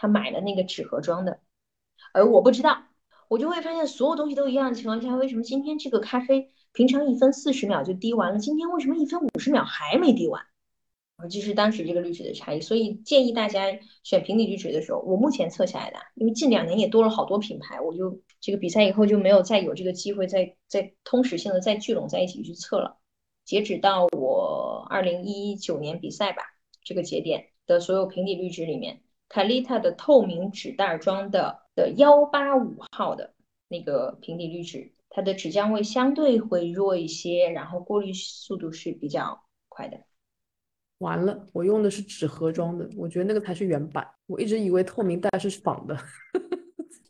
[0.00, 1.40] 他买了那个纸盒装的，
[2.14, 2.84] 而我不知道，
[3.28, 10.40] 我就会发现所有东西都一样的情况下，为什么今天这个咖啡平常一分四十秒就滴完了，今天为什么一分五十秒还没滴完？
[11.16, 12.62] 啊，就是当时这个滤纸的差异。
[12.62, 13.66] 所以建议大家
[14.02, 22.98] 选平底滤纸的时候，我目前测下来的，因为近两年也多了好多品牌，我就这个比赛以后就没有再有这个机会再再通识性的再聚拢在一起去测了。
[23.44, 26.42] 截止到我二零一九年比赛吧
[26.82, 29.02] 这个节点的所有平底滤纸里面。
[29.30, 33.32] 卡丽塔的透明纸袋装的的幺八五号的
[33.68, 39.98] 那个平底滤纸，它的纸浆味相对会弱一些，然后过滤速度是比较快的。
[40.98, 45.96] 完了，我用的是纸盒装的，我觉得那个才是原版，我一直以为透明袋是仿的。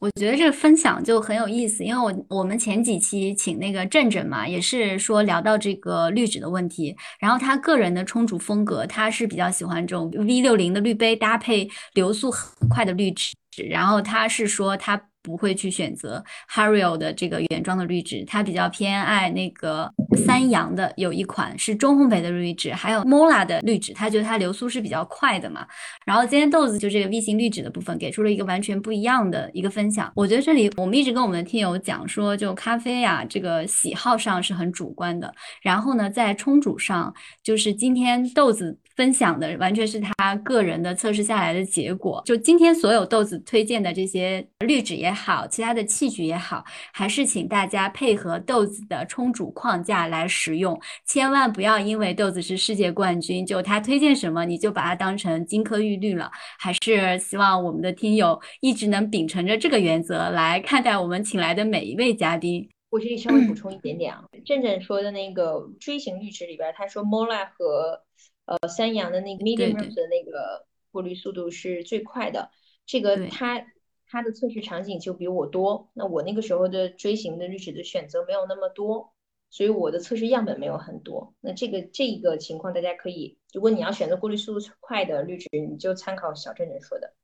[0.01, 13.34] 我觉得这个分享就很有意思，因为我我们前几期请那个振振嘛，也是说聊到这个滤纸的问题，然后他个人的冲煮风格，他是比较喜欢这种 V 六零的滤杯搭配流速很快的滤纸，
[13.68, 15.01] 然后他是说他。
[15.22, 19.90] 不会去选择 Hario 的这个原装的滤纸，他比较偏爱那个
[20.26, 25.66] 三洋的有一款是中烘焙的滤纸，还有 Mola 的滤纸，他觉得它流速是比较快的嘛。
[26.04, 30.10] 然后今天豆子就这个 V 型滤纸的部分给出了一个完全不一样的一个分享。
[30.14, 37.12] 我觉得这里我们一直跟我们的听友讲说，就咖啡呀这个喜好上是很主观的，然后呢在冲煮上，
[37.42, 38.78] 就是今天豆子。
[38.96, 42.22] 分享的完全是他个人的测试下来的结果。
[42.26, 56.30] 就今天所有豆子推荐的这些滤纸也好，其他的器具也好，还是请大家配合豆子的冲煮框架来使用，千万不要因为豆子是世界冠军，就他推荐什么你就把它当成金科玉律了。
[56.58, 62.68] 还是希望我们的听友一直能秉承着这个原则来看待我们请来的每一位嘉宾。
[62.90, 68.02] 我这里稍微补充一点点啊，振振说的那个锥形滤纸里边，他说 Mola 和
[68.46, 72.50] 呃，三洋的那个 medium 的那个过滤速度是最快的。
[72.84, 73.64] 这个它
[74.11, 75.88] 它的测试场景就比我多。
[75.94, 79.12] 那我那个时候的锥形的滤纸的选择没有那么多，
[79.50, 81.32] 所以我的测试样本没有很多。
[81.40, 87.14] 那这个这一个情况，大家可以，如果你要选择过滤速度快的滤纸，你就参考小郑郑说的。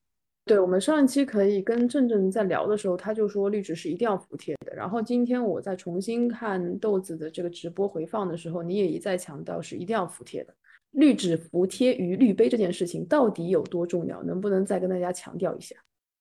[0.45, 4.72] 对，我们上一期可以跟郑郑在聊的时候，他就说滤纸是一定要服帖的。
[4.76, 10.55] 然后今天我在重新看豆子的这个直播回放的时候，你也一再强调是一定要服帖的。
[10.93, 14.22] 滤纸服帖于滤杯这件事情到底有多重要？
[14.22, 15.74] 能不能再跟大家强调一下？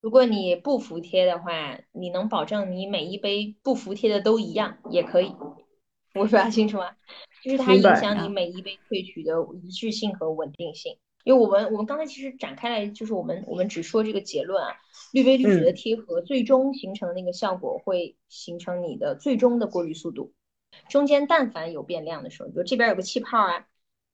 [0.05, 5.33] 如果你不服帖的话，你能保证你每一杯不服帖的都一样，也可以。
[6.13, 6.91] 我说清楚吗？
[7.43, 9.33] 就是它影响你每一杯萃取的
[9.63, 10.95] 一致性和稳定性。
[11.23, 14.75] 因为我们我们刚才其实展开来，就是我们我们只说这个结论啊，
[15.11, 20.33] 滤杯滤纸的贴合最终形成的那个效果会形成你的最终的过滤速度。
[20.87, 23.65] 中间但凡有变量的时候，比如这边有个气泡啊，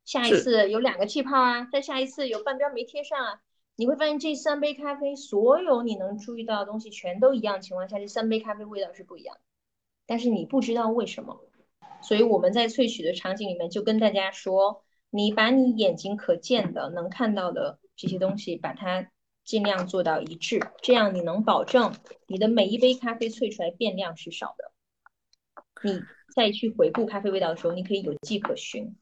[0.05, 3.41] 下一次有两个气泡啊，再下一次有半边没贴上啊，
[3.81, 9.41] 你会发现这三杯咖啡所有你能注意到的东西全都一样情况下，这三杯咖啡味道是不一样的，
[10.05, 11.41] 但是你不知道为什么。
[12.03, 19.09] 所以我们在萃取的场景里面就跟大家说，你把你眼睛可见的、能看到的这些东西，把它
[19.43, 21.91] 尽量做到一致，这样你能保证
[22.27, 24.71] 你的每一杯咖啡萃出来变量是少的。
[25.81, 25.99] 你
[26.35, 28.95] 再去回顾咖啡味道的时候，你可以有迹可循。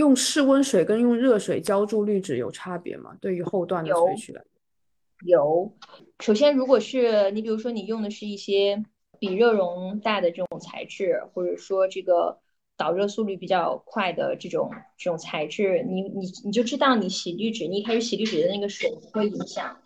[0.00, 3.16] 用室温水跟用热水浇筑滤纸有差别吗？
[3.20, 4.42] 对于后段的萃取来，
[5.24, 5.72] 有。
[6.18, 8.84] 首先，如果是你，比如说你用的是一些。
[9.22, 12.38] 比热容大的这种材质，或者说这个
[12.78, 19.76] 导热速率比较快的这种这种材质，你你你就知道你洗滤纸，你一开始洗滤纸的那个水会影响，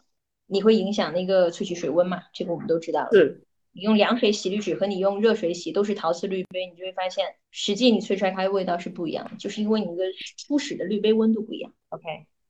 [0.47, 2.23] 你会影响那个萃取水温嘛？
[2.33, 3.09] 这个我们都知道了。
[3.11, 3.44] 是。
[3.75, 10.05] 你用凉水洗滤纸和你用热水洗都是陶瓷滤杯，你就会发现实际你萃出来咖啡味道是不一样的，就是因为你的
[10.37, 11.75] 初始的滤杯温度不一样。
[11.89, 12.05] OK，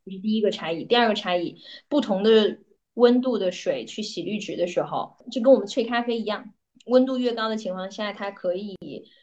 [0.05, 0.85] 这是第一个差异。
[0.85, 1.57] 第二个差异，
[1.89, 2.59] 不同的
[2.93, 6.53] 温度的水去洗滤纸的时候，就跟我们萃咖啡一样。
[6.87, 8.77] 温度越高的情况下，它可以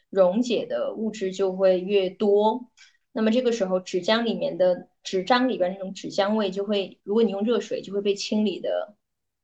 [0.09, 2.71] 溶解的物质就会越多。
[3.11, 8.95] 那么这个时候，纸浆里面的纸张里边那种纸浆味就会，如果你用热水，就会被清理的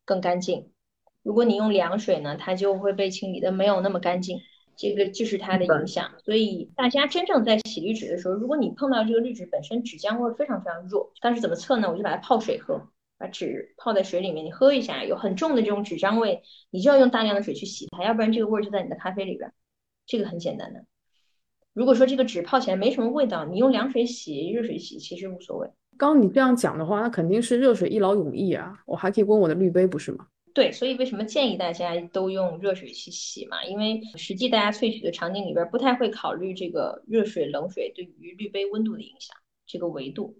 [0.04, 0.72] 更干净；
[1.28, 4.40] 如果你用凉水呢，它就会被清理的没有那么干净。
[4.78, 6.10] 这个就是它的影响。
[6.24, 11.92] 所以大家真正在洗滤纸的时候，如果你碰到这个滤纸本身纸浆味非常非常弱，但是怎么测呢？
[11.92, 12.82] 我就把它泡水喝。
[13.18, 19.52] 把纸泡在水里面，你喝一下，有很重的这种纸张味，你就要用大量的水去洗它，要不然这个味儿就在你的咖啡里边。
[20.06, 20.86] 这个很简单的。
[21.74, 25.70] 如果说这个纸泡起来没什么味道，你用凉水洗、热水洗其实无所谓。
[25.98, 30.28] 刚你这样讲的话，那肯定是热水一劳永逸啊，我还可以问我的滤杯，不是吗？
[30.58, 33.64] 对，所以为什么建议大家都用热水去洗嘛？
[33.64, 39.38] 因为实际大家萃取的场景里边不太会考虑这个热水、冷水对于滤杯温度的影响
[39.68, 40.40] 这个维度。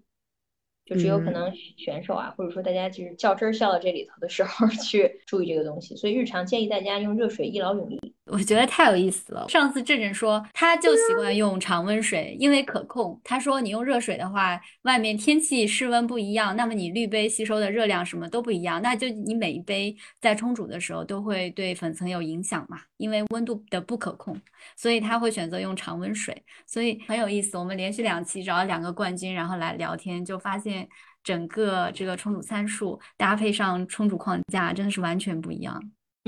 [0.84, 8.07] 就只有可能选手啊，或者说大家就是较真儿笑到这里头的时候 去注意这个东西，所以日常建议大家用热水一劳永逸。
[8.30, 9.48] 我觉得太有意思了。
[9.48, 13.18] 上次郑郑说他就习惯用常温水，因为可控。
[13.24, 24.40] 他说你用热水的话，外面天气室温不一样，那么你滤杯吸收的热量什么都不一样，那就你每一杯在冲煮的时候都会对粉层有影响嘛，因为温度的不可控，
[24.76, 26.42] 所以他会选择用常温水。
[26.66, 30.88] 所以很有意思，我们连续两期找了两个冠军，然后来聊天，就发现
[31.22, 35.82] 整个这个冲煮参数搭配上冲煮框架真的是完全不一样。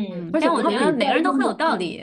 [0.09, 2.03] 嗯，但我觉得每个人都很有道理。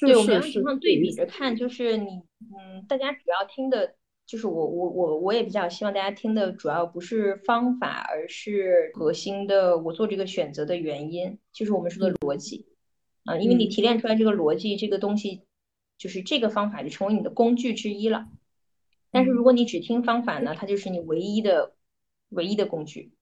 [0.00, 2.06] 对，我们两个情况对比着看，就是你，
[2.40, 3.94] 嗯，大家主要听的，
[4.26, 12.66] 就是我，我，我，我也比较希望大家听的主要不是方法，而是核心的我做这个选择的原因，就是我们说的逻辑
[13.24, 15.42] 啊，因为你提炼出来这个逻辑，这个东西，
[15.96, 18.26] 就是这个方法就成为你的工具之一了。
[19.10, 21.72] 但是如果你只听方法呢，它就是你唯一的、
[22.28, 23.12] 唯一的工具。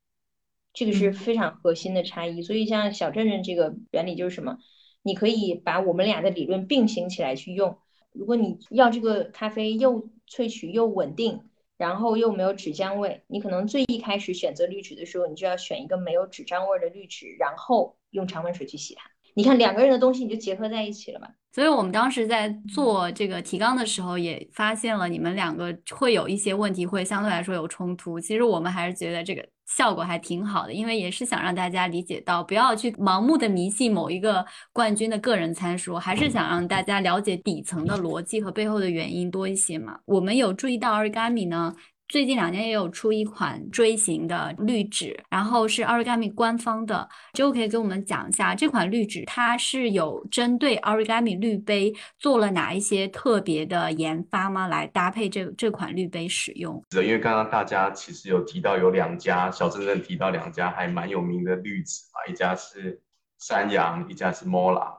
[0.77, 4.59] 这个是非常核心的差异，所以像小镇镇这个原理就是什么？
[5.03, 7.79] 你可以把我们俩的理论并行起来去用。
[8.13, 11.41] 如果你要这个咖啡又萃取又稳定，
[11.79, 19.11] 然后又没有纸浆味，你可能最一开始选择滤纸的时候，你就要选一个没有纸浆味的滤纸，然后用常温水去洗它。
[19.33, 21.29] 你看两个人的东西你就结合在一起了嘛。
[21.53, 28.21] 所以我们当时在做这个提纲的时候，也发现了你们两个会有一些问题，会相对来说有冲突。
[28.21, 39.99] 其实我们还是觉得这个效果还挺好的，因为也是想让大家理解到，不要去盲目的迷信某一个冠军的个人参数，还是想让大家了解底层的逻辑和背后的原因多一些嘛。
[40.05, 41.75] 我们有注意到 Origami 呢。
[42.09, 54.69] 最近两年也有出一款锥形的滤纸，然后是 Origami 官方的，就可以给我们讲一下这款滤纸，它是有针对 Origami 滤杯做了哪一些特别的研发吗？
[54.69, 56.81] 来搭配这这款滤杯使用？
[56.93, 63.03] 因为刚刚大家其实有提到有两家，小郑郑提到两家还蛮有名的滤纸嘛，一家是
[63.39, 64.95] 山羊，一家是 Mola。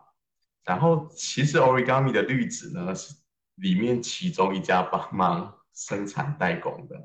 [0.65, 3.15] 然后其实 Origami 的滤纸呢是
[3.55, 5.53] 里面其中一家帮忙。
[5.77, 6.95] 生产代工的，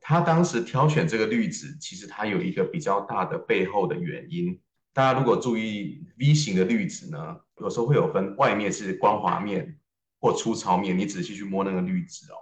[0.00, 4.60] 他当时挑选这个滤纸，其实它有一个比较大的背后的原因。
[4.92, 9.76] 大家如果注意 V 型的滤纸呢，有时候会有分外面是光滑面
[10.20, 12.36] 或粗糙面，你仔细去摸那个滤纸哦。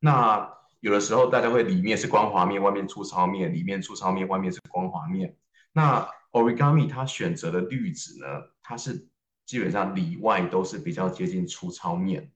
[0.00, 5.36] 那有的时候大家会里面是光滑面，外面粗糙面，里面粗糙面，外面是光滑面。
[5.72, 8.26] 那 Origami 它选择的滤纸呢，
[8.60, 9.06] 它是
[9.46, 12.32] 基本上里外都是比较接近粗糙面。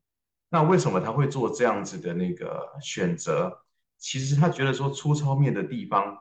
[0.49, 3.65] 那为什么他会做这样子的那个选择？
[3.99, 6.17] 其实他觉得说粗糙面的地方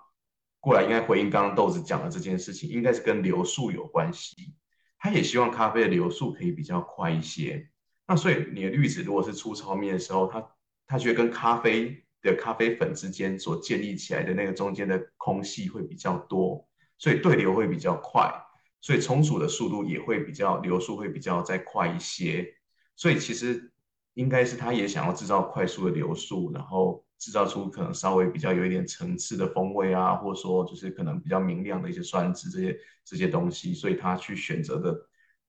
[0.60, 4.56] 过来应该回应刚刚豆子讲的这件事情，应该是跟流速有关系。
[4.98, 7.70] 他也希望咖啡的流速可以比较快一些。
[8.08, 10.48] 那所以你的滤纸如果是粗糙面的时候，他
[10.88, 16.68] 他觉得跟咖啡的咖啡粉之间所建立起来的那个中间的空隙会比较多，
[16.98, 18.34] 所以对流会比较快，
[18.82, 22.48] 所以冲煮的速度也会比较流速会比较再快一些。
[22.96, 23.72] 所以其实
[24.16, 27.02] 应该是他也想要制造快速的流速，然后。
[27.18, 34.94] 制造出可能稍微比较有一点层次的风味啊，或者说就是可能比较明亮的一些酸质这些这些东西，所以他去选择的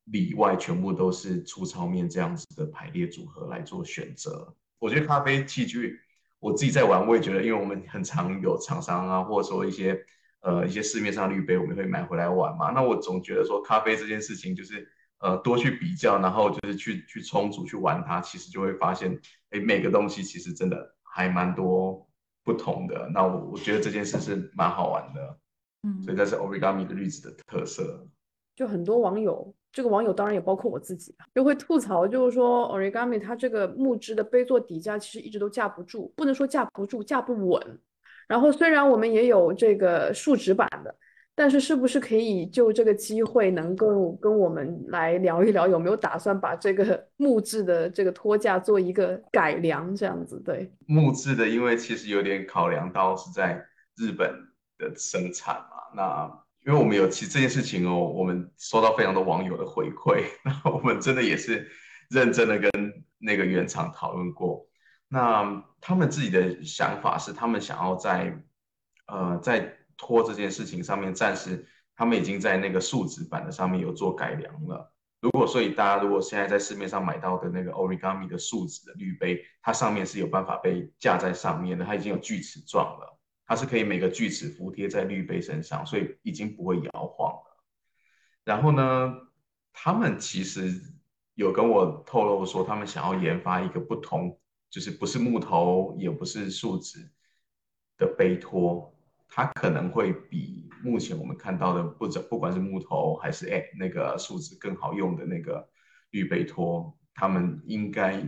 [0.05, 4.55] 里外全部都是粗糙面这样子的排列组合来做选择。
[4.79, 5.99] 我觉得咖啡器具
[6.39, 10.01] 我自己在玩，我也觉得，因为我们很常有厂商啊，或者说一些
[10.41, 12.71] 呃一些市面上滤杯，我们会买回来玩嘛。
[12.71, 14.89] 那我总觉得说咖啡这件事情就是
[15.21, 19.19] 呃多去比较，然后就是去去充足去玩它，其实就会发现，
[19.51, 20.95] 哎，每个东西其实真的。
[21.19, 22.07] 还蛮多
[22.45, 25.39] 不同的，那我我觉得这件事是蛮好玩的，
[25.83, 28.07] 嗯，所以这是 Origami 的例子的特色。
[28.55, 37.81] 就很多网友，这个网友当然也包括我自己，就会吐槽，就是说 Origami 它这个木质的杯座底架其实一直都架不住，不能说架不住，架不稳。
[38.29, 40.95] 然后虽然我们也有这个树脂版的。
[41.39, 49.95] 但是，是不是可以就这个机会，能够跟我们来聊一聊，有没有打算把这个木质的这个托架做一个改良？
[49.95, 53.63] 这样子，对木质的，因为其实有点考量到是在
[53.99, 54.35] 日本
[54.79, 55.77] 的生产嘛。
[55.95, 61.71] 那因为我们有其实这件事情哦，我们收到非常多网友的回馈， 那我们真的也是
[62.09, 62.71] 认真的跟
[63.19, 64.67] 那个原厂讨论过。
[65.07, 68.43] 那他们自己的想法是，他们想要在
[69.07, 69.77] 呃在。
[69.97, 74.93] 托这件事情上面，暂时他们已经在那个树脂板的上面有做改良了。
[75.21, 87.65] 如果所以大家如果现在在市面上买到的那个 Origami 的树脂的滤杯，它上面是有办法被架在上面的，它已经有锯齿状了，它是可以每个锯齿服贴在滤杯身上，所以已经不会摇晃了。
[88.45, 89.15] 然后呢，
[89.73, 90.71] 他们其实
[91.35, 94.39] 有跟我透露说，他们想要研发一个不同，
[94.71, 97.11] 就是不是木头也不是树脂
[97.97, 98.96] 的杯托。
[99.29, 105.69] 它可能会比目前我们看到的，不者不管是木头还是哎那个树脂更好用的那个
[106.11, 108.25] 预备托，他们应该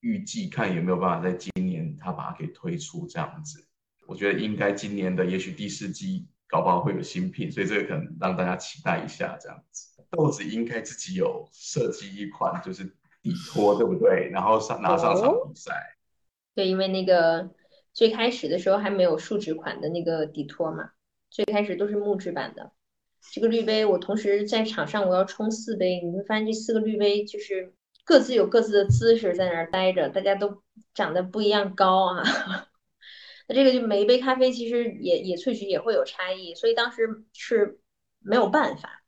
[0.00, 3.64] 预计看有没有办法在今年他把它给推出这样子。
[4.06, 10.02] 我觉得应该今年的也许第四季搞不好会有新品，所以这个可能让大家期待一下这样子。
[10.10, 12.84] 豆子应该自己有设计一款就是
[13.22, 14.30] 底托，对不对？
[14.32, 15.74] 然后上拿上场比赛。
[16.54, 17.50] 对，因为那个。
[17.98, 20.88] 最开始的时候还没有树脂款的那个底托嘛，
[21.30, 22.70] 最开始都是木质版的。
[23.32, 27.74] 这个滤杯我同时在场上我要冲四杯，你会发现这四个滤杯就是
[28.04, 30.62] 各自有各自的姿势在那儿待着，大家都
[30.94, 32.22] 长得不一样高啊。
[33.48, 37.80] 那这个就每一杯咖啡其实也也萃取也会有差异，所以当时是
[38.20, 39.02] 没有办法，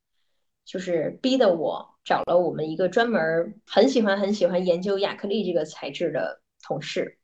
[0.64, 7.19] 就是逼得我找了我们一个专门很喜欢很喜欢研究亚克力这个材质的同事。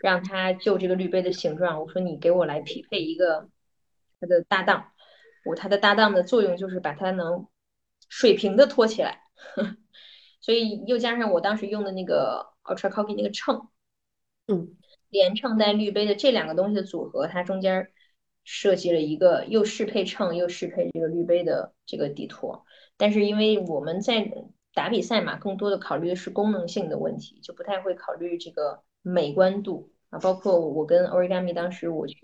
[0.00, 3.48] 让他就这个滤杯的形状，我说你给我来匹配一个
[4.20, 4.92] 他的搭档，
[5.44, 7.48] 我他的搭档的作用就是把它能
[8.08, 9.22] 水平的托起来，
[10.40, 13.68] 所以又加上我当时用的那个 Ultra Coffee 那个秤，
[14.46, 14.76] 嗯，
[15.08, 17.90] 连秤带滤杯的这两个东西的组合，它中间
[18.44, 22.66] 设计了一个又适配秤又适配这个滤杯的这个底托，
[22.98, 24.30] 但是因为我们在
[24.74, 29.92] 打比赛嘛，更多的考虑的是功能性的问题，就不太会考虑这个美观度。
[30.10, 32.16] 啊，包括我跟 Origami 当时我去，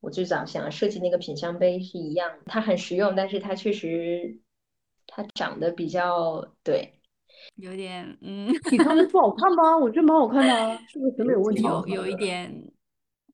[0.00, 4.40] 我最早想设计那个品香杯是一样，它很实用，但是它确实
[5.06, 6.94] 它长得比较对，
[7.54, 9.78] 有点嗯，底汤不好看吗？
[9.78, 11.62] 我觉得蛮好看的， 是不是审美有问题？
[11.62, 12.52] 有有一点，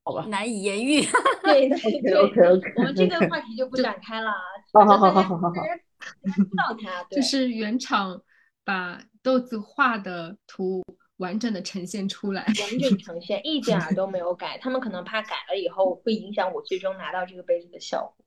[0.03, 1.01] 好吧，难以言喻。
[1.43, 4.31] 对对对，OK OK，我们这个话题就不展开了。
[4.75, 5.53] 好好好好好好好，
[6.35, 8.21] 知道它，就是原厂
[8.65, 10.83] 把豆子画的图。
[11.19, 14.59] 完整的呈现出来，完整 呈现一点儿都没有改。
[14.59, 18.25] 他们可能怕改了以后会影响我最终拿到这个杯子的效果，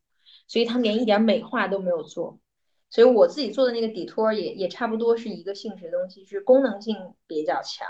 [0.47, 2.39] 所以他们连一点美化都没有做。
[2.89, 6.95] 所以我自己做的那个底托也也差不多是一个性质的东西，是功能性
[7.27, 7.85] 比较强，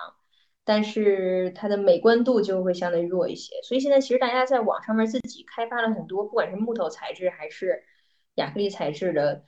[0.65, 3.61] 但是它的美观度就会相对弱一些。
[3.61, 7.83] 所以现在其实大家在网上面自己开发了很多，不管是木头材质还是
[8.35, 9.43] 亚克力材质的。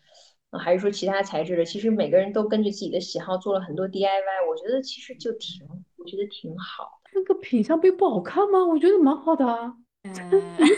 [0.57, 5.67] 还是说其他材质的，其实每个人都根据自己的喜好做了很多 DIY，我觉得其实就挺，
[5.97, 8.65] 我觉得挺好那个品相并不好看吗？
[8.65, 9.73] 我觉得蛮好的啊，
[10.03, 10.09] 你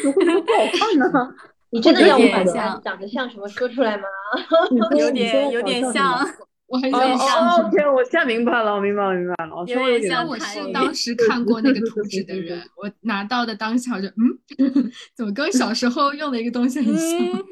[0.02, 1.36] 怎么会觉得不好看呢？
[1.72, 2.44] 你真的要我把
[2.82, 4.04] 长得像什么说出来吗？
[5.00, 6.20] 有点有点像，
[6.68, 17.44] 我很哦想哦，OK，我现在明白了，我明白了，明白了，我有稍微有点点像我是当时看过那个图纸的人，我拿到的当下我就嗯，怎么跟小时候用的一个东西很像？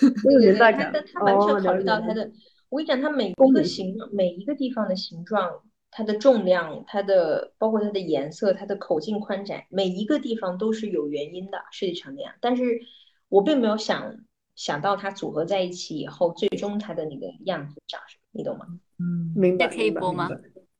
[0.00, 1.74] 对 对对，年代感它的它完哦，全考。
[1.74, 2.30] 虑到它的，
[2.68, 12.32] 我跟你讲，它每一个形每一个地方的形状，它的重量，它的包括它的颜色，它的口径宽窄，每一个地方都是有原因的，设计成那样。
[12.40, 12.80] 但是
[13.28, 14.16] 我并没有想
[14.56, 18.66] 想到它组合在一起以后，最终它的那个样子长什么，你懂吗？
[18.98, 20.28] 嗯，明白，这可以，播吗。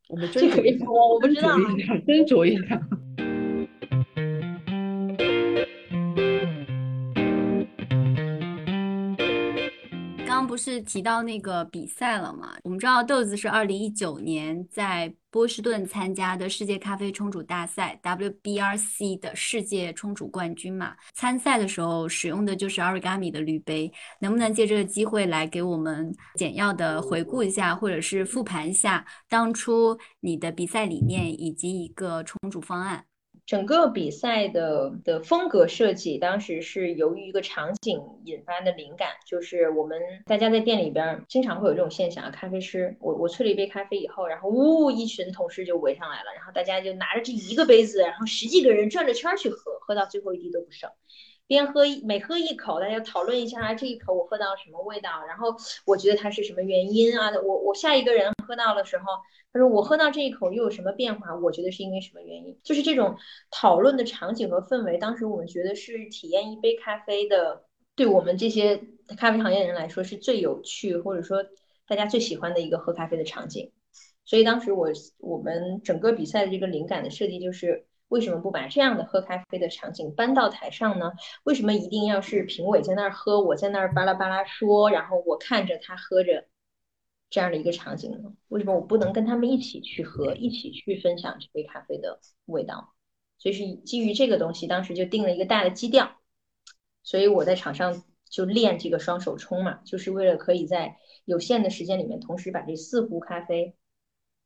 [0.09, 1.51] 我们这可以播，我不知道。
[1.51, 2.81] 斟酌一下。
[10.61, 12.55] 是提到那个比赛了嘛？
[12.65, 20.95] 我们知道豆子是二零一九年在波士顿参加的世界咖啡冲煮大赛 WBRC 的世界冲煮冠军嘛。
[21.15, 33.07] 参赛的时候使用的就是 Origami 的滤杯，能不能借这个机会来给我们简要的回顾一下，或者是复盘一下当初你的比赛理念以及一个冲煮方案？
[33.51, 50.89] 整个比赛的的风格设计，当时是由于一个场景引发的灵感，就是我们大家在店里边经常会有这种现象啊，咖啡师，我我萃了一杯咖啡以后，然后呜一群同事就围上来了，然后大家就拿着这一个杯子，然后十几个人转着圈儿去喝，喝到最后一滴都不剩。
[51.51, 55.49] 边喝每喝一口，大家讨论一下啊，这一口我喝到什么味道，然后
[55.85, 57.33] 我觉得它是什么原因啊？
[57.43, 59.05] 我我下一个人喝到的时候，
[59.53, 61.35] 他说我喝到这一口又有什么变化？
[61.35, 62.57] 我觉得是因为什么原因？
[62.63, 63.17] 就是这种
[63.51, 67.65] 讨论的场景和氛围，当时我们觉得是体验一杯咖啡的，
[67.97, 68.81] 对我们这些
[69.19, 71.45] 咖啡行业人来说是最有趣，或者说
[71.89, 73.73] 大家最喜欢的一个喝咖啡的场景。
[74.25, 74.87] 所以当时我
[75.19, 77.89] 我们整个比赛的这个灵感的设计就是。
[78.11, 81.13] 为什么不把这样的喝咖啡的场景搬到台上呢？
[81.45, 86.49] 为什么一定要是评委在那儿喝，我在那儿巴拉巴拉说，然后我看着他喝着
[87.31, 88.33] 这样的一个场景呢？
[88.49, 92.93] 为什么我不能跟他们一起去喝，一起去分享这杯咖啡的味道？
[93.39, 96.19] 所以是基于这个东西，当时就定了一个大的基调。
[97.05, 103.77] 所以我在场上就练这个双手冲嘛，就是为了可以在有限的时间里面，同时把这四壶咖啡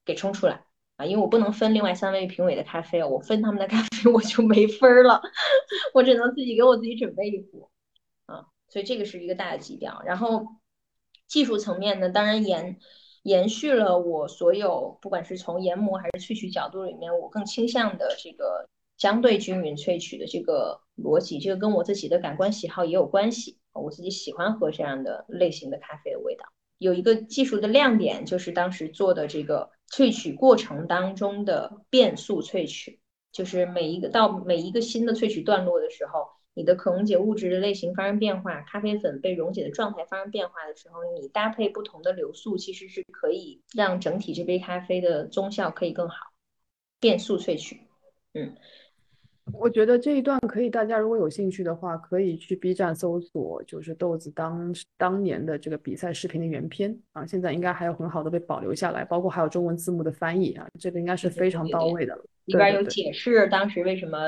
[0.05, 0.67] 给冲出来。
[0.97, 5.21] 啊，因为我不能分另外三位评委的咖啡，我分他们的咖啡 我就没分了，
[5.93, 7.69] 我只能自己给我自己准备一壶，
[8.27, 10.03] 啊，所以这个是一个大的基调。
[10.07, 10.47] 然后
[11.27, 12.79] 技术层面呢，当然延
[13.25, 26.45] 延续了我所有，不管是从研磨还是萃取角度里面，我更倾向的这个相对均匀萃取的这个逻辑，这个跟我自己的感官喜好也有关系，我自己喜欢喝这样的类型的咖啡的味道。
[26.79, 32.99] 有一个技术的亮点，就是当时做的这个萃取过程当中的变速萃取，
[33.31, 46.17] 就是每一个到每一个新的萃取段落的时候，你的可溶解物质的类型发生变化，咖啡粉被溶解的状态发生变化的时候，你搭配不同的流速，其实是可以让整体这杯咖啡的综效可以更好。
[46.99, 47.87] 变速萃取，
[48.33, 48.57] 嗯。
[49.53, 62.19] 我觉得这一段可以，大家如果有兴趣的话，可以去 B 站搜索，就是豆子当当年的这个比赛视频的原片啊，现在应该还有很好的被保留下来，包括还有中文字幕的翻译啊，这个应该是非常到位的。
[62.47, 64.19] 里边有解释当时为什么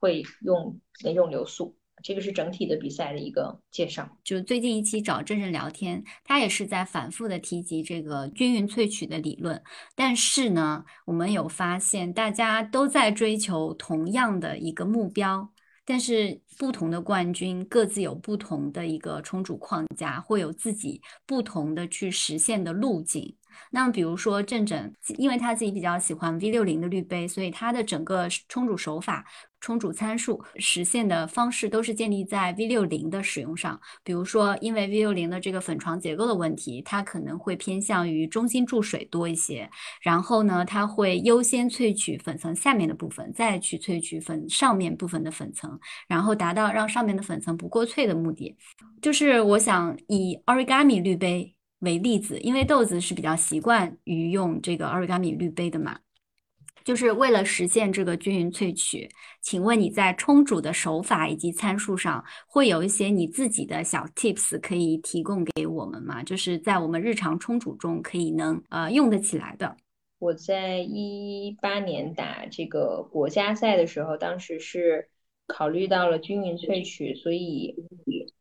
[0.00, 1.74] 会用哪种流速，
[2.04, 4.06] 这个是整体的比赛的一个介绍。
[4.22, 9.60] 就最近一期找郑郑聊天，他也是在反复的提及这个均匀萃取的理论。
[9.96, 15.48] 但是呢，我们有发现大家都在追求同样的一个目标，
[15.86, 23.34] 但是不同的冠军各自有不同的一个冲煮框架，会有自己不同的去实现的路径。
[23.70, 29.24] 那么，比如说郑郑，因为他自己比较喜欢 V 六零的滤杯，所以他的整个冲煮手法、
[29.64, 33.80] 冲煮参数实现的方式都是建立在 V 六零的使用上。
[34.02, 39.66] 比如说，因为 V 六零的这个粉床结构的问题，它可能会偏向于中心注水多一些。
[40.02, 48.54] 然后呢，它会优先萃取粉层下面的部分，再去萃取粉上面部分的粉层，然后达到让上面的粉层不过萃的目的。
[49.00, 51.54] 就是我想以 Origami 滤杯。
[51.80, 55.98] 为例子，因为豆子是比较习惯于用这个 origami 滤杯的嘛，
[56.84, 59.08] 就是为了实现这个均匀萃取。
[59.40, 66.22] 请问你在冲煮的手法以及参数上，会有一些你自己的小 tips 可以提供给我们吗？
[66.22, 69.76] 就是在我们日常冲煮中可以能呃用得起来的。
[70.18, 75.08] 我在一八年打这个国家赛的时候，当时是
[75.46, 77.74] 考虑到了均匀萃取，所以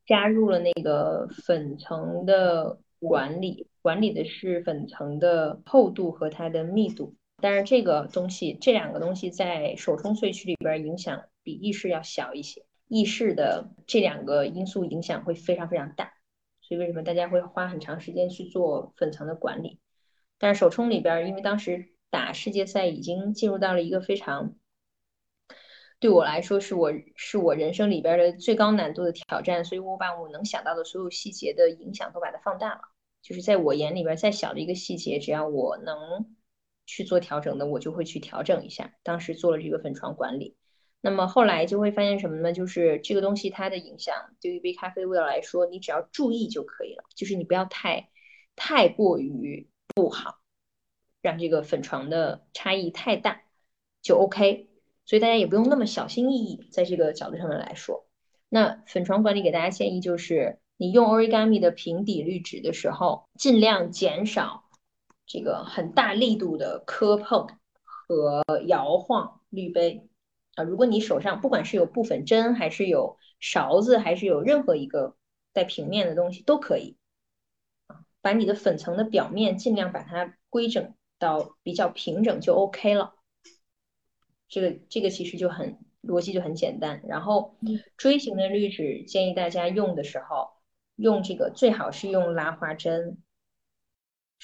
[0.06, 2.78] 加入了那个粉层的。
[3.06, 7.14] 管理管理的是粉层的厚度和它的密度，
[7.44, 16.14] 但是这个东西，这两个东西在手冲萃取里边影响比意式要小一些，意式的这两个因素影响会非常非常大，
[16.62, 19.82] 所以为什么大家会花很长时间去做粉层的管理？
[20.38, 24.56] 但是手冲里边，因为当时打世界赛已经进入到了一个非常
[26.00, 32.80] 对我来说是我是我人生里边的最高难度的挑战，所以我把我能想到的所有细节的影响都把它放大了，
[33.22, 36.38] 就是在我眼里边再小的一个细节，只要我能。
[36.86, 38.94] 去做调整的，我就会去调整一下。
[39.04, 40.56] 当时做了这个粉床管理，
[41.02, 42.54] 那么后来就会发现什么呢？
[42.54, 47.04] 就是这个东西它的影响，对于一杯咖啡味道来说，你只要注意就可以了。
[47.16, 48.10] 就是你不要太
[48.56, 50.40] 太过于不好，
[51.22, 53.42] 让这个粉床的差异太大
[54.02, 54.70] 就 OK。
[55.06, 58.08] 所以大家也不用那么小心翼翼，在这个角度上面来说。
[58.48, 64.64] 那粉床管理给大家建议就是，你用 Origami 的平底滤纸的时候，尽量减少。
[65.26, 67.48] 这个很大力度的磕碰
[67.82, 70.08] 和摇晃滤杯
[70.56, 75.16] 啊，如果你手上不管是有部分针，还是有勺子，还是有任何一个
[75.54, 76.98] 带平面的东西都可以
[77.88, 83.16] 啊，把你的粉层的表面尽量把它规整到比较平整就 OK 了。
[84.48, 87.02] 这个这个其实就很逻辑就很简单。
[87.08, 87.56] 然后
[87.98, 90.50] 锥形的滤纸建议大家用的时候，
[90.96, 93.18] 用这个最好是用拉花针。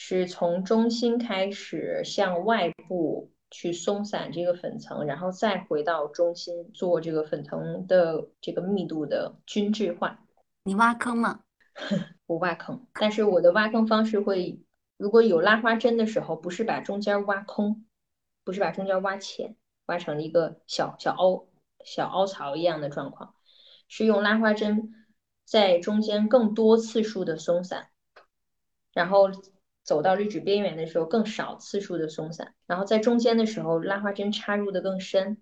[0.02, 10.22] 是从中心开始向外部去松散这个粉层，然后再回到中心做这个粉层的这个密度的均质化。
[10.64, 11.42] 你挖坑吗？
[12.26, 14.62] 不挖坑，但是我的挖坑方式会，
[14.96, 17.86] 如果有拉花针的时候，不是把中间挖空，
[18.46, 19.58] 不是把中间挖浅，
[19.88, 21.46] 挖成一个小小凹
[21.84, 23.36] 小凹槽一样的状况，
[23.90, 24.94] 是用拉花针
[25.44, 27.90] 在中间更多次数的松散，
[28.94, 29.30] 然后。
[29.90, 35.38] 走到滤纸边缘的时候，更少次数的松散，然后在中间的时候，拉花针插入的更深；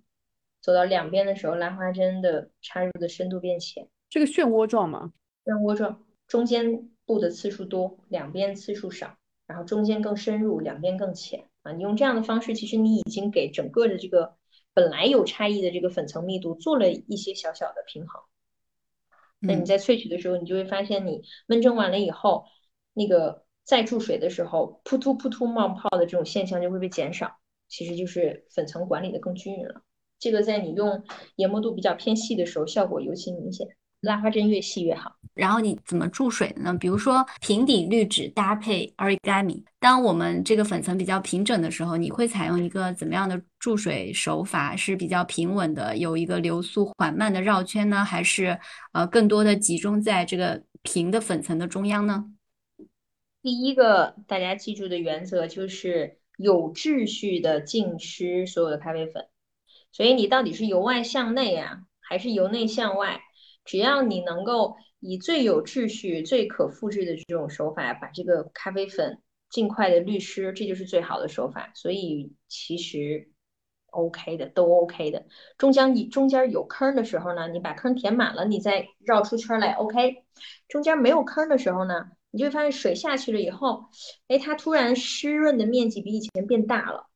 [0.62, 3.90] 走到两边的时候，拉花针的插入的深度变浅。
[4.10, 5.12] 这个漩涡状吗？
[5.44, 9.18] 漩涡状，中间布的次数多，两边次数少，
[9.48, 11.74] 然后中间更深入，两边更浅啊！
[11.74, 14.38] 你用这样的方式，其实你已经给整个的这个
[14.74, 18.22] 本来有差异的这个粉层密度做了一些小小的平衡。
[19.40, 22.46] 那你在萃取的时候，你就会发现，你闷蒸完了以后，
[22.94, 23.46] 那个。
[23.68, 27.30] 再注水的时候，扑突扑突冒泡的这种现象就会被减少，
[27.68, 29.82] 其实就是粉层管理的更均匀了。
[30.18, 31.04] 这个在你用
[31.36, 33.68] 研磨度比较偏细的时候，效果尤其明显。
[34.02, 35.12] 拉花针越细越好。
[35.34, 36.72] 然后你怎么注水呢？
[36.80, 44.76] 比如说平底滤纸搭配 Origami，当我们这个粉层比较平整的时候，你会采用一个怎么样的注水手法？
[44.76, 48.58] 是比较平稳的，有一个流速缓慢的绕圈呢，还是
[48.94, 52.24] 呃更多的集中在这个平的粉层的中央呢？
[53.42, 59.28] 第一个大家记住的原则就是有秩序的浸湿所有的咖啡粉，
[59.92, 63.22] 所以你到底是由外向内呀，还是由内向外？
[63.64, 71.72] 只要你能够以最有秩序、最可复制的这种手法把这个咖啡粉尽快的滤湿，这就是最好的手法。
[71.76, 73.30] 所以其实
[73.92, 75.26] OK 的，都 OK 的。
[75.58, 80.26] 中间你中间有坑的时候呢，你把坑填满了，你再绕出圈来 OK。
[80.68, 82.12] 中间没有坑的时候呢？
[82.32, 83.86] 你就会发现水下去了以后，
[84.28, 87.08] 哎，它突然湿润的面积比以前变大了，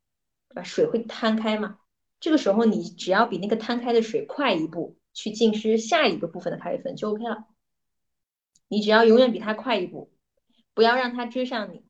[0.50, 0.64] 对吧？
[0.64, 1.80] 水会摊开嘛？
[2.20, 7.48] 这个时候你只要比那个摊开的水快一步去浸湿下一个部分的咖啡粉就 OK 了。
[8.68, 10.12] 你只要永远比它快一步，
[10.74, 11.84] 不要让它追上你。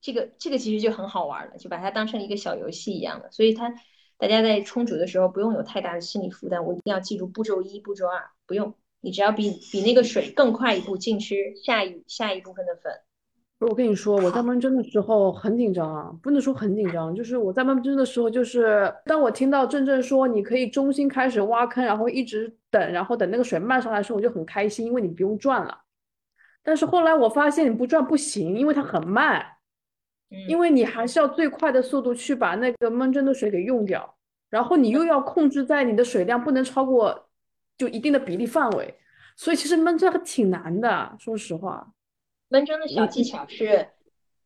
[0.00, 3.30] 这个这个其实就很好玩了，就把它当成一个小游戏一样的。
[3.32, 3.74] 所以它
[4.16, 6.64] 大家在冲煮的时候不用有太大的心理负担。
[6.64, 8.74] 我一定要记住步骤一、步骤二，不用。
[9.00, 12.92] 你只要比比那个水更快一步进去下一下一部分的粉。
[13.58, 25.76] 不是我跟你说，我在焖蒸的时候很紧张啊，不能说很紧张，就是我在焖蒸的时候，就是当我听到正正说你可以中心开始挖坑，然后一直等，然后等那个水漫上来的时候，我就很开心，因为你不用转了。
[26.62, 29.44] 但是后来我发现你不转不行，因为它很慢，
[30.46, 34.16] 因为你还是要最快的速度去把那个闷蒸的水给用掉，
[34.50, 37.27] 然后你又要控制在你的水量不能超过。
[37.78, 38.92] 就一定的比例范围，
[39.36, 41.16] 所以其实闷蒸还挺难的。
[41.18, 41.94] 说实话，
[42.48, 43.88] 闷蒸的小技巧是，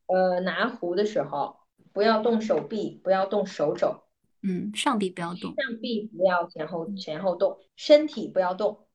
[0.06, 1.56] 呃，拿壶的时候
[1.92, 4.02] 不要动手臂，不要动手肘，
[4.42, 8.86] 嗯，上臂不要动，上臂不要前后前后动，身体不要动，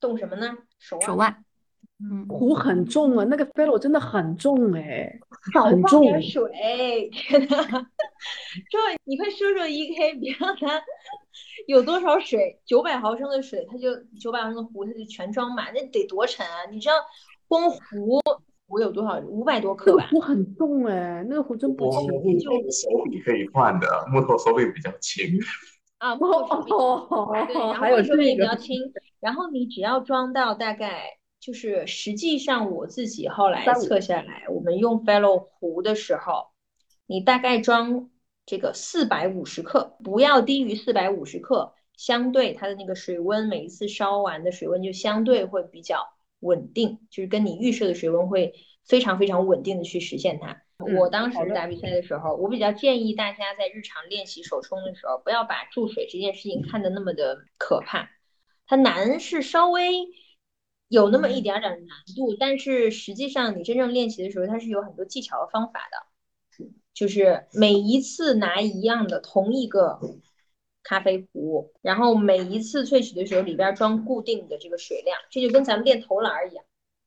[0.00, 0.58] 动什么呢？
[0.78, 1.42] 手腕手腕。
[1.98, 5.18] 嗯，壶很重啊，那个 fellow 真的很重哎，
[5.54, 7.10] 少放点水，
[8.70, 10.82] 这你快说说 E K，别让它
[11.66, 16.64] 有多少水，九百毫升的水，它就九百毫升的壶，它就全装满，那得多沉啊！
[16.70, 16.94] 你知道，
[17.48, 18.20] 光壶
[18.68, 19.18] 壶有多少？
[19.20, 20.08] 五百多克吧。
[20.10, 22.00] 那个壶很重哎，那个壶真不轻。
[22.12, 25.24] 我木头手柄可以换的，木头手柄比较轻。
[25.98, 26.76] 啊，木头手柄。
[26.76, 28.36] 哦，对， 然还有后手柄也。
[28.36, 28.76] 比较轻。
[29.20, 31.04] 然后你只要装到大概，
[31.40, 36.48] 就是实际上我自己后来测下来，我们用 Fellow 壶的时候，
[37.06, 38.10] 你大概装
[38.44, 46.08] 这个四百五十克，不要低于四百五十克，相对它的那个水温，每一次烧完的水温就相对会比较
[46.40, 48.54] 稳定，就是跟你预设的水温会
[48.84, 50.52] 非常非常稳定的去实现它。
[50.52, 58.10] 嗯我当时打比赛的时候，我比较建议大家在日常练习手冲的时候，不要把注水这件事情看得那么的可怕。
[58.66, 60.06] 它难是稍微
[60.88, 66.06] 有那么一点点难度，但是实际上你真正练习的时候，它是有很多技巧和方法的。
[66.96, 70.00] 就是每一次拿一样的同一个
[70.82, 76.64] 咖啡壶，然后每一次萃取的时候里边装固定的这个水量，这就跟咱们练投篮儿一样，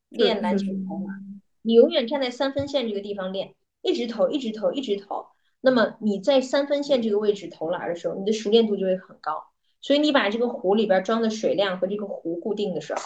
[0.09, 5.25] 练篮球投篮，你永远站在三分线这个地方练，一直投，一直投，一直投。
[5.59, 9.43] 那么你在三分线这个位置投篮儿的时候，你的熟练度就会很高。
[9.81, 13.01] 所以你把这个壶里边装的水量和这个壶固定的时候，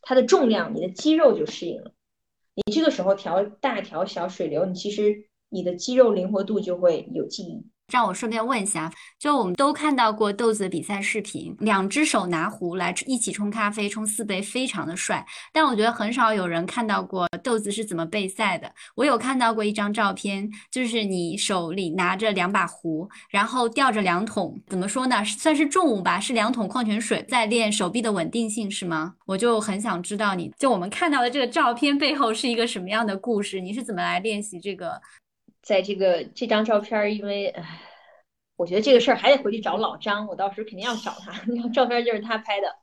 [0.00, 1.92] 它的重量，你的肌肉就适应了。
[2.54, 7.64] 你这个时候调大调小水流，你其实你的肌肉灵活度就会有记忆。
[7.92, 15.24] 让我顺便问一下，就我们都看到过豆子的比赛视频，两只手拿壶来一起冲咖啡，冲四杯，非常的帅。
[15.52, 18.72] 但我觉得很少有人看到过豆子是怎么备赛的。
[18.94, 25.22] 我有看到过一张照片，就是你手里拿着两把壶，然后吊着两桶，怎么说呢？
[25.22, 29.14] 算是重物吧，是两桶矿泉水，在练手臂的稳定性，是吗？
[29.26, 33.60] 我就很想知道你，就我们看到的这个照片背后是一个什么样的故事？
[33.60, 35.02] 你是怎么来练习这个？
[35.64, 37.80] 在这个这张照片，因为唉，
[38.56, 41.32] 我觉得这个事儿还得回去找老张，我到时候肯定要找他。
[41.48, 42.76] 那张照片就是他拍的，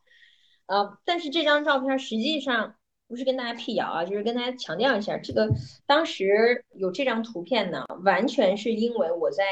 [0.65, 2.75] 呃，但是这张照片实际上
[3.07, 5.47] 不是跟大家辟谣啊，就是跟大家强调一下，这个
[5.85, 9.45] 当时有这张图片呢，完全是因为我在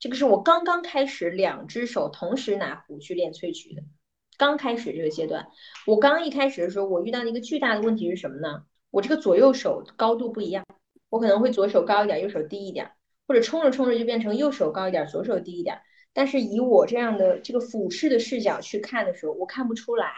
[0.00, 3.82] 这个是我刚刚开始两只手同时拿壶去练萃取的，
[4.36, 5.46] 刚开始这个阶段，
[5.86, 8.64] 我刚一开始的时候，我遇到的一个巨大的问题是什么呢？
[8.90, 10.64] 我这个左右手高度不一样。
[11.12, 12.90] 我可能会左手高一点，右手低一点，
[13.26, 15.78] 或者冲着冲着就变成右手高一点，左手低一点。
[16.14, 20.10] 但是以我这样的这个俯视的视角去看的时候，我看不出来，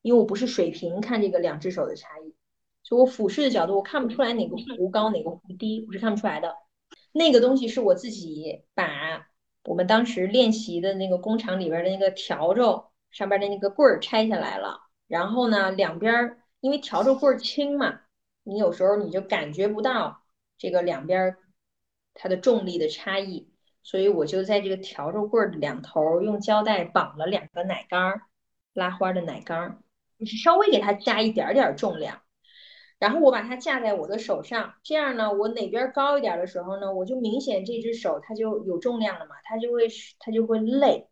[0.00, 2.34] 因为我不是水平看这个两只手的差异，
[2.82, 6.56] 所以我俯视的角度我看不出来哪个弧高哪个弧低，我是看不出来的。
[7.12, 9.28] 那个东西是我自己把
[9.64, 18.00] 我们当时练习的那个工厂里边的那个笤帚上边的那个棍儿拆下来了，然后呢两边因为笤帚棍儿轻嘛，
[18.44, 20.21] 你有时候你就感觉不到。
[20.62, 21.36] 这个两边
[22.14, 23.50] 它的重力的差异，
[23.82, 28.22] 所以我就在这个笤帚棍的两头用胶带绑了两个奶杆儿，
[28.72, 29.82] 拉花的奶杆，
[30.20, 32.22] 就是稍微给它加一点点重量，
[33.00, 39.88] 然后我把它架在我的手上，这样呢，我哪边高一点的时候呢，我就明显这只手它就有重量了嘛，它就会
[40.20, 41.08] 它就会累，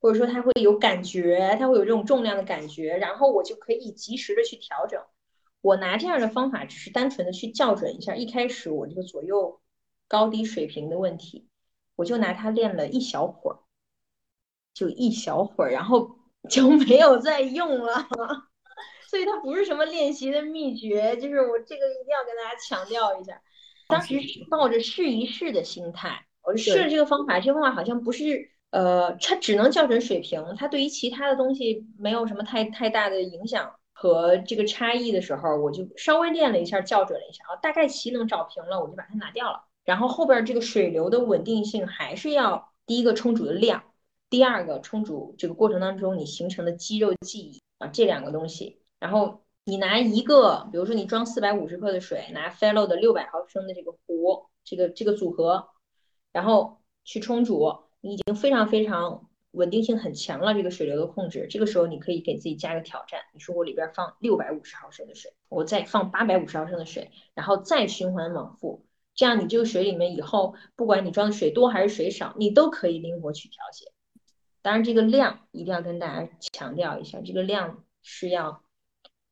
[0.00, 5.02] 或者说它会有感觉，它会有这种重量的感觉，然后我就可以及时的去调整。
[5.60, 9.60] 我拿这样的方法，只是单纯的去校准一下一开始我这个左右
[10.06, 11.48] 高低水平的问题，
[11.96, 13.58] 我就拿它练了一小会儿，
[14.72, 16.18] 就一小会儿，然后
[16.48, 18.08] 就没有再用了。
[19.10, 23.40] 所以它不是什么练习的秘诀，就是我这个一定要跟大家强调一下。
[23.88, 33.74] 当时是抱着试一试的心态，我就试了这个方法，这个方法好像不是呃，它只能校准水平，它对于其他的东西没有什么太太大的影响。
[34.00, 39.64] 和这个差异的时候，我就稍微练了一下，校准了一下啊，大概齐能找平了，我就把它拿掉了。
[39.84, 43.82] 然后后边这个水流的稳定性还是要第一个冲煮的量，
[44.30, 48.80] 第二个冲煮这个过程当中你形成的肌肉记忆啊，这两个东西。
[49.00, 55.70] 然后你拿一个，比如说你装四百五十克的水，拿 Fellow 的六百毫升的这个壶，这个这个组合，
[56.32, 59.27] 然后去冲煮，你已经非常非常。
[59.58, 63.20] 稳定性很强了，这个水流的控制，这个时候你可以给自己加一个挑战。
[63.34, 68.86] 你说我里边放六百五十毫升的水，我再放八百五十毫升的水，然后再循环往复，
[69.16, 73.92] 这样你这个水里面以后不管你装的水多还是水少，你都可以灵活去调节。
[74.62, 78.62] 当然，这个量一定要跟大家强调一下，这个量是要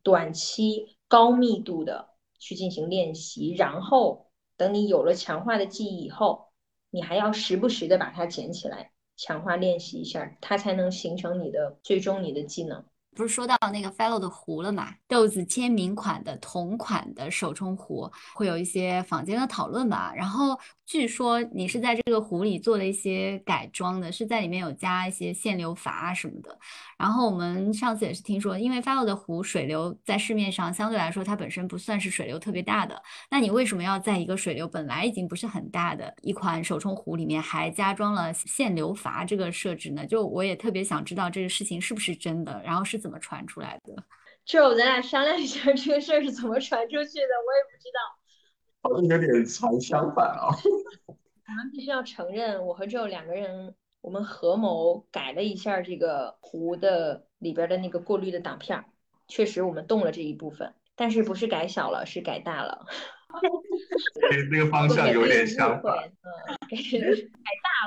[0.02, 2.08] 短期高密度的
[2.38, 6.48] 去进行练习，然后等你有了强化的记忆以后，
[6.90, 8.92] 你还要时不时的把它捡起来。
[9.16, 12.84] 强化练习一下，它才能形成你的最终你的技能。
[13.14, 14.92] 不是说到那个 Fellow 的壶了嘛？
[15.08, 20.12] 豆子签名款的同款的手冲壶，会有一些坊间的讨论吧。
[20.14, 26.58] 然后据说你是在这个壶里做了一些改装的，是在里面有加一些限流阀啊什么的。
[26.98, 33.00] 然后我们上次也是听说，因为 Fellow 的壶水流在市面上相对来说它本身不算是水流特别大的，
[33.30, 40.04] 那你为什么要在一个水流本来已经不是很大的一款手冲壶里面还加装了限流阀这个设置呢？
[40.06, 42.96] 就我也特别想知道这个事情是不是真的，然后是。
[42.96, 43.94] 怎么传出来的？
[44.44, 48.25] 就咱俩商量一下这个事儿是怎么传出去的，我也不知道。
[48.88, 50.48] 好像有点传相反啊。
[51.08, 58.84] 我们必须要承认，我和 Joe 两个人，我们合谋改了一下这个壶的里边的那个过滤的挡片，
[59.28, 62.86] 确实我们动了这一部分，但是不是改小了，是改大了。
[64.50, 65.94] 那个方向有点相反。
[66.22, 66.30] 嗯，
[66.70, 66.78] 改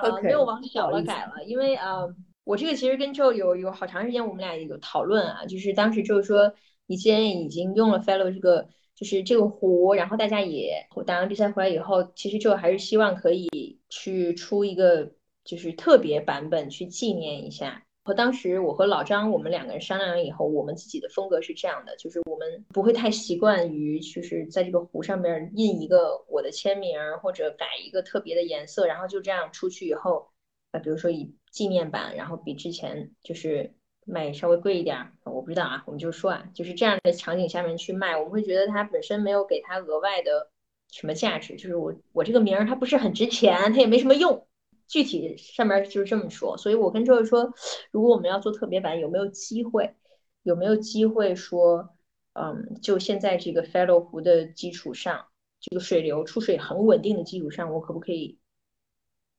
[0.01, 2.03] 大了，没有往小了改了，因为啊。
[2.45, 6.51] 我这个其实跟 Joe 有有好长时间，我们俩有讨论啊，就是当时就是说，
[6.87, 8.67] 你既然已经用了 Fellow 这个，
[8.99, 15.09] 就是这个壶，然后大家也打完比赛回来以后，其实就还是希望可以去出一个
[15.45, 17.81] 就是特别版本去纪念一下。
[18.03, 30.27] 和当时我和老张我们两个人商量了以后，我们自己的风格是这样的，就是我们不会太习惯于就是在这个壶上面印一个我的签名或者改一个特别的颜色，然后就这样出去以后。
[30.71, 33.73] 啊，比如说以纪念版，然后比之前就是
[34.09, 40.49] 卖稍微贵一点，我不知道啊，我们就说啊，就是这样的场景下面去卖，我们会觉得它本身没有给它额外的
[40.91, 44.47] 什么价值，就是我我这个名儿它不是很值钱，它也没什么用，
[44.87, 46.57] 具体上面就是这么说。
[46.57, 47.53] 所以我跟周周说，
[47.91, 49.95] 如果我们要做特别版，有没有机会？
[50.43, 51.89] 有没有机会说，
[52.33, 55.27] 嗯，就现在这个 Fellow 湖的基础上，
[55.59, 58.39] 这个水流出水很稳定的基础上，我可不可以？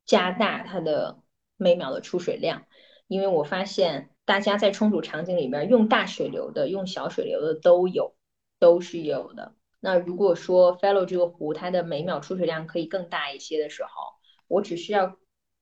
[0.07, 1.23] 加大它的
[1.57, 2.65] 每秒的出水量，
[3.07, 8.15] 因为我发现大家在冲煮场景里边用大水流的、用小水流的都有，
[8.61, 9.57] 都是有的。
[9.81, 13.91] 那如果说 Fellow 这个壶它的每秒出水量可以更大一些的时候，
[14.47, 15.17] 我只需要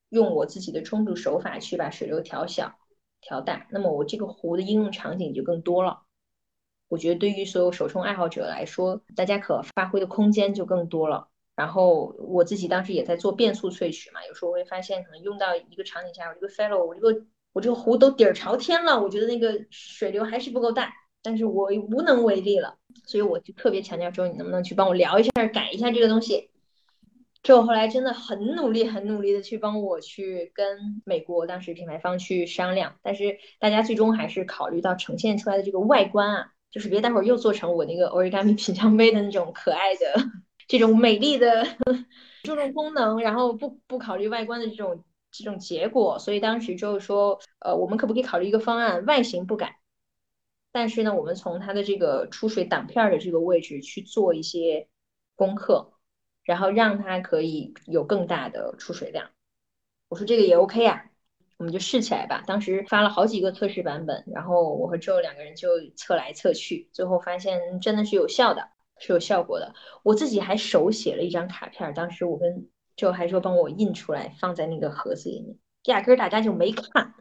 [0.09, 2.75] 用我自己的冲煮手法去把水流调小、
[3.21, 6.03] 调大，那么我这个壶的应用场景就更多了。
[6.89, 11.27] 我觉得对于所有手冲爱好者来说，大家可发挥的空间就更多了。
[11.55, 20.91] 然后我自己当时也在做变速萃取嘛，有时候会发现可能用到一个场景下，我这个 fellow，我这个我这个壶都底儿朝天了，我觉得那个水流还是不够大，
[21.23, 26.49] 但是我无能为力了，所以我就特别强调说，你能不能去帮我聊一下，改一下这个东西。
[27.41, 40.21] 之后后来真的很努力，很努力的去帮我去跟美国当时品牌方去商量，但是大家最终还是考虑到呈现出来的这个外观啊，就是别待会儿又做成我那个 origami 品香杯的那种可爱的。
[40.67, 41.65] 这种美丽的
[42.43, 49.79] 注重功能，然后不不考虑外观的这种这种结果，所以当时就是说，呃，我们可不可以考虑一个方案，外形不改，
[50.71, 54.87] 但是呢，我们从它的这个出水挡片的这个位置去做一些
[55.35, 55.93] 功课，
[56.43, 59.29] 然后让它可以有更大的出水量。
[60.07, 61.05] 我说这个也 OK 啊，
[61.57, 62.43] 我们就试起来吧。
[62.47, 68.69] 当时发了好几个测试版本，然后我和 Joe 两个人就测来测去，最后发现真的是有效的。
[69.01, 69.73] 是有效果的，
[70.03, 72.67] 我自己还手写了一张卡片，当时我跟
[72.99, 75.55] 就还说帮我印出来放在那个盒子里面，
[75.85, 77.13] 压根儿大家就没看，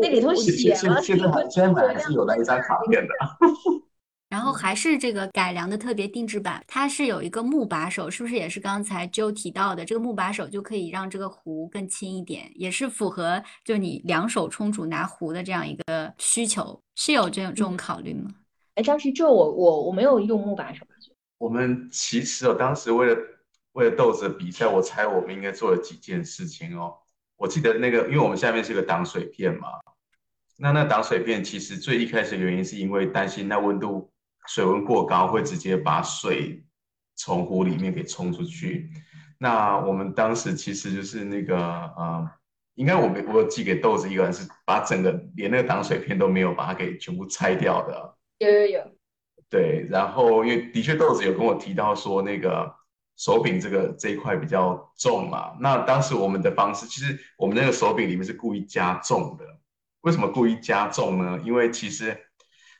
[0.00, 1.02] 那里头写了。
[1.02, 3.08] 现在还现在还是有那一张卡片的。
[4.30, 18.30] 然后还是这个改良的特别定制版，它是有一个木把手，是不是也是刚才就提到的这个木把手就可以让这个壶更轻一点，也是符合就你两手冲煮拿壶的这样一个需求，是有这种这种考虑吗？
[18.76, 20.86] 哎，当时就我我我没有用木把手。
[21.38, 23.20] 我们其实哦，当时为了
[23.72, 26.94] 为了豆子的比赛，我猜我们应该做了几件事情哦。
[27.36, 29.68] 我记得那个，因为我们下面是个挡水片嘛，
[30.58, 34.12] 那那挡水片其实最一开始的原因是因为担心那温度
[34.46, 36.62] 水温过高会直接把水
[37.16, 38.90] 从湖里面给冲出去。
[39.38, 42.30] 那我们当时其实就是那个呃，
[42.74, 48.16] 应该我们我寄给豆子一个人是把整个连那个挡水片都没有把它给全部拆掉的。
[48.38, 48.92] 有有有，
[49.48, 52.70] 对，然后因为的确豆子有跟我提到说那个
[53.20, 59.44] 手柄这个这一块比较重嘛，那当时我们的方式其实我们那个手柄里面是故意加重的，
[60.00, 61.38] 为什么故意加重呢？
[61.44, 62.18] 因为其实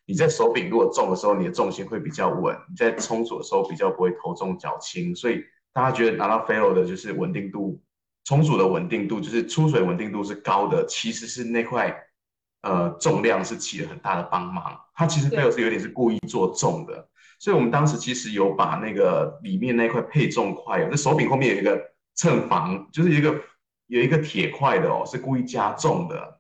[0.07, 5.45] 你在手柄如果重的时候，你的重心会比较稳，你在冲煮的时候比较不会头重脚轻，所以
[5.75, 7.79] 大家觉得拿到 fail 的就是稳定度，
[8.25, 11.95] 冲煮的稳定度就是出水稳定度是高的，其实是那块。
[12.63, 14.79] 呃，重量是起了很大的帮忙。
[14.95, 17.09] 它其实背后是有点是故意做重的，
[17.41, 21.81] 所以我们当时其实有把那个里面那块配重块，那手柄后面有一个
[22.15, 23.35] 秤房，就是一个
[23.87, 26.39] 有一个铁块的哦，是故意加重的。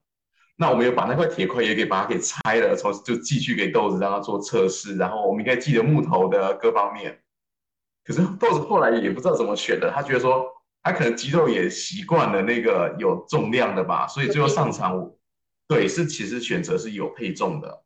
[0.57, 7.19] 那我们有把那块铁块也给把它给拆了，从就寄去给豆子让他做测试，然后我们应该记得木头的各方面。
[8.05, 10.47] 可是豆子后来也不知道怎么选的，他觉得说
[10.83, 15.11] 他可能肌肉也习惯了那个有重量的吧，所以最后上场，
[15.67, 17.83] 对，是其实选择是有配重的，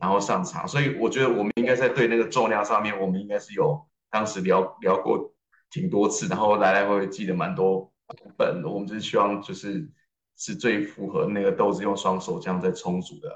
[0.00, 5.32] 然后上场，所以我觉得我们应该在对那个重量上面，我们应该是有当时聊聊过
[5.70, 7.92] 挺多次，然后来来回回记得蛮多
[8.36, 9.88] 本，我们就是希望就是
[10.36, 13.28] 是最符合那个豆子用双手这样在冲煮的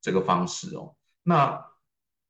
[0.00, 1.64] 这个方式哦，那。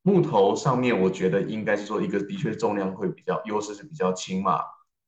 [0.06, 4.60] 木头上面，我觉得应该是说一个的确重量会比较优势是比较轻嘛。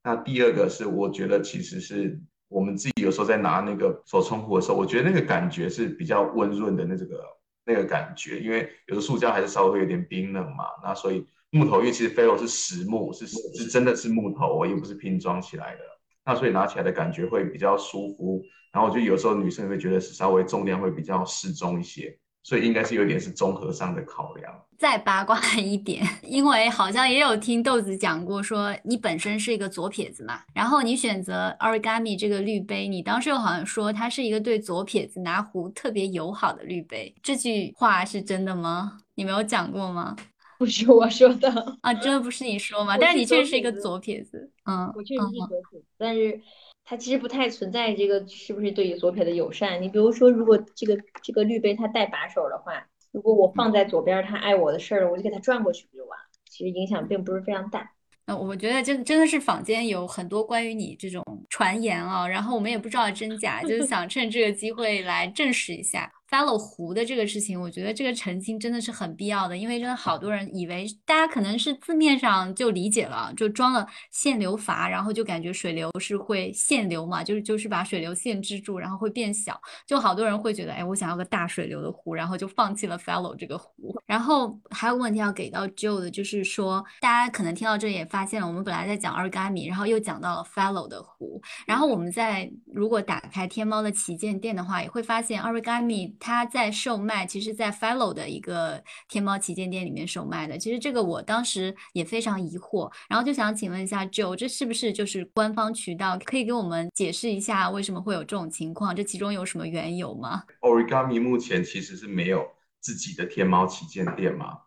[0.02, 2.18] 那第二个是我觉得其实是
[2.48, 7.22] 我们自己有时候在拿那个手冲壶的时候，我觉得那个感觉是比较温润的那这个
[7.66, 10.66] 那个感觉，因为有的塑胶还是稍微会有点冰冷嘛。
[10.82, 15.80] 那所以木头，因为其实 e l o 是实木，是是真的是木头，又不是拼装起来的。
[16.24, 18.40] 那所以拿起来的感觉会比较舒服。
[18.72, 22.16] 然后我觉得有时候女生会觉得是稍微重量会比较适中一些。
[22.46, 24.54] 所以应该是有点是综合上的考量。
[24.78, 38.98] 再八卦一点，因为好像也有听豆子讲过，说你本身是一个左撇子嘛，然后你选择 Origami 这个滤杯，你当时又好像说它是一个对左撇子拿壶特别友好的滤杯，这句话是真的吗？
[39.16, 40.14] 你没有讲过吗？
[40.56, 42.96] 不是我说的啊，真的不是你说吗？
[42.96, 46.40] 但是你确实是一个左撇子，嗯，我确实是左撇子，但是。
[46.88, 49.82] 它其实不太存在这个是不是对于左撇的友善？
[49.82, 56.24] 你比如说，如果这个这个绿杯它带把手的话，如果我放在左边，它碍我的事儿，我就给它转过去不就完了？
[56.48, 57.90] 其实影响并不是非常大。
[58.28, 66.10] 那我觉得真真的是坊间有很多关于你这种传言啊，然后我们也不知道真假，就是想趁这个机会来证实一下。
[66.30, 83.94] Fellow 壶的这个事情，我觉得这个澄清真的是很必要的，因为真的好多人以为大家可能是字面上就理解了，就装了限流阀，然后就感觉水流是会限流嘛，就是就是把水流限制住，然后会变小，就好多人会觉得，哎，我想要个大水流的壶，然后就放弃了 Fellow 这个壶。
[84.06, 96.15] 然后还有问题要给到 Joe 的，就是说大家可能听到这里也发现了，我们本来在讲 Origami，然后又讲到了 Fellow 的壶，然后我们在如果打开天猫的旗舰店的话，也会发现 Origami。
[96.18, 100.58] 它在售卖，其实，在 Fellow 的一个天猫旗舰店里面售卖的。
[100.58, 106.18] 其实这个我当时也非常疑惑，然后就想请问一下 Joe，这是不是就是官方渠道？
[106.24, 108.94] 可以给我们解释一下为什么会有这种情况？
[108.94, 112.46] 这其中有什么缘由吗？Origami 目前其实是没有
[112.80, 114.58] 自己的天猫旗舰店嘛，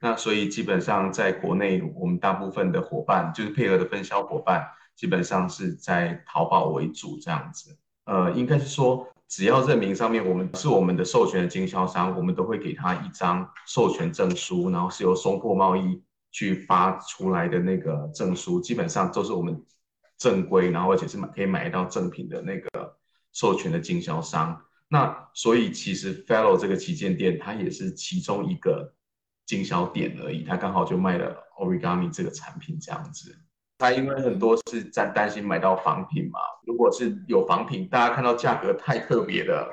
[0.00, 4.66] 那所以基本上在国内，我们大部分的伙伴就是配合的分销伙伴，
[4.96, 7.78] 基本上是在淘宝为主这样子。
[8.04, 9.06] 呃，应该是说。
[9.28, 19.62] 只要证明上面我们是我们的授权的经销商，我们都会给他一张授权证书，然后是由松破贸易去发出来的那个证书，基本上都是我们
[20.16, 22.96] 正规，然后而且是买可以买到正品的那个
[23.32, 24.58] 授权的经销商。
[24.88, 28.94] 那所以其实 Fellow 这个旗舰店它也是其中一个
[29.44, 33.38] 经销点而已，它刚好就卖了 Origami 这个产品这样子。
[33.78, 39.68] 他因为很多是在担心买到仿品嘛，如果是有仿品，大家看到价格太特别的，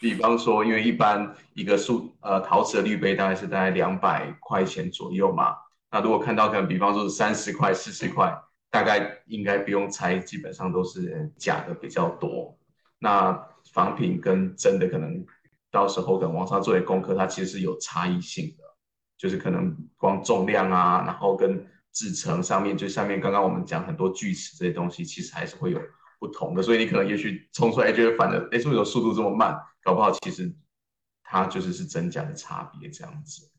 [0.00, 5.54] 比方说，因为一般一个塑呃陶瓷的滤杯大概是大概两百块钱左右嘛，
[5.90, 8.34] 那如果看到可能比方说是三十块、四十块，
[8.70, 12.56] 大概应该不用猜，基本上都是假的比较多。
[12.98, 15.24] 那仿品跟真的可能
[15.70, 18.64] 到时候等网上做点功课，它其实是有差异性的，
[19.18, 21.66] 就是可能光重量啊，然后跟
[21.98, 25.80] 制成上面就下面刚刚我们讲很多锯齿这些东西，其实还是会有
[26.20, 29.58] 不同的，所以你可能也许冲出来觉得反正哎，为什么速度这么慢？
[29.82, 30.54] 搞不好其实
[31.24, 33.50] 它就是是真假的差别这样子。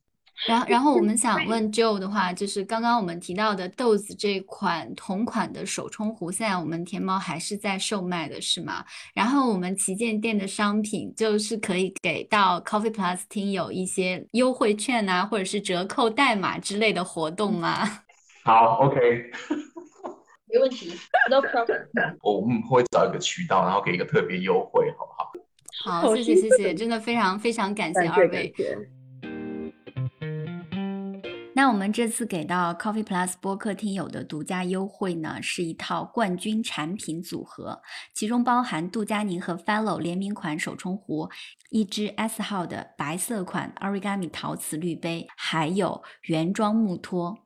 [0.47, 8.85] 然后，然后我们想问 Joe 的话，就是刚刚我们提到的豆子这款同款的手冲壶，现在我们天猫还是在售卖的是吗？
[9.13, 18.03] 然后我们旗舰店的商品就是可以给到 Coffee Plus 听友一些优惠券啊，或者是折扣代码之类的活动吗？
[18.49, 18.99] 好，OK，
[20.47, 20.91] 没问题
[21.29, 21.85] ，No problem。
[22.23, 25.31] 我们会找一个渠道，然后给一个特别优惠，好不好？
[26.01, 28.51] 好，谢谢谢谢，真的非常非常感谢二位。
[31.53, 37.79] 那我们这次给到 Coffee Plus 播客听友的独家优惠呢，是一套冠军产品组合，
[38.15, 41.29] 其中包含杜佳宁和 Fellow 联名款手冲壶，
[41.69, 47.37] 一支 S 号的白色款 Origami 陶瓷滤杯，还有原装木托。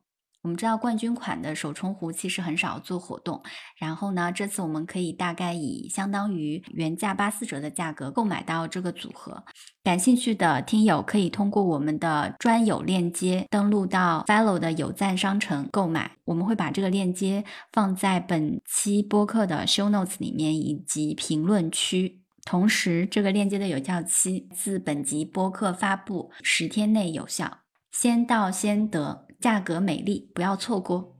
[0.44, 3.42] 我们知道冠军款的手冲壶其实很少做活动，
[3.78, 9.42] 然后呢，这次我们可以大概以相当于原价八四折的价格购买到这个组合。
[9.86, 16.12] 感兴趣的听友可以通过我们的专有链接登录到 Fellow 的有赞商城购买。
[16.26, 22.20] 我们会把这个链接放在本期播客的 Show Notes 里面以及评论区。
[22.44, 27.60] 同时，这个链接的有效期自本集播客发布十天内有效，
[27.92, 31.14] 先到先得，价格美丽，不要错过。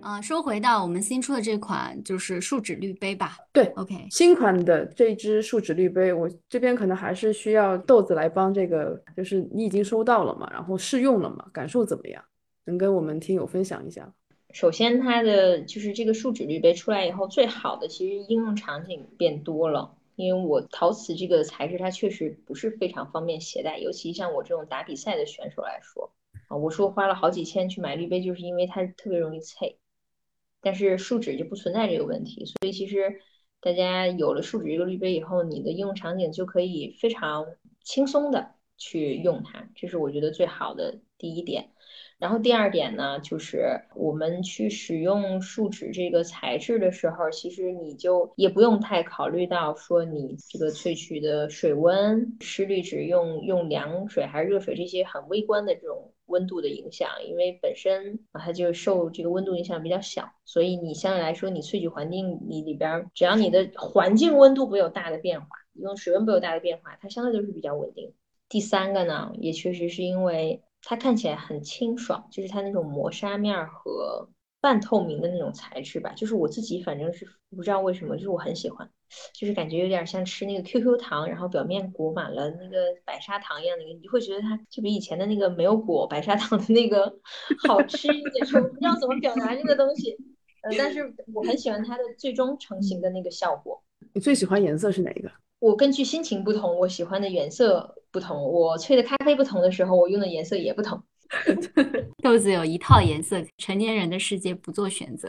[0.00, 3.36] 啊，说回到我们新出的这款，就是树脂滤杯吧。
[3.52, 12.22] 对，OK，新款的这支树脂滤杯，我这边可能还是需要豆子来帮这个，就是你已经收到了嘛，然后试用了嘛，感受怎么样？
[12.66, 14.08] 能跟我们听友分享一下？
[14.52, 19.96] 首先，它的就是这个树脂滤杯出来以后，最好的其实应用场景变多了。
[20.18, 26.12] 因为我陶瓷这个材质，它确实不是非常方便携带，尤其像我这种打比赛的选手来说
[26.48, 29.78] 啊，我说花了好几千去买滤杯，就是因为它特别容易碎。
[30.60, 33.20] 但是树脂就不存在这个问题，所以其实
[33.60, 37.46] 大家有了树脂这个滤杯以后，你的应用场景就可以非常
[37.84, 41.70] 轻松的去用它，这是我觉得最好的第一点。
[42.18, 68.12] 然后第二点呢，就是我们去使用树脂这个材质的时候，其实你就也不用太考虑到说你这个萃取的水温、湿滤纸用用凉水还是热水这些很微观的这种温度的影响，因为本身它就受这个温度影响比较小，所以你相对来说你萃取环境你里边只要你的环境温度不有大的变化，用水温不有大的变化，它相对都是比较稳定。
[68.48, 70.60] 第三个呢，也确实是因为。
[70.82, 74.28] 它看起来很清爽，就是它那种磨砂面和
[74.60, 78.90] 半透明的那种材质吧，就是我自己反正是不知道为什么，就是我很喜欢，
[79.32, 87.18] 就是感觉有点像吃那个 QQ 糖，然后表面裹满了那个白砂糖一样的，你会觉得它就比以前的那个没有裹白砂糖的那个
[87.68, 90.16] 好吃一点，我不知道怎么表达这个东西，
[90.62, 93.82] 呃，但是我很喜欢它的最终成型的那个效果。
[94.12, 95.30] 你最喜欢颜色是哪一个？
[95.60, 98.42] 我根据心情不同，我喜欢的颜色不同。
[98.42, 101.02] 我萃的咖啡不同的时候，我用的颜色也不同。
[102.22, 105.28] 豆子有一套颜色，成年人的世界不做选择。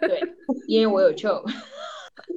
[0.00, 0.20] 对，
[0.68, 1.42] 因为我有 Joe，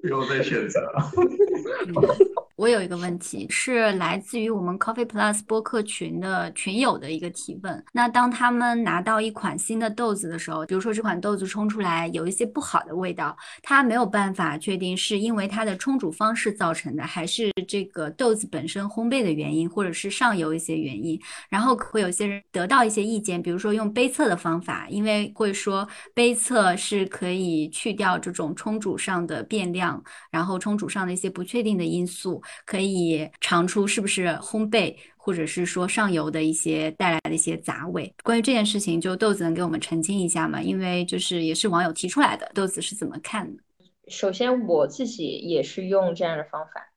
[0.02, 0.80] 不用再选择。
[2.58, 7.86] 我有一个问题是来自于我们 Coffee Plus 播客群的群友的一个提问。
[7.94, 21.22] 那当他们拿到一款新的豆子的时候，比如说这款豆子冲出来有一些不好的味道，他没有办法确定是因为它的冲煮方式造成的，还是这个豆子本身烘焙的原因，或者是上游一些原因。
[21.50, 32.42] 然后会有些人得到一些意见，比如说用杯测的方法，因为会说杯测是可以去掉这种冲煮上的变量，然后冲煮上的一些不确定的因素。
[32.66, 38.14] 可以尝出是不是烘焙，或者是说上游的一些带来的一些杂味。
[38.24, 40.62] 关于这件事情，就豆子能给我们澄清一下吗？
[40.62, 43.64] 因为就是也是网友提出来的，豆子是怎么看的？
[44.08, 46.94] 首先我自己也是用这样的方法，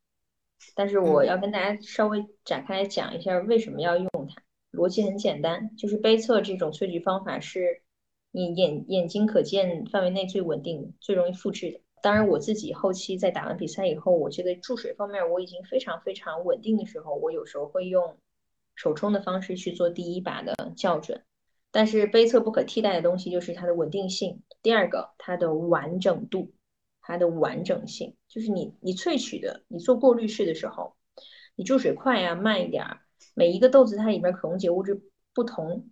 [0.75, 4.43] 但是我要跟大家稍微展开来讲一下为什么要用它。
[4.73, 7.83] 逻辑很简单，就是杯测这种萃取方法是
[8.31, 11.81] 你眼眼睛可见范围内最稳定、最容易复制的。
[12.03, 18.17] 当然，我自己后期在打完比赛以后，我觉得注水方面我已经非常非常稳定的时候，我有时候会用
[18.75, 21.23] 手冲的方式去做第一把的校准。
[21.73, 26.53] 但是杯测不可替代的东西就是它的稳定性，第二个它的完整度，
[27.01, 30.97] 它的完整性，就是你你萃取的，你做过滤式的时候，
[31.55, 33.01] 你注水快呀慢一点儿，
[33.35, 35.01] 每一个豆子它里面可溶解物质
[35.33, 35.91] 不同，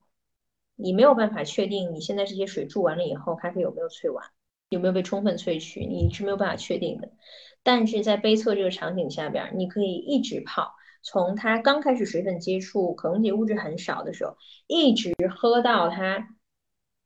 [0.75, 4.27] 你没有办法确定你现在这些水注完了以后，咖啡有没有萃完。
[4.69, 7.11] 有没有被充分萃取，你是没有办法确定的。
[7.63, 14.37] 但是在杯测这个场景下边，你可以一直泡，从它刚开始水粉接触可溶解物质很少的时候，
[14.67, 16.37] 一直喝到它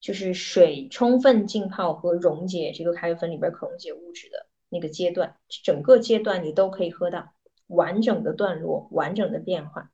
[0.01, 7.33] 就是水充分浸泡和溶解这个咖啡粉里边可溶解物质的那个阶段，整个阶段你都可以喝到
[7.67, 9.91] 完整的段落、完整的变化。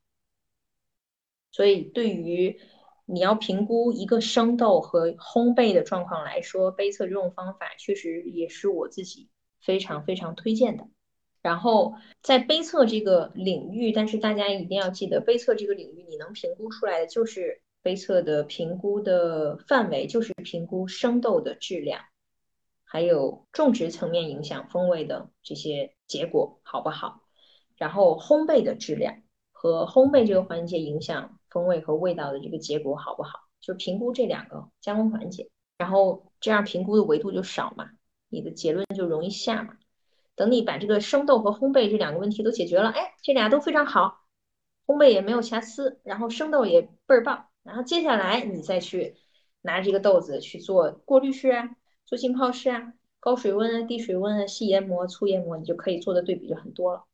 [1.51, 2.61] 所以对于
[3.11, 9.31] 你要评估一个生豆和烘焙的状况来说，杯测这种方法确实也是我自己
[9.63, 10.87] 非常非常推荐的。
[11.41, 22.03] 然后在杯测这个领域，但是大家一定要记得，杯测这个领域你能评估出来的就是杯测的评估的范围，就是评估生豆的质量，
[22.85, 27.23] 还有种植层面影响风味的这些结果好不好？
[27.79, 31.38] 然后烘焙的质量和烘焙这个环节影响。
[31.51, 33.41] 风味和味道的这个结果好不好？
[33.61, 37.91] 就评估这两个加工环节，然后这样评估的维度就少嘛，
[38.29, 39.77] 你的结论就容易下嘛。
[40.37, 44.21] 等你把这个生豆和烘焙这两个问题都解决了，哎，这俩都非常好，
[44.87, 49.17] 烘焙也没有瑕疵，然后生豆也倍儿棒，然后接下来你再去
[49.63, 51.77] 拿这个豆子去做过滤式啊，
[52.07, 57.05] 做浸泡式啊，高水温啊、低水温啊、细研磨、粗研磨，你就可以做的对比就很多了。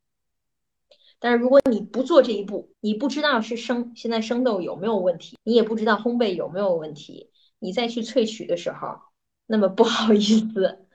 [1.19, 9.01] 但是如果你不做这一步，你不知道是生现在生豆有没有问题，你也不知道烘焙有没有问题，你再去萃取的时候，
[9.47, 10.87] 那么不好意思，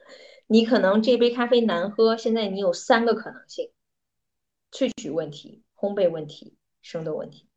[0.48, 3.72] 你可能这杯咖啡难喝，现在你有三个可能性：
[4.72, 7.48] 萃取问题、烘焙问题、生豆问题。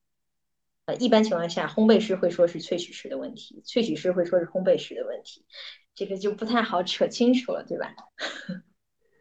[0.86, 5.44] 呃，一般情况下，烘焙师会说是萃取师的问题，萃取师会说是烘焙师的问题，
[5.94, 7.94] 这个就不太好扯清楚了，对吧？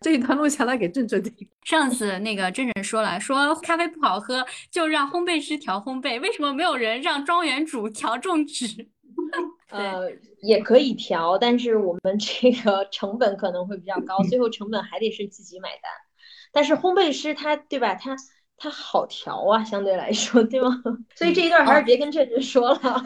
[0.02, 1.48] 这一段录下来给郑郑听。
[1.64, 8.90] 上次那个郑郑说了，说咖啡不好喝，就让烘焙师调烘焙，为什么没有人让庄园主调种植？
[9.70, 10.12] 呃，
[10.42, 15.92] 也可以调，但是我们这个成本可能会比较高，最后成本还得是自己买单。
[16.52, 17.96] 但是烘焙师他对吧？
[17.96, 18.16] 他
[18.58, 20.84] 他好调啊，相对来说，对吗？
[21.16, 23.04] 所以这一段还是别跟郑郑说了。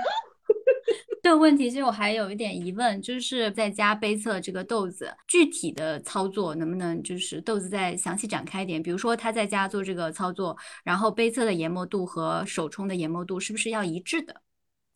[1.25, 8.79] 这个问题其实我还有一点疑问，就是在家杯测这个豆子具体的操作能不能就是豆子再详细展开一点？
[8.83, 14.39] 比如说他在家做这个操作，然后杯测的研磨度和手冲的研磨度是不是要一致的？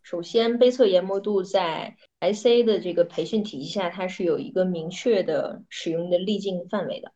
[0.03, 7.11] 首先，杯测研磨度在 SA 的这个培训体系下，它是有一个明确的使用的粒径范围的。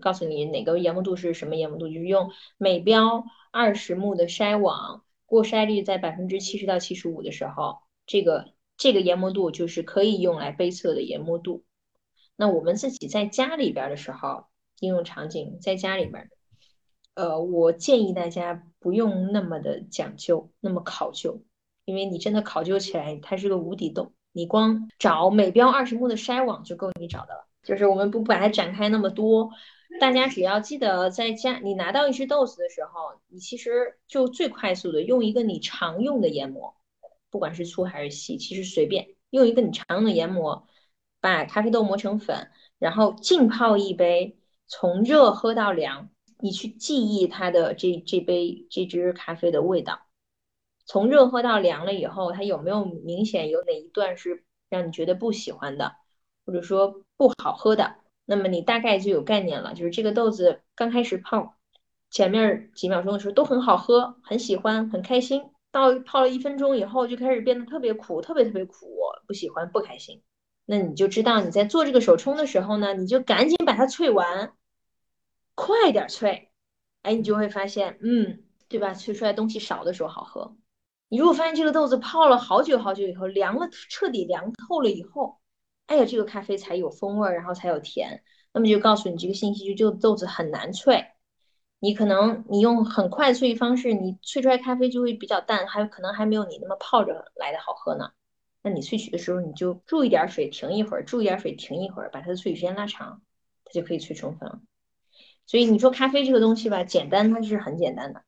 [0.00, 7.84] 告诉你哪个研磨度是什么研磨度，就是用每标二十目的筛网，过筛率在百分之七十到七十五的时候。
[8.06, 11.64] 这个这个研磨度就是可以用来杯测的研磨度。
[12.36, 14.44] 那我们自己在家里边的时候，
[14.80, 16.30] 应用场景在家里边，
[17.14, 21.42] 呃，我建议大家不用那么的讲究，那么考究，
[21.84, 24.12] 因为你真的考究起来，它是个无底洞。
[24.32, 27.48] 你光找每标二十目的筛网就够你找的了。
[27.62, 29.50] 就是我们不把它展开那么多，
[29.98, 36.75] 大家只要记得在家，你拿到一只豆子的时候，你其实就最快速的用一个你常用的研磨。
[37.36, 40.66] 不管是粗还是细，其实随便用一个你常用的研磨，
[41.20, 46.08] 把咖啡豆磨成粉，然后浸泡一杯，从热喝到凉，
[46.38, 50.00] 你去记忆它的这这杯这支咖啡的味道。
[50.86, 55.92] 从热喝到凉了以后，它有没有明显有哪一段是让你觉得不喜欢的，
[56.46, 57.96] 或者说不好喝的？
[58.24, 61.58] 那么你大概就有概念了，就是这个豆子刚开始泡，
[62.10, 65.50] 前面几秒钟的时候都很好喝，很喜欢，很开心。
[65.76, 68.96] 到泡了一分钟以后，就开始变得特别苦，特别特别苦，
[69.26, 70.22] 不喜欢，不开心。
[70.64, 74.54] 那你就知道你在做这个手冲的时候呢，你就赶紧把它萃完，
[75.54, 76.48] 快点萃，
[77.02, 78.94] 哎，你就会发现，嗯，对吧？
[78.94, 80.56] 萃出来东西少的时候好喝。
[81.08, 85.36] 你如果发现这个豆子泡了好久好久以后，凉了，彻底凉透了以后，
[85.88, 88.22] 哎呀，这个咖啡才有风味，然后才有甜，
[88.54, 91.04] 那么就告诉你这个信息，就就豆子很难萃。
[91.86, 98.10] 你可能你用很快的萃取方式，你萃出来咖啡就会比较淡，还有可能还没有你那么泡着来的好喝呢。
[98.60, 103.22] 那你萃取的时候，你就注一点水，停一会儿，注一点水，停一会儿，把它的萃取时间拉长，
[103.64, 104.60] 它就可以萃充分了。
[105.46, 108.24] 所以你说咖啡这个东西吧，简单它是很简单的，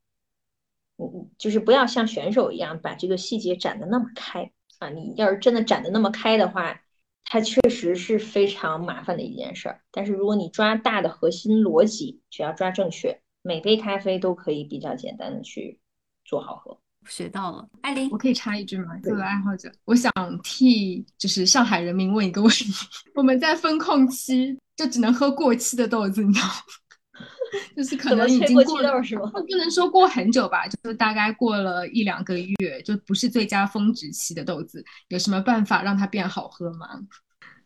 [0.99, 4.89] 嗯，就是不要像选手一样把这个细节展的那么开啊。
[4.89, 6.81] 你要是真的展的那么开的话，
[7.25, 9.81] 它确实是非常麻烦的一件事儿。
[9.91, 13.21] 但是如果你抓大的核心逻辑，只要抓正确。
[13.43, 15.79] 每杯咖啡都可以比较简单的去
[16.25, 17.69] 做好喝，学到了。
[17.83, 18.97] 艾琳，我可以插一句吗？
[19.03, 20.13] 作为爱好者，我想
[20.43, 22.73] 替就是上海人民问一个问题：
[23.15, 26.53] 我们在风控期就只能喝过期的豆子，你知道吗？
[27.75, 29.31] 就是可能已经过了，是吗？
[29.31, 36.87] 不能说过很久吧，就是大概过了一两个月，就不是最佳峰值期的豆子，有什么办法让它变好喝吗？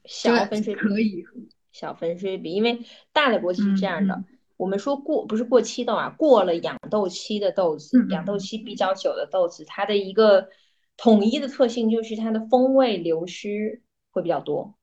[0.04, 1.24] 小分水可以，
[1.72, 2.80] 小分水比，因为
[3.12, 4.22] 大的国际是这样的。
[4.62, 10.50] 我们说过不是过期豆啊，过了养豆期的豆子，养豆期比较久的豆子，它的一个
[10.96, 13.82] 统一的特性就是它的风味流失
[14.12, 14.76] 会比较多，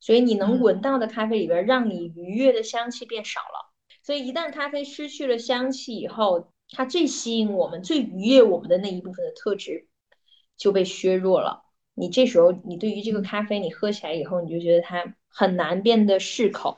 [0.00, 3.72] 所以你能闻到的咖啡里边，让你愉悦的香气变少了。
[4.02, 9.86] 所以一旦咖啡失去了香气以后，它最吸引我们、最愉悦我们的那一部分的特质
[10.56, 11.62] 就被削弱了。
[11.94, 16.76] 你这时候，你对于这个咖啡，你喝起来以后，你就觉得它很难变得适口。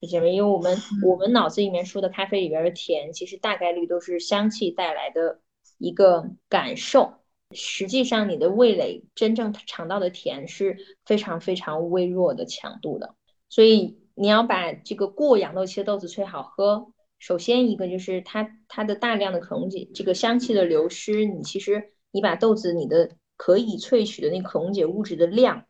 [0.00, 5.40] 因为我们我们脑子里面说的咖啡里边的甜，其实大概率都是香气带来的
[5.78, 7.14] 一个感受。
[7.52, 13.14] 实际上，你的味蕾真正尝到的甜是非常非常微弱的强度的。
[13.48, 25.66] 所以你要把这个过氧豆期的豆子萃好喝，首先一个就是它它的大量的可溶解这个香气的流失，你其实你把豆子你的可以萃取的那可溶解物质的量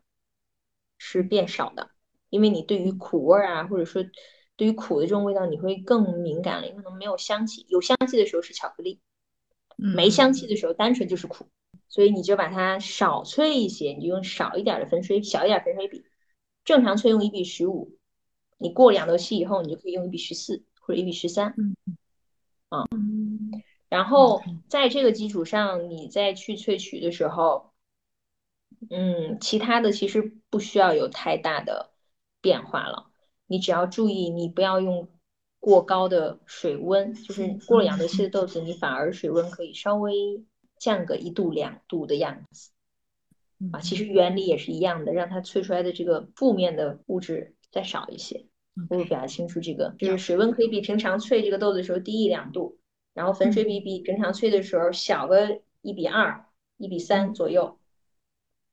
[0.99, 1.91] 是变少的。
[2.31, 4.03] 因为你对于苦味啊，或者说
[4.57, 6.69] 对于苦的这种味道，你会更敏感了。
[6.71, 9.01] 可能没有香气，有香气的时候是巧克力，
[9.77, 11.47] 没香气的时候单纯就是苦。
[11.89, 16.05] 所以你就把它少萃一些，你就用少一点的粉水，小一点粉水比。
[16.65, 17.97] 正常萃用一比十五，
[18.59, 21.53] 你过两豆期以后，你就可以用一比十四或者一比十三。
[21.57, 21.75] 嗯，
[22.69, 22.85] 啊，
[23.89, 27.73] 然后在这个基础上，你再去萃取的时候，
[28.89, 31.91] 嗯，其他的其实不需要有太大的
[32.41, 33.11] 变化了，
[33.47, 35.09] 你只要注意你不要用
[35.59, 40.45] 过高的水温，就是过了氧得气的豆子，你反而水温可以稍微
[40.79, 42.71] 降个一度两度的样子。
[43.73, 48.47] 啊，其实原理也是一样的，让它萃出来的这个负面的物质再少一些。
[48.89, 52.79] 我会表达清楚这个，就是水温可以比平常萃这个豆子的时候低一两度，
[53.13, 56.47] 然后粉水比比平常萃的时候小个一比二、
[56.79, 57.79] 一比三左右，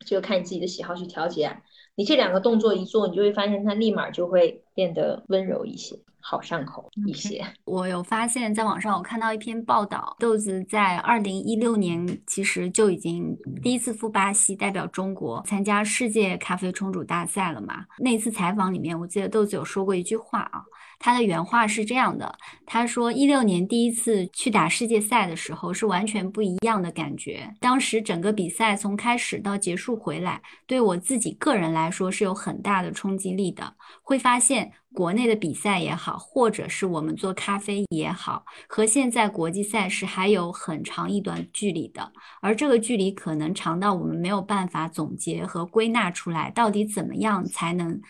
[0.05, 1.61] 就看你自己的喜好去调节。
[1.97, 5.97] 你这两个动作一做，你就会发现它立马就会变得温柔一些。
[6.19, 7.41] 好上口一些。
[7.63, 13.33] 我有发现，在网上我看到一篇报道，豆子在二零一六年其实就已经
[13.63, 17.85] 第一次赴巴西代表中国参加世界咖啡冲煮大赛了嘛。
[17.97, 20.61] 那次采访里面，我记得豆子有说过一句话啊。
[20.99, 27.53] 他的原话是这样的：他说，一六年第一次去打世界赛的时候是完全不一样的感觉。
[27.59, 33.75] 当时整个比赛从开始到结束回来，对我自己个人来说是有很大的冲击力的。
[34.01, 42.11] 会发现国内的比赛也好，或者是我们做咖啡也好，和现在国际赛事还有很长一段距离的。
[42.41, 48.01] 而这个距离可能长到我们没有办法总结和归纳出来，到底怎么样才能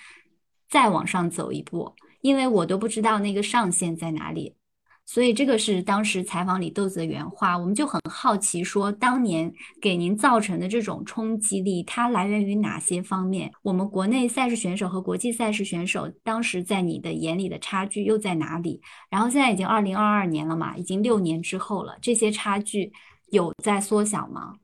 [0.69, 1.93] 再往上走一步。
[2.21, 4.55] 因为我都不知道那个上限在哪里，
[5.05, 7.57] 所以这个是当时采访里豆子的原话。
[7.57, 13.51] 我们就很好奇，说当年给您造成的这种冲击力，它来源于哪些方面？
[13.61, 18.81] 我们国内赛事选手和国际赛事选手当时在你的眼里的差距又在哪里？
[19.09, 22.91] 然后现在已经二零二二年了嘛，已经六年之后了，这些差距
[23.29, 24.55] 有在缩小吗？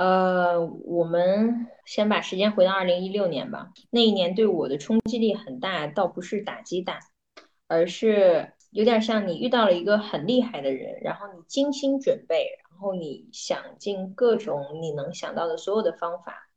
[0.00, 3.70] 呃，我们先把时间回到二零一六年吧。
[3.90, 7.00] 那一年对我的冲击力很大，倒不是打击大，
[7.66, 16.48] 而是有点像你遇到了一个很厉害的人，然后你精心准备，然后你想尽各种你能想到的所有的方法，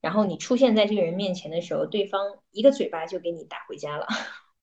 [0.00, 4.08] 然后你出现在这个人面前的时候，对方一个嘴巴就给你打回家了，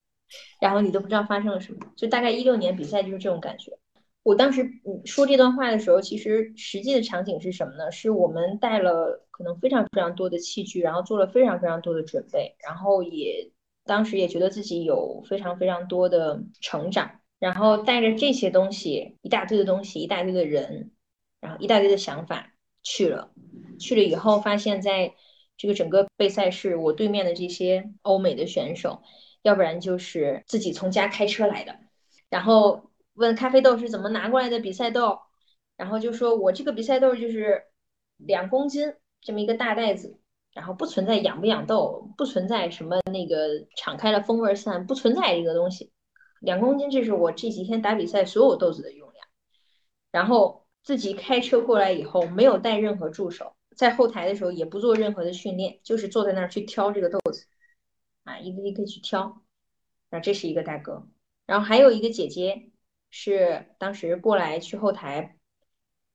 [0.59, 1.79] 然后你都不知道发生了什么。
[1.95, 3.79] 就大概一六年比赛就是这种感觉。
[4.21, 7.89] 我当时嗯说这段话的时候，其实实际的场景是什么呢？
[7.91, 13.49] 是我们带了可能非常非常多的器具，然后做了非常非常多的准备，然后也
[13.85, 20.91] 当时也觉得自己有非常非常多的成长，然后带着这些东西，一大堆的东西，一大堆的人，
[21.39, 23.31] 然后一大堆的想法去了，
[23.79, 25.15] 去了以后发现，在
[25.57, 29.01] 这个整个备赛室，我对面的这些欧美的选手，
[29.43, 31.79] 要不然就是自己从家开车来的，
[32.29, 32.88] 然后。
[33.19, 35.19] 问咖啡豆是怎么拿过来的比赛豆，
[35.75, 37.65] 然后就说我这个比赛豆就是
[38.15, 40.17] 两公斤这么一个大袋子，
[40.53, 45.91] 然后不存在养不养豆，不存在什么那个敞开了风味散，不存在这个东西。
[46.39, 49.27] 两公斤这是我这几天打比赛所有豆子的用量。
[50.11, 57.47] 然后自己开车过来以后，没有带任何助手，在后台的时候也不做任何的训练，就是坐在那儿去挑这个豆子，
[58.23, 59.41] 啊，一个一个去挑。
[60.09, 61.05] 那这是一个大哥，
[61.45, 62.71] 然后还有一个姐姐。
[63.09, 65.37] 是当时过来去后台，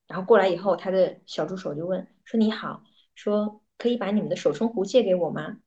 [0.07, 2.85] 然后过来以后，他的小助手就问说：“你好，
[3.15, 5.59] 说可以把你们的手冲壶借给我吗？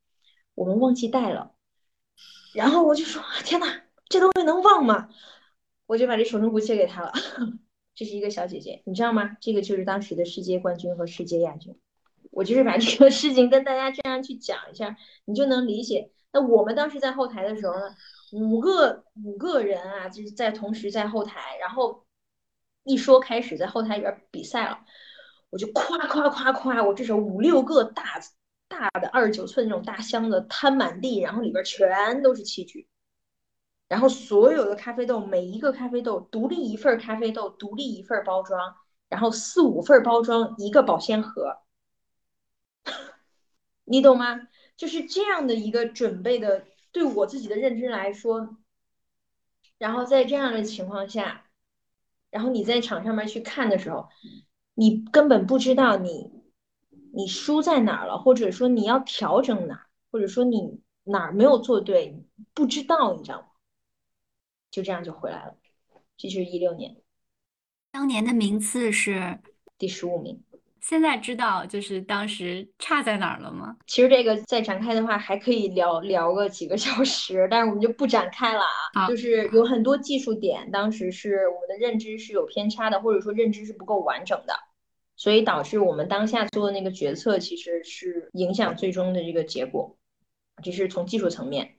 [0.56, 1.54] 我们忘记带了。”
[2.54, 5.10] 然后我就说：“天哪，这东西能忘吗？”
[5.86, 7.14] 我就把这手冲壶借给他了。
[7.96, 9.38] 这是一个小姐姐，你知道吗？
[9.42, 11.78] 这个就是当时的世界冠军和世界亚军。
[12.30, 16.12] 我就是把这个事情跟大家这样去讲一下，你就能理解。
[16.32, 17.96] 那我们当时在后台的时候呢？
[18.32, 22.06] 五个五个人啊，就是在同时在后台，然后
[22.84, 24.80] 一说开始在后台里边比赛了，
[25.50, 28.20] 我就夸夸夸夸，我这手五六个大
[28.68, 32.90] 大的二十九寸那种大箱子摊满地，然后里边全都是器具，
[33.88, 38.76] 然后所有的咖啡豆，每一个咖啡豆独立一份咖啡豆，独立一份包装，
[39.08, 41.60] 然后四五份包装一个保鲜盒，
[43.86, 44.50] 你懂吗？
[44.76, 46.66] 就是这样的一个准备的。
[46.98, 48.58] 对我自己的认知来说，
[49.78, 51.46] 然后在这样的情况下，
[52.32, 54.10] 然后你在场上面去看的时候，
[54.74, 56.32] 你根本不知道你
[57.14, 62.26] 你输在哪儿了，或者说你要调整哪，或者说你哪儿没有做对，
[62.56, 63.48] 不知道，你知道吗？
[64.72, 65.56] 就这样就回来了。
[66.18, 66.98] 这就是一六年，
[67.92, 69.40] 当年的名次是
[69.78, 70.44] 第十五名。
[70.82, 73.76] 现在知道就是当时差在哪儿了吗？
[73.88, 78.64] 其实这个再展开的话，还可以聊聊个几个小时，但是我们就不展开了
[78.94, 79.08] 啊。
[79.08, 84.54] 就是有很多技术点，当时是我们的认知是有偏差的，或者说认知是不够完整的，
[85.16, 89.98] 所以导致我们当下做的那个决策其实是影响最终的这个结果。
[90.64, 91.76] 这是从技术层面，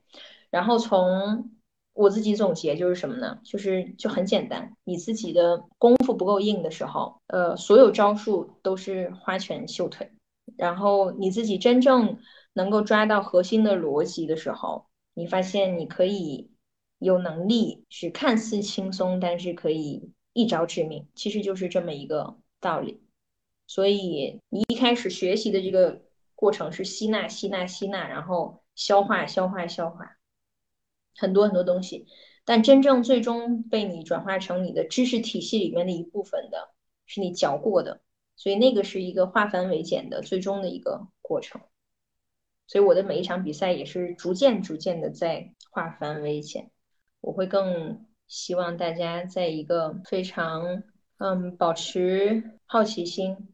[0.49, 1.51] 然后从。
[1.99, 3.41] 我自己总结就是什么呢？
[3.43, 10.09] 就是就很简单，你自己的功夫不够硬的时候，呃，所有招数都是花拳绣腿，
[10.55, 12.17] 然后你自己真正
[12.53, 16.49] 能够抓到核心的逻辑的时候，你发现你可以
[16.99, 23.03] 有能力是看似轻松，但是可以一招致命，其实就是这么一个道理。
[23.67, 26.01] 所以你一开始学习的这个
[26.33, 30.15] 过程是吸纳、吸纳、吸纳，然后消化、消化、消化
[31.19, 32.07] 很多很多东西，
[32.45, 36.69] 但真正最终被你转化成你的知识体系里面的一部分的，
[37.05, 38.01] 是你嚼过的。
[38.35, 41.59] 所以那个是一个化繁为简的最终的一个过程，
[42.67, 46.71] 所以我的每一场比赛也是逐渐逐渐的在化繁为简。
[47.19, 50.83] 我会更希望大家在一个非常
[51.17, 53.49] 嗯保持好奇心、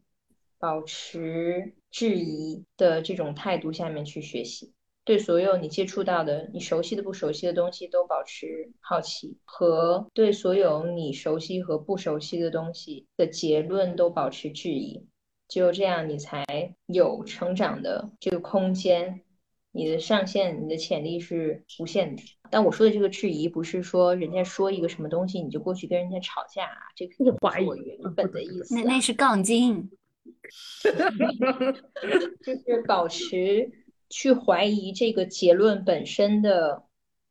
[0.60, 4.75] 保持质疑的这种态度下面去学习。
[5.06, 15.06] 对所有你接触到的、你熟悉的、不熟悉的东西都保持好奇，和对所有你熟悉和不熟悉的东西的结论都保持质疑。
[15.46, 16.44] 只有这样，你才
[16.86, 19.20] 有成长的这个空间，
[19.70, 22.22] 你的上限、你的潜力是无限的。
[22.50, 28.74] 但我说的这个质疑，不是说人家说一个什么东西你就过去跟人家吵架，这个是怀疑我原本的意思。
[28.74, 29.88] 那那是杠精，
[32.42, 33.70] 就是保持。
[34.08, 36.84] 去怀疑这个结论本身的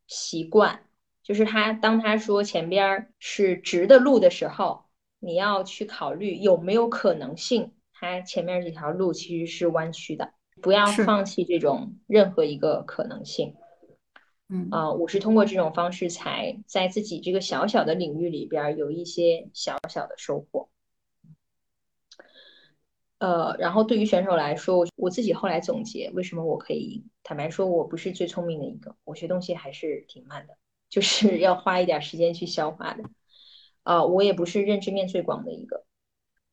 [0.08, 0.82] 习惯，
[1.24, 4.86] 就是他当他说前边是直的路的时候，
[5.20, 13.56] 你要去考虑有没有可能性，他前面这条路其实是弯曲的，不要放弃这种任何一个可能性。
[14.48, 20.70] 嗯啊，我是通过这种方式才在自己这个小小的领域里边有一些小小的收获。
[23.18, 27.06] 呃，然后对于选手来说，我我自己后来总结，为什么我可以？
[27.24, 30.58] 坦白说，我不是最聪明的一个，我学东西还是挺慢的，
[30.90, 33.04] 就是要花一点时间去消化的。
[33.84, 35.86] 啊，我也不是认知面最广的一个，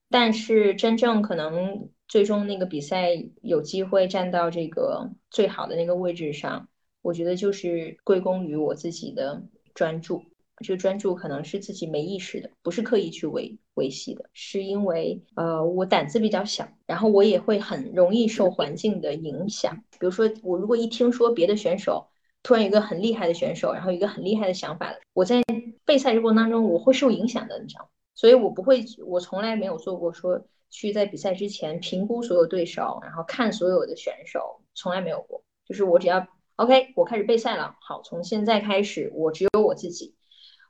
[0.08, 3.10] 但是真正可能最终那个比赛
[3.42, 6.68] 有机会站到这个最好的那个位置上，
[7.00, 9.42] 我觉得就是归功于我自己的
[9.74, 10.24] 专注。
[10.62, 19.76] 这个专注可能是自己没意识的，不是刻意去维维系的，是因为呃我胆子比较小，然后我也会很容易受环境的影响。
[19.98, 22.06] 比如说我如果一听说别的选手
[22.42, 25.42] 突然有一个很厉害的选手，然后一个很厉害的想法，我在
[25.84, 27.88] 备赛的过程当中我会受影响的，你知道吗？
[28.14, 35.42] 所以我不会，我从来没有做过说去在比赛之前评估所有对手，然后看所有的选手，从来没有过。
[35.64, 36.26] 就是我只要
[36.56, 40.14] OK，我开始备赛了，好，从现在开始我只有我自己。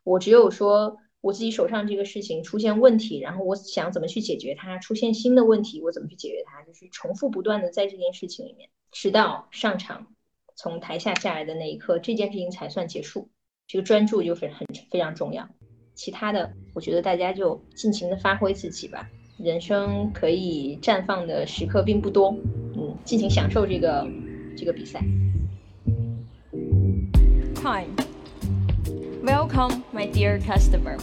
[0.04, 10.08] 我只有说我自己手上这个事情出现问题，然后我想怎么去解决它，出现新的问题我怎么去解决它，就是重复不断的在这件事情里面，直到上场
[10.56, 13.28] 从台下下来的那一刻，这件事情才算结束。
[13.68, 15.48] 这个专注就是很非常重要。
[15.94, 19.08] 其他的，我觉得大家就尽情的发挥自己吧。
[19.38, 22.36] 人生可以绽放的时刻并不多，
[22.76, 24.06] 嗯，尽情享受这个
[24.56, 25.00] 这个比赛。
[27.54, 28.11] Time.
[29.22, 30.98] Welcome, my dear customer.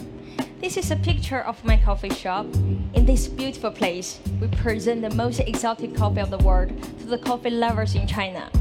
[0.59, 2.45] This is a picture of my coffee shop.
[2.93, 6.67] In this beautiful place, we present the most exotic coffee of the world
[6.99, 8.51] to the coffee lovers in China.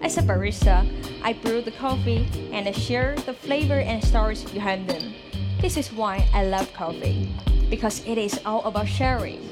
[0.00, 0.82] As a barista,
[1.22, 5.14] I brew the coffee and I share the flavor and stories behind them.
[5.60, 7.32] This is why I love coffee,
[7.70, 9.48] because it is all about sharing.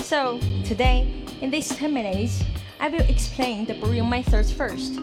[0.00, 1.08] So, today,
[1.40, 2.44] in these 10 minutes,
[2.78, 4.98] I will explain the brewing methods first,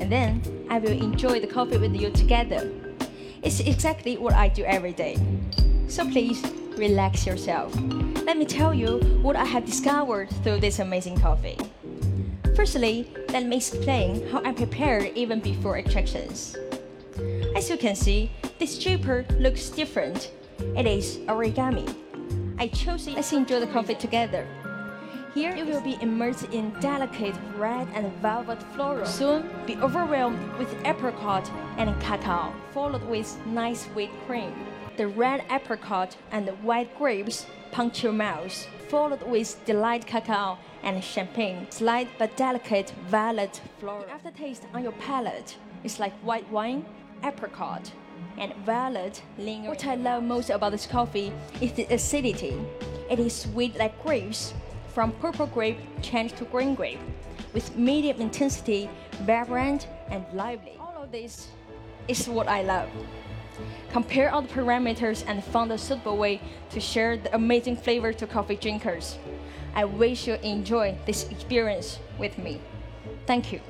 [0.00, 2.87] and then I will enjoy the coffee with you together.
[3.42, 5.16] It's exactly what I do every day.
[5.88, 6.42] So please
[6.76, 7.74] relax yourself.
[8.24, 11.56] Let me tell you what I have discovered through this amazing coffee.
[12.54, 16.56] Firstly, let me explain how I prepare even before extractions.
[17.54, 20.32] As you can see, this draper looks different.
[20.76, 21.94] It is origami.
[22.58, 23.14] I chose it.
[23.14, 24.46] Let's enjoy the coffee together.
[25.34, 29.04] Here you will be immersed in delicate red and velvet floral.
[29.04, 34.54] Soon be overwhelmed with apricot and cacao, followed with nice sweet cream.
[34.96, 41.04] The red apricot and the white grapes punch your mouth, followed with delight cacao and
[41.04, 44.00] champagne, slight but delicate violet floral.
[44.06, 46.86] The aftertaste on your palate is like white wine,
[47.22, 47.92] apricot,
[48.38, 49.68] and violet linger.
[49.68, 52.58] What I love most about this coffee is the acidity.
[53.10, 54.54] It is sweet like grapes,
[54.92, 56.98] from purple grape changed to green grape,
[57.52, 58.90] with medium intensity,
[59.22, 60.76] vibrant and lively.
[60.80, 61.48] All of this
[62.08, 62.88] is what I love.
[63.90, 66.40] Compare all the parameters and find a suitable way
[66.70, 69.18] to share the amazing flavor to coffee drinkers.
[69.74, 72.60] I wish you enjoy this experience with me.
[73.26, 73.60] Thank you.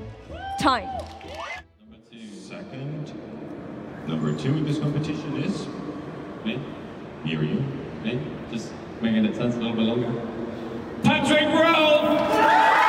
[0.60, 0.88] Time.
[1.80, 2.26] Number two.
[2.38, 3.12] Second.
[4.06, 5.66] Number two in this competition is
[6.44, 6.60] me.
[7.24, 7.62] Here you.
[8.02, 8.20] Me.
[8.52, 10.47] Just making it sense a little bit longer.
[11.02, 12.87] Patrick Rowe!